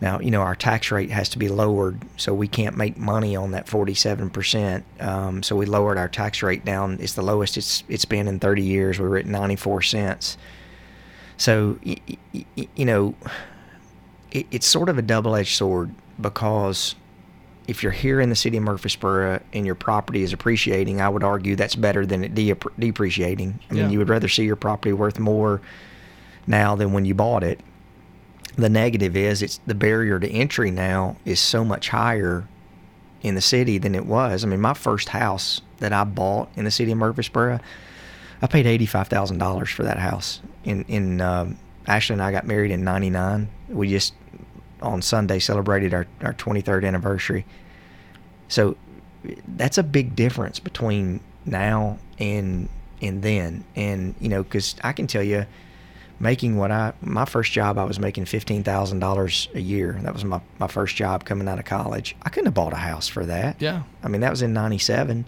Now, 0.00 0.18
you 0.18 0.30
know, 0.30 0.40
our 0.40 0.54
tax 0.54 0.90
rate 0.90 1.10
has 1.10 1.28
to 1.30 1.38
be 1.38 1.48
lowered, 1.48 2.00
so 2.16 2.32
we 2.32 2.48
can't 2.48 2.76
make 2.76 2.96
money 2.96 3.36
on 3.36 3.50
that 3.50 3.66
47%. 3.66 4.82
Um, 4.98 5.42
so 5.42 5.56
we 5.56 5.66
lowered 5.66 5.98
our 5.98 6.08
tax 6.08 6.42
rate 6.42 6.64
down. 6.64 6.96
It's 7.00 7.12
the 7.12 7.22
lowest 7.22 7.58
it's 7.58 7.84
it's 7.88 8.06
been 8.06 8.26
in 8.26 8.40
30 8.40 8.62
years. 8.62 8.98
We 8.98 9.06
were 9.08 9.18
at 9.18 9.26
94 9.26 9.82
cents. 9.82 10.38
So, 11.36 11.78
you 11.82 12.84
know, 12.84 13.14
it, 14.30 14.46
it's 14.50 14.66
sort 14.66 14.88
of 14.88 14.98
a 14.98 15.02
double-edged 15.02 15.54
sword 15.56 15.94
because 16.20 16.94
if 17.70 17.84
you're 17.84 17.92
here 17.92 18.20
in 18.20 18.30
the 18.30 18.36
city 18.36 18.56
of 18.56 18.64
Murfreesboro 18.64 19.40
and 19.52 19.64
your 19.64 19.76
property 19.76 20.24
is 20.24 20.32
appreciating, 20.32 21.00
I 21.00 21.08
would 21.08 21.22
argue 21.22 21.54
that's 21.54 21.76
better 21.76 22.04
than 22.04 22.24
it 22.24 22.34
de- 22.34 22.56
depreciating. 22.80 23.60
I 23.70 23.74
mean, 23.74 23.84
yeah. 23.84 23.88
you 23.90 23.98
would 24.00 24.08
rather 24.08 24.28
see 24.28 24.44
your 24.44 24.56
property 24.56 24.92
worth 24.92 25.20
more 25.20 25.60
now 26.48 26.74
than 26.74 26.92
when 26.92 27.04
you 27.04 27.14
bought 27.14 27.44
it. 27.44 27.60
The 28.56 28.68
negative 28.68 29.16
is 29.16 29.40
it's 29.40 29.60
the 29.68 29.76
barrier 29.76 30.18
to 30.18 30.28
entry 30.28 30.72
now 30.72 31.16
is 31.24 31.38
so 31.38 31.64
much 31.64 31.90
higher 31.90 32.48
in 33.22 33.36
the 33.36 33.40
city 33.40 33.78
than 33.78 33.94
it 33.94 34.04
was. 34.04 34.42
I 34.42 34.48
mean, 34.48 34.60
my 34.60 34.74
first 34.74 35.10
house 35.10 35.60
that 35.78 35.92
I 35.92 36.02
bought 36.02 36.48
in 36.56 36.64
the 36.64 36.72
city 36.72 36.90
of 36.90 36.98
Murfreesboro, 36.98 37.60
I 38.42 38.46
paid 38.48 38.66
eighty-five 38.66 39.06
thousand 39.06 39.38
dollars 39.38 39.70
for 39.70 39.84
that 39.84 39.98
house. 39.98 40.40
In 40.64 40.84
in 40.88 41.20
um, 41.20 41.56
Ashley 41.86 42.14
and 42.14 42.22
I 42.22 42.32
got 42.32 42.48
married 42.48 42.72
in 42.72 42.82
'99. 42.82 43.48
We 43.68 43.88
just 43.88 44.12
on 44.82 45.02
Sunday 45.02 45.38
celebrated 45.38 45.94
our, 45.94 46.06
our 46.22 46.34
23rd 46.34 46.86
anniversary. 46.86 47.44
So 48.48 48.76
that's 49.46 49.78
a 49.78 49.82
big 49.82 50.16
difference 50.16 50.58
between 50.58 51.20
now 51.44 51.98
and 52.18 52.68
and 53.02 53.22
then. 53.22 53.64
And 53.76 54.14
you 54.20 54.28
know, 54.28 54.42
because 54.42 54.76
I 54.82 54.92
can 54.92 55.06
tell 55.06 55.22
you, 55.22 55.46
making 56.18 56.56
what 56.56 56.70
I 56.70 56.92
my 57.00 57.24
first 57.24 57.52
job, 57.52 57.78
I 57.78 57.84
was 57.84 57.98
making 57.98 58.26
fifteen 58.26 58.62
thousand 58.62 59.00
dollars 59.00 59.48
a 59.54 59.60
year. 59.60 59.98
That 60.02 60.12
was 60.12 60.24
my 60.24 60.40
my 60.58 60.66
first 60.68 60.96
job 60.96 61.24
coming 61.24 61.48
out 61.48 61.58
of 61.58 61.64
college. 61.64 62.16
I 62.22 62.28
couldn't 62.28 62.46
have 62.46 62.54
bought 62.54 62.72
a 62.72 62.76
house 62.76 63.08
for 63.08 63.24
that. 63.26 63.60
Yeah. 63.60 63.82
I 64.02 64.08
mean, 64.08 64.20
that 64.20 64.30
was 64.30 64.42
in 64.42 64.52
'97. 64.52 65.24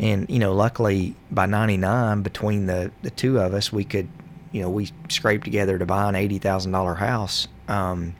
And 0.00 0.30
you 0.30 0.38
know, 0.38 0.54
luckily 0.54 1.14
by 1.30 1.46
'99, 1.46 2.22
between 2.22 2.66
the 2.66 2.90
the 3.02 3.10
two 3.10 3.38
of 3.38 3.52
us, 3.52 3.72
we 3.72 3.84
could, 3.84 4.08
you 4.52 4.62
know, 4.62 4.70
we 4.70 4.90
scraped 5.08 5.44
together 5.44 5.78
to 5.78 5.86
buy 5.86 6.08
an 6.08 6.14
eighty 6.14 6.38
thousand 6.38 6.72
dollar 6.72 6.94
house. 6.94 7.48
Um, 7.68 8.14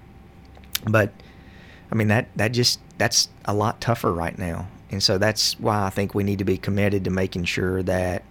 but 0.85 1.13
I 1.91 1.95
mean 1.95 2.09
that 2.09 2.29
that 2.37 2.53
just 2.53 2.81
that's 2.99 3.29
a 3.45 3.55
lot 3.55 3.81
tougher 3.81 4.13
right 4.13 4.39
now, 4.39 4.69
and 4.91 5.03
so 5.03 5.19
that's 5.19 5.59
why 5.59 5.87
I 5.87 5.91
think 5.91 6.15
we 6.15 6.25
need 6.25 6.39
to 6.39 6.45
be 6.45 6.59
committed 6.59 7.05
to 7.05 7.11
making 7.11 7.45
sure 7.45 7.83
that 7.85 8.23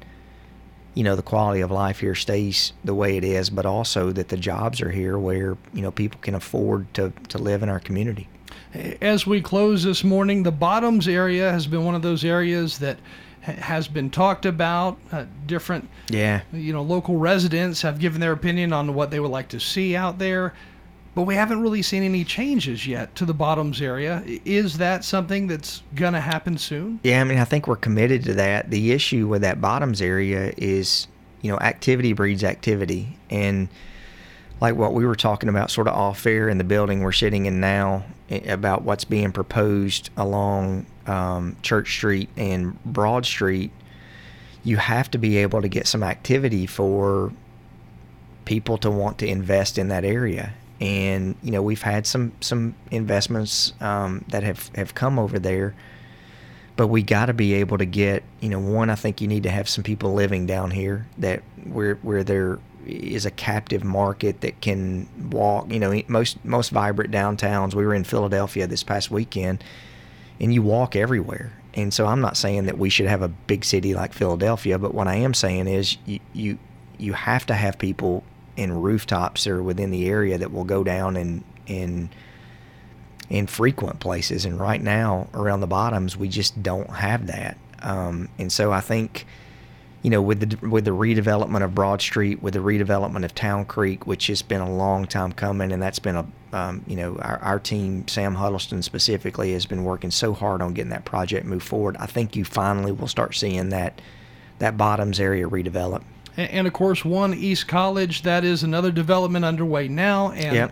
you 0.93 1.04
know 1.04 1.16
the 1.16 1.22
quality 1.22 1.62
of 1.62 1.72
life 1.72 2.00
here 2.00 2.16
stays 2.16 2.74
the 2.84 2.93
way 2.93 3.18
it 3.18 3.24
is, 3.24 3.50
but 3.50 3.66
also 3.66 4.12
that 4.12 4.30
the 4.30 4.38
jobs 4.38 4.82
are 4.82 4.91
here 4.91 5.18
where 5.18 5.58
you 5.74 5.82
know 5.82 5.91
people 5.91 6.20
can 6.22 6.36
afford 6.36 6.93
to 6.95 7.14
to 7.30 7.38
live 7.38 7.64
in 7.64 7.70
our 7.70 7.80
community. 7.80 8.28
As 9.02 9.26
we 9.26 9.41
close 9.41 9.84
this 9.84 10.04
morning, 10.04 10.43
the 10.43 10.52
Bottoms 10.52 11.08
area 11.08 11.52
has 11.52 11.68
been 11.68 11.86
one 11.86 11.95
of 11.95 12.02
those 12.02 12.26
areas 12.26 12.80
that 12.80 12.98
has 13.41 13.88
been 13.88 14.10
talked 14.10 14.45
about. 14.45 15.00
Uh, 15.12 15.26
different, 15.45 15.88
yeah, 16.10 16.41
you 16.52 16.74
know, 16.74 16.82
local 16.82 17.18
residents 17.18 17.82
have 17.82 18.00
given 18.00 18.20
their 18.20 18.34
opinion 18.34 18.74
on 18.74 18.93
what 18.93 19.10
they 19.10 19.20
would 19.20 19.32
like 19.32 19.50
to 19.50 19.60
see 19.60 19.95
out 19.95 20.20
there 20.20 20.54
but 21.18 21.24
we 21.24 21.34
haven't 21.34 21.63
really 21.63 21.82
seen 21.82 22.03
any 22.03 22.24
changes 22.24 22.86
yet 22.86 23.15
to 23.15 23.26
the 23.26 23.34
bottoms 23.34 23.82
area. 23.82 24.22
Is 24.45 24.78
that 24.78 25.03
something 25.03 25.47
that's 25.47 25.82
going 25.95 26.13
to 26.13 26.22
happen 26.22 26.59
soon? 26.59 26.99
Yeah, 27.01 27.22
I 27.22 27.24
mean, 27.24 27.39
I 27.39 27.43
think 27.43 27.65
we're 27.65 27.76
committed 27.76 28.24
to 28.26 28.36
that. 28.36 28.70
The 28.70 28.91
issue 28.91 29.28
with 29.28 29.41
that 29.41 29.59
bottoms 29.59 29.99
area 29.99 30.53
is, 30.57 31.07
you 31.41 31.51
know, 31.51 31.57
activity 31.57 32.13
breeds 32.13 32.43
activity. 32.43 33.18
And 33.32 33.68
like 34.61 34.76
what 34.76 34.93
we 34.93 35.07
were 35.07 35.15
talking 35.15 35.49
about 35.49 35.72
sort 35.72 35.88
of 35.88 35.95
off 35.95 36.24
air 36.28 36.49
in 36.49 36.59
the 36.59 36.63
building 36.63 37.01
we're 37.01 37.11
sitting 37.11 37.47
in 37.47 37.59
now 37.59 38.05
eh, 38.30 38.53
about 38.53 38.84
what's 38.84 39.03
being 39.03 39.32
proposed 39.32 40.11
along 40.18 40.86
um, 41.07 41.55
Church 41.63 41.95
Street 41.95 42.30
and 42.38 42.78
Broad 42.84 43.26
Street, 43.26 43.72
you 44.63 44.78
have 44.78 45.09
to 45.09 45.18
be 45.18 45.38
able 45.38 45.63
to 45.63 45.68
get 45.68 45.88
some 45.88 46.03
activity 46.03 46.68
for 46.68 47.32
people 48.45 48.78
to 48.78 48.91
want 48.91 49.18
to 49.18 49.28
invest 49.28 49.80
in 49.80 49.88
that 49.88 50.05
area. 50.05 50.53
And 50.80 51.36
you 51.41 51.51
know 51.51 51.61
we've 51.61 51.82
had 51.82 52.05
some 52.05 52.34
some 52.39 52.75
investments 52.91 53.73
um, 53.82 54.23
that 54.30 54.43
have 54.43 54.69
have 54.75 54.93
come 54.93 55.17
over 55.17 55.39
there, 55.39 55.73
but 56.75 56.88
we 56.88 57.01
got 57.01 57.28
to 57.28 57.34
be 57.34 57.55
able 57.55 57.78
to 57.80 57.86
get 57.86 58.23
you 58.41 58.49
know 58.49 58.59
one. 58.59 58.89
I 58.89 58.95
think 58.95 59.19
you 59.19 59.28
need 59.28 59.43
to 59.43 59.49
have 59.49 59.67
some 59.67 59.84
people 59.84 60.13
living 60.13 60.45
down 60.45 60.71
here 60.71 61.07
that 61.17 61.41
where 61.63 61.95
where 61.95 62.23
there 62.23 62.59
is 62.86 63.25
a 63.25 63.32
captive 63.32 63.84
market 63.84 64.41
that 64.41 64.61
can 64.61 65.07
walk. 65.32 65.71
You 65.71 65.80
know 65.80 66.01
most 66.07 66.43
most 66.45 66.69
vibrant 66.69 67.11
downtowns. 67.11 67.73
We 67.73 67.86
were 67.86 67.95
in 67.95 68.03
Philadelphia 68.03 68.67
this 68.67 68.84
past 68.84 69.09
weekend, 69.09 69.63
and 70.39 70.53
you 70.53 70.61
walk 70.61 70.95
everywhere. 70.95 71.53
And 71.73 71.93
so 71.93 72.07
I'm 72.07 72.21
not 72.21 72.38
saying 72.38 72.65
that 72.65 72.78
we 72.78 72.89
should 72.89 73.05
have 73.05 73.21
a 73.21 73.28
big 73.28 73.63
city 73.63 73.93
like 73.93 74.11
Philadelphia, 74.13 74.80
but 74.80 74.95
what 74.95 75.07
I 75.07 75.15
am 75.15 75.34
saying 75.34 75.67
is 75.67 75.97
you 76.05 76.19
you, 76.34 76.59
you 76.97 77.13
have 77.13 77.45
to 77.47 77.53
have 77.53 77.78
people 77.78 78.23
in 78.58 78.74
rooftops 78.74 79.47
or 79.47 79.64
within 79.64 79.91
the 79.91 80.10
area 80.10 80.38
that 80.38 80.51
will 80.51 80.66
go 80.66 80.84
down 80.84 81.16
and 81.16 81.43
and 81.68 82.10
in 83.30 83.47
frequent 83.47 83.99
places. 83.99 84.45
And 84.45 84.60
right 84.60 84.82
now 84.82 85.28
around 85.34 85.62
the 85.62 85.68
bottoms, 85.68 86.18
we 86.18 86.28
just 86.28 86.62
don't 86.62 86.89
have 86.89 87.28
that. 87.28 87.58
Um, 87.82 88.30
and 88.38 88.51
so 88.51 88.72
I 88.72 88.80
think, 88.82 89.26
you 90.01 90.10
know, 90.10 90.22
with 90.22 90.39
the 90.39 90.68
with 90.68 90.86
the 90.86 90.91
redevelopment 90.91 91.64
of 91.64 91.76
Broad 91.76 92.01
Street, 92.01 92.41
with 92.41 92.53
the 92.53 92.60
redevelopment 92.60 93.26
of 93.26 93.36
Town 93.36 93.66
Creek, 93.66 94.08
which 94.08 94.28
has 94.28 94.41
been 94.41 94.62
a 94.62 94.72
long 94.72 95.05
time 95.05 95.32
coming, 95.32 95.72
and 95.72 95.82
that's 95.82 95.99
been 95.99 96.16
a 96.16 96.26
um, 96.53 96.84
you 96.88 96.95
know 96.95 97.18
our, 97.18 97.38
our 97.39 97.60
team, 97.60 98.08
Sam 98.08 98.36
Huddleston 98.36 98.82
specifically, 98.82 99.53
has 99.53 99.66
been 99.66 99.84
working 99.84 100.12
so 100.12 100.34
hard 100.34 100.62
on 100.62 100.74
getting 100.74 100.91
that 100.91 101.05
project 101.05 101.45
moved 101.45 101.68
forward. 101.68 101.97
I 101.99 102.05
think 102.05 102.36
you 102.36 102.45
finally 102.45 102.91
will 102.91 103.08
start 103.08 103.36
seeing 103.36 103.70
that 103.70 104.01
that 104.60 104.78
bottoms 104.78 105.20
area 105.20 105.47
redevelop. 105.47 106.03
And, 106.38 106.50
and 106.52 106.68
of 106.68 106.74
course, 106.74 107.04
One 107.04 107.34
East 107.34 107.68
College, 107.68 108.22
that 108.22 108.46
is 108.46 108.64
another 108.64 108.92
development 108.92 109.44
underway 109.44 109.88
now. 109.88 110.32
And 110.32 110.56
Yep. 110.56 110.72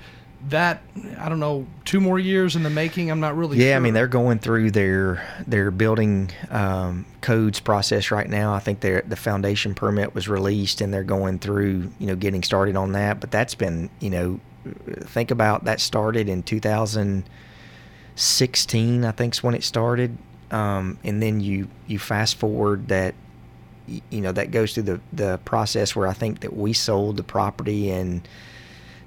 that, 0.49 0.83
I 1.19 1.27
don't 1.27 1.39
know, 1.39 1.65
two 1.83 1.99
more 1.99 2.19
years 2.19 2.55
in 2.55 2.61
the 2.63 2.69
making. 2.69 3.09
I'm 3.09 3.19
not 3.19 3.35
really 3.35 3.57
Yeah, 3.57 3.69
sure. 3.71 3.75
I 3.75 3.79
mean 3.79 3.93
they're 3.95 4.07
going 4.07 4.37
through 4.39 4.71
their 4.71 5.23
their 5.47 5.71
building 5.71 6.29
um, 6.51 7.05
codes 7.21 7.59
process 7.59 8.11
right 8.11 8.29
now. 8.29 8.53
I 8.53 8.59
think 8.59 8.79
their 8.81 9.01
the 9.07 9.15
foundation 9.15 9.73
permit 9.73 10.13
was 10.13 10.27
released, 10.29 10.81
and 10.81 10.93
they're 10.93 11.03
going 11.03 11.39
through 11.39 11.91
you 11.99 12.05
know 12.07 12.15
getting 12.15 12.43
started 12.43 12.75
on 12.75 12.91
that. 12.91 13.19
But 13.19 13.31
that's 13.31 13.55
been 13.55 13.89
you 13.99 14.11
know 14.11 14.39
think 15.01 15.31
about 15.31 15.63
that 15.65 15.79
started 15.79 16.27
in 16.29 16.41
2016, 16.43 19.05
I 19.05 19.11
think 19.11 19.33
is 19.35 19.43
when 19.43 19.53
it 19.55 19.63
started, 19.63 20.17
um, 20.51 20.97
and 21.03 21.21
then 21.21 21.39
you 21.39 21.67
you 21.87 21.99
fast 21.99 22.37
forward 22.37 22.87
that 22.89 23.15
you 23.87 24.21
know 24.21 24.31
that 24.31 24.51
goes 24.51 24.73
through 24.73 24.83
the 24.83 24.99
the 25.13 25.37
process 25.45 25.95
where 25.95 26.07
I 26.07 26.13
think 26.13 26.39
that 26.41 26.55
we 26.55 26.73
sold 26.73 27.17
the 27.17 27.23
property 27.23 27.89
in 27.91 28.23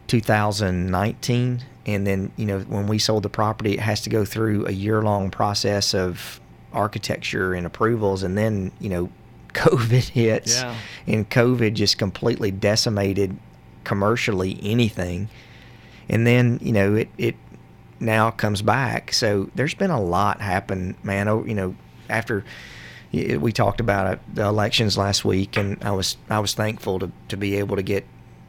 2019 0.09 1.63
and 1.87 2.07
then 2.07 2.33
you 2.37 2.47
know 2.47 2.61
when 2.61 2.87
we 2.87 2.99
sold 2.99 3.23
the 3.23 3.29
property 3.29 3.75
it 3.75 3.81
has 3.81 4.01
to 4.03 4.11
go 4.11 4.25
through 4.25 4.67
a 4.67 4.73
year 4.73 5.03
long 5.03 5.31
process 5.31 5.95
of 5.95 6.41
architecture 6.73 7.55
and 7.55 7.67
approvals. 7.67 8.23
And 8.23 8.37
then 8.37 8.73
you 8.81 8.89
know 8.89 9.11
covid 9.55 10.09
hits 10.11 10.61
Yeah. 10.61 10.75
and 11.07 11.29
covid 11.31 11.75
just 11.75 11.99
completely 11.99 12.51
decimated 12.51 13.37
commercially 13.85 14.59
anything. 14.63 15.29
And 16.09 16.27
then 16.27 16.59
you 16.63 16.73
know 16.73 16.95
it 16.95 17.09
it 17.19 17.37
now 18.01 18.31
comes 18.31 18.63
back. 18.63 19.13
So 19.13 19.51
there's 19.55 19.75
been 19.75 19.91
a 19.91 20.01
lot 20.01 20.41
happen 20.41 20.95
man. 21.03 21.29
Oh 21.29 21.45
you 21.45 21.55
know 21.55 21.75
after 22.09 22.45
we 23.13 23.53
talked 23.53 23.81
about 23.81 24.21
the 24.35 24.45
elections 24.45 24.99
last 24.99 25.25
week 25.25 25.57
and 25.57 25.83
I 25.83 25.93
was 25.93 26.17
I 26.29 26.41
was 26.41 26.55
thankful 26.55 26.99
to, 26.99 27.11
to 27.29 27.37
be 27.37 27.57
able 27.57 27.77
to 27.77 27.83
get 27.83 28.05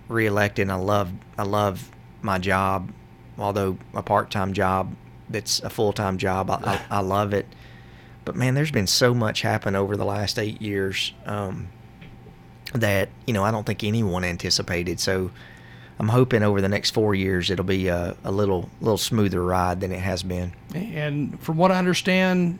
reelected. 0.07 0.63
And 0.63 0.71
I 0.71 0.75
love 0.75 1.11
I 1.37 1.43
love 1.43 1.89
my 2.21 2.37
job 2.39 2.91
although 3.37 3.77
a 3.93 4.03
part-time 4.03 4.51
job 4.51 4.93
that's 5.29 5.61
a 5.61 5.69
full-time 5.69 6.17
job 6.17 6.49
I, 6.51 6.55
I, 6.55 6.97
I 6.97 6.99
love 6.99 7.33
it. 7.33 7.45
But 8.25 8.35
man 8.35 8.53
there's 8.53 8.71
been 8.71 8.87
so 8.87 9.13
much 9.13 9.41
happen 9.41 9.75
over 9.75 9.95
the 9.95 10.05
last 10.05 10.37
eight 10.37 10.61
years 10.61 11.13
um, 11.25 11.69
that 12.73 13.09
you 13.25 13.33
know 13.33 13.43
I 13.43 13.51
don't 13.51 13.65
think 13.65 13.83
anyone 13.83 14.25
anticipated. 14.25 14.99
So 14.99 15.31
I'm 15.99 16.09
hoping 16.09 16.43
over 16.43 16.59
the 16.61 16.69
next 16.69 16.91
four 16.91 17.15
years 17.15 17.49
it'll 17.49 17.65
be 17.65 17.87
a, 17.87 18.17
a 18.25 18.31
little 18.31 18.69
little 18.81 18.97
smoother 18.97 19.41
ride 19.41 19.79
than 19.79 19.93
it 19.93 19.99
has 19.99 20.21
been. 20.21 20.53
And 20.73 21.39
from 21.41 21.55
what 21.55 21.71
I 21.71 21.77
understand, 21.77 22.59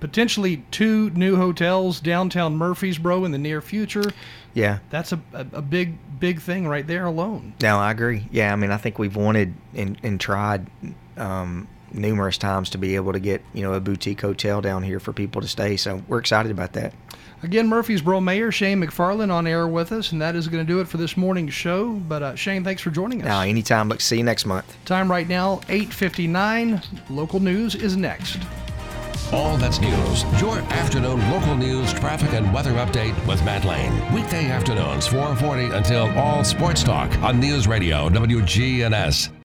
potentially 0.00 0.62
two 0.70 1.10
new 1.10 1.36
hotels 1.36 2.00
downtown 2.00 2.56
Murfreesboro 2.56 3.24
in 3.24 3.32
the 3.32 3.38
near 3.38 3.60
future. 3.60 4.12
yeah 4.54 4.78
That's 4.90 5.12
a, 5.12 5.20
a, 5.32 5.46
a 5.54 5.62
big, 5.62 5.98
big 6.20 6.40
thing 6.40 6.68
right 6.68 6.86
there 6.86 7.06
alone. 7.06 7.54
No, 7.62 7.78
I 7.78 7.90
agree. 7.90 8.26
Yeah, 8.30 8.52
I 8.52 8.56
mean, 8.56 8.70
I 8.70 8.76
think 8.76 8.98
we've 8.98 9.16
wanted 9.16 9.54
and, 9.74 9.98
and 10.02 10.20
tried 10.20 10.66
um, 11.16 11.68
numerous 11.92 12.36
times 12.38 12.70
to 12.70 12.78
be 12.78 12.94
able 12.96 13.12
to 13.12 13.20
get 13.20 13.42
you 13.54 13.62
know 13.62 13.72
a 13.74 13.80
boutique 13.80 14.20
hotel 14.20 14.60
down 14.60 14.82
here 14.82 15.00
for 15.00 15.12
people 15.12 15.40
to 15.42 15.48
stay. 15.48 15.76
So 15.76 16.02
we're 16.08 16.18
excited 16.18 16.50
about 16.50 16.72
that. 16.74 16.92
Again, 17.42 17.68
Murfreesboro 17.68 18.20
Mayor 18.20 18.50
Shane 18.50 18.80
McFarland 18.80 19.30
on 19.30 19.46
air 19.46 19.68
with 19.68 19.92
us, 19.92 20.10
and 20.12 20.22
that 20.22 20.34
is 20.34 20.48
going 20.48 20.66
to 20.66 20.72
do 20.72 20.80
it 20.80 20.88
for 20.88 20.96
this 20.96 21.16
morning's 21.18 21.52
show. 21.52 21.92
But 21.92 22.22
uh, 22.22 22.34
Shane, 22.34 22.64
thanks 22.64 22.80
for 22.80 22.90
joining 22.90 23.20
us. 23.20 23.26
Now, 23.26 23.42
anytime. 23.42 23.88
Look, 23.88 24.00
see 24.00 24.16
you 24.16 24.24
next 24.24 24.46
month. 24.46 24.76
Time 24.84 25.10
right 25.10 25.28
now, 25.28 25.56
8:59. 25.68 26.82
Local 27.10 27.40
news 27.40 27.74
is 27.74 27.96
next. 27.96 28.38
All 29.32 29.56
that's 29.56 29.80
news. 29.80 30.24
Your 30.40 30.58
afternoon 30.72 31.30
local 31.30 31.56
news, 31.56 31.92
traffic, 31.92 32.32
and 32.32 32.52
weather 32.52 32.72
update 32.74 33.14
with 33.26 33.44
Matt 33.44 33.64
Lane. 33.64 33.92
Weekday 34.14 34.50
afternoons, 34.50 35.06
440 35.06 35.76
until 35.76 36.08
all 36.18 36.44
sports 36.44 36.82
talk 36.82 37.10
on 37.22 37.40
News 37.40 37.66
Radio 37.66 38.08
WGNS. 38.08 39.30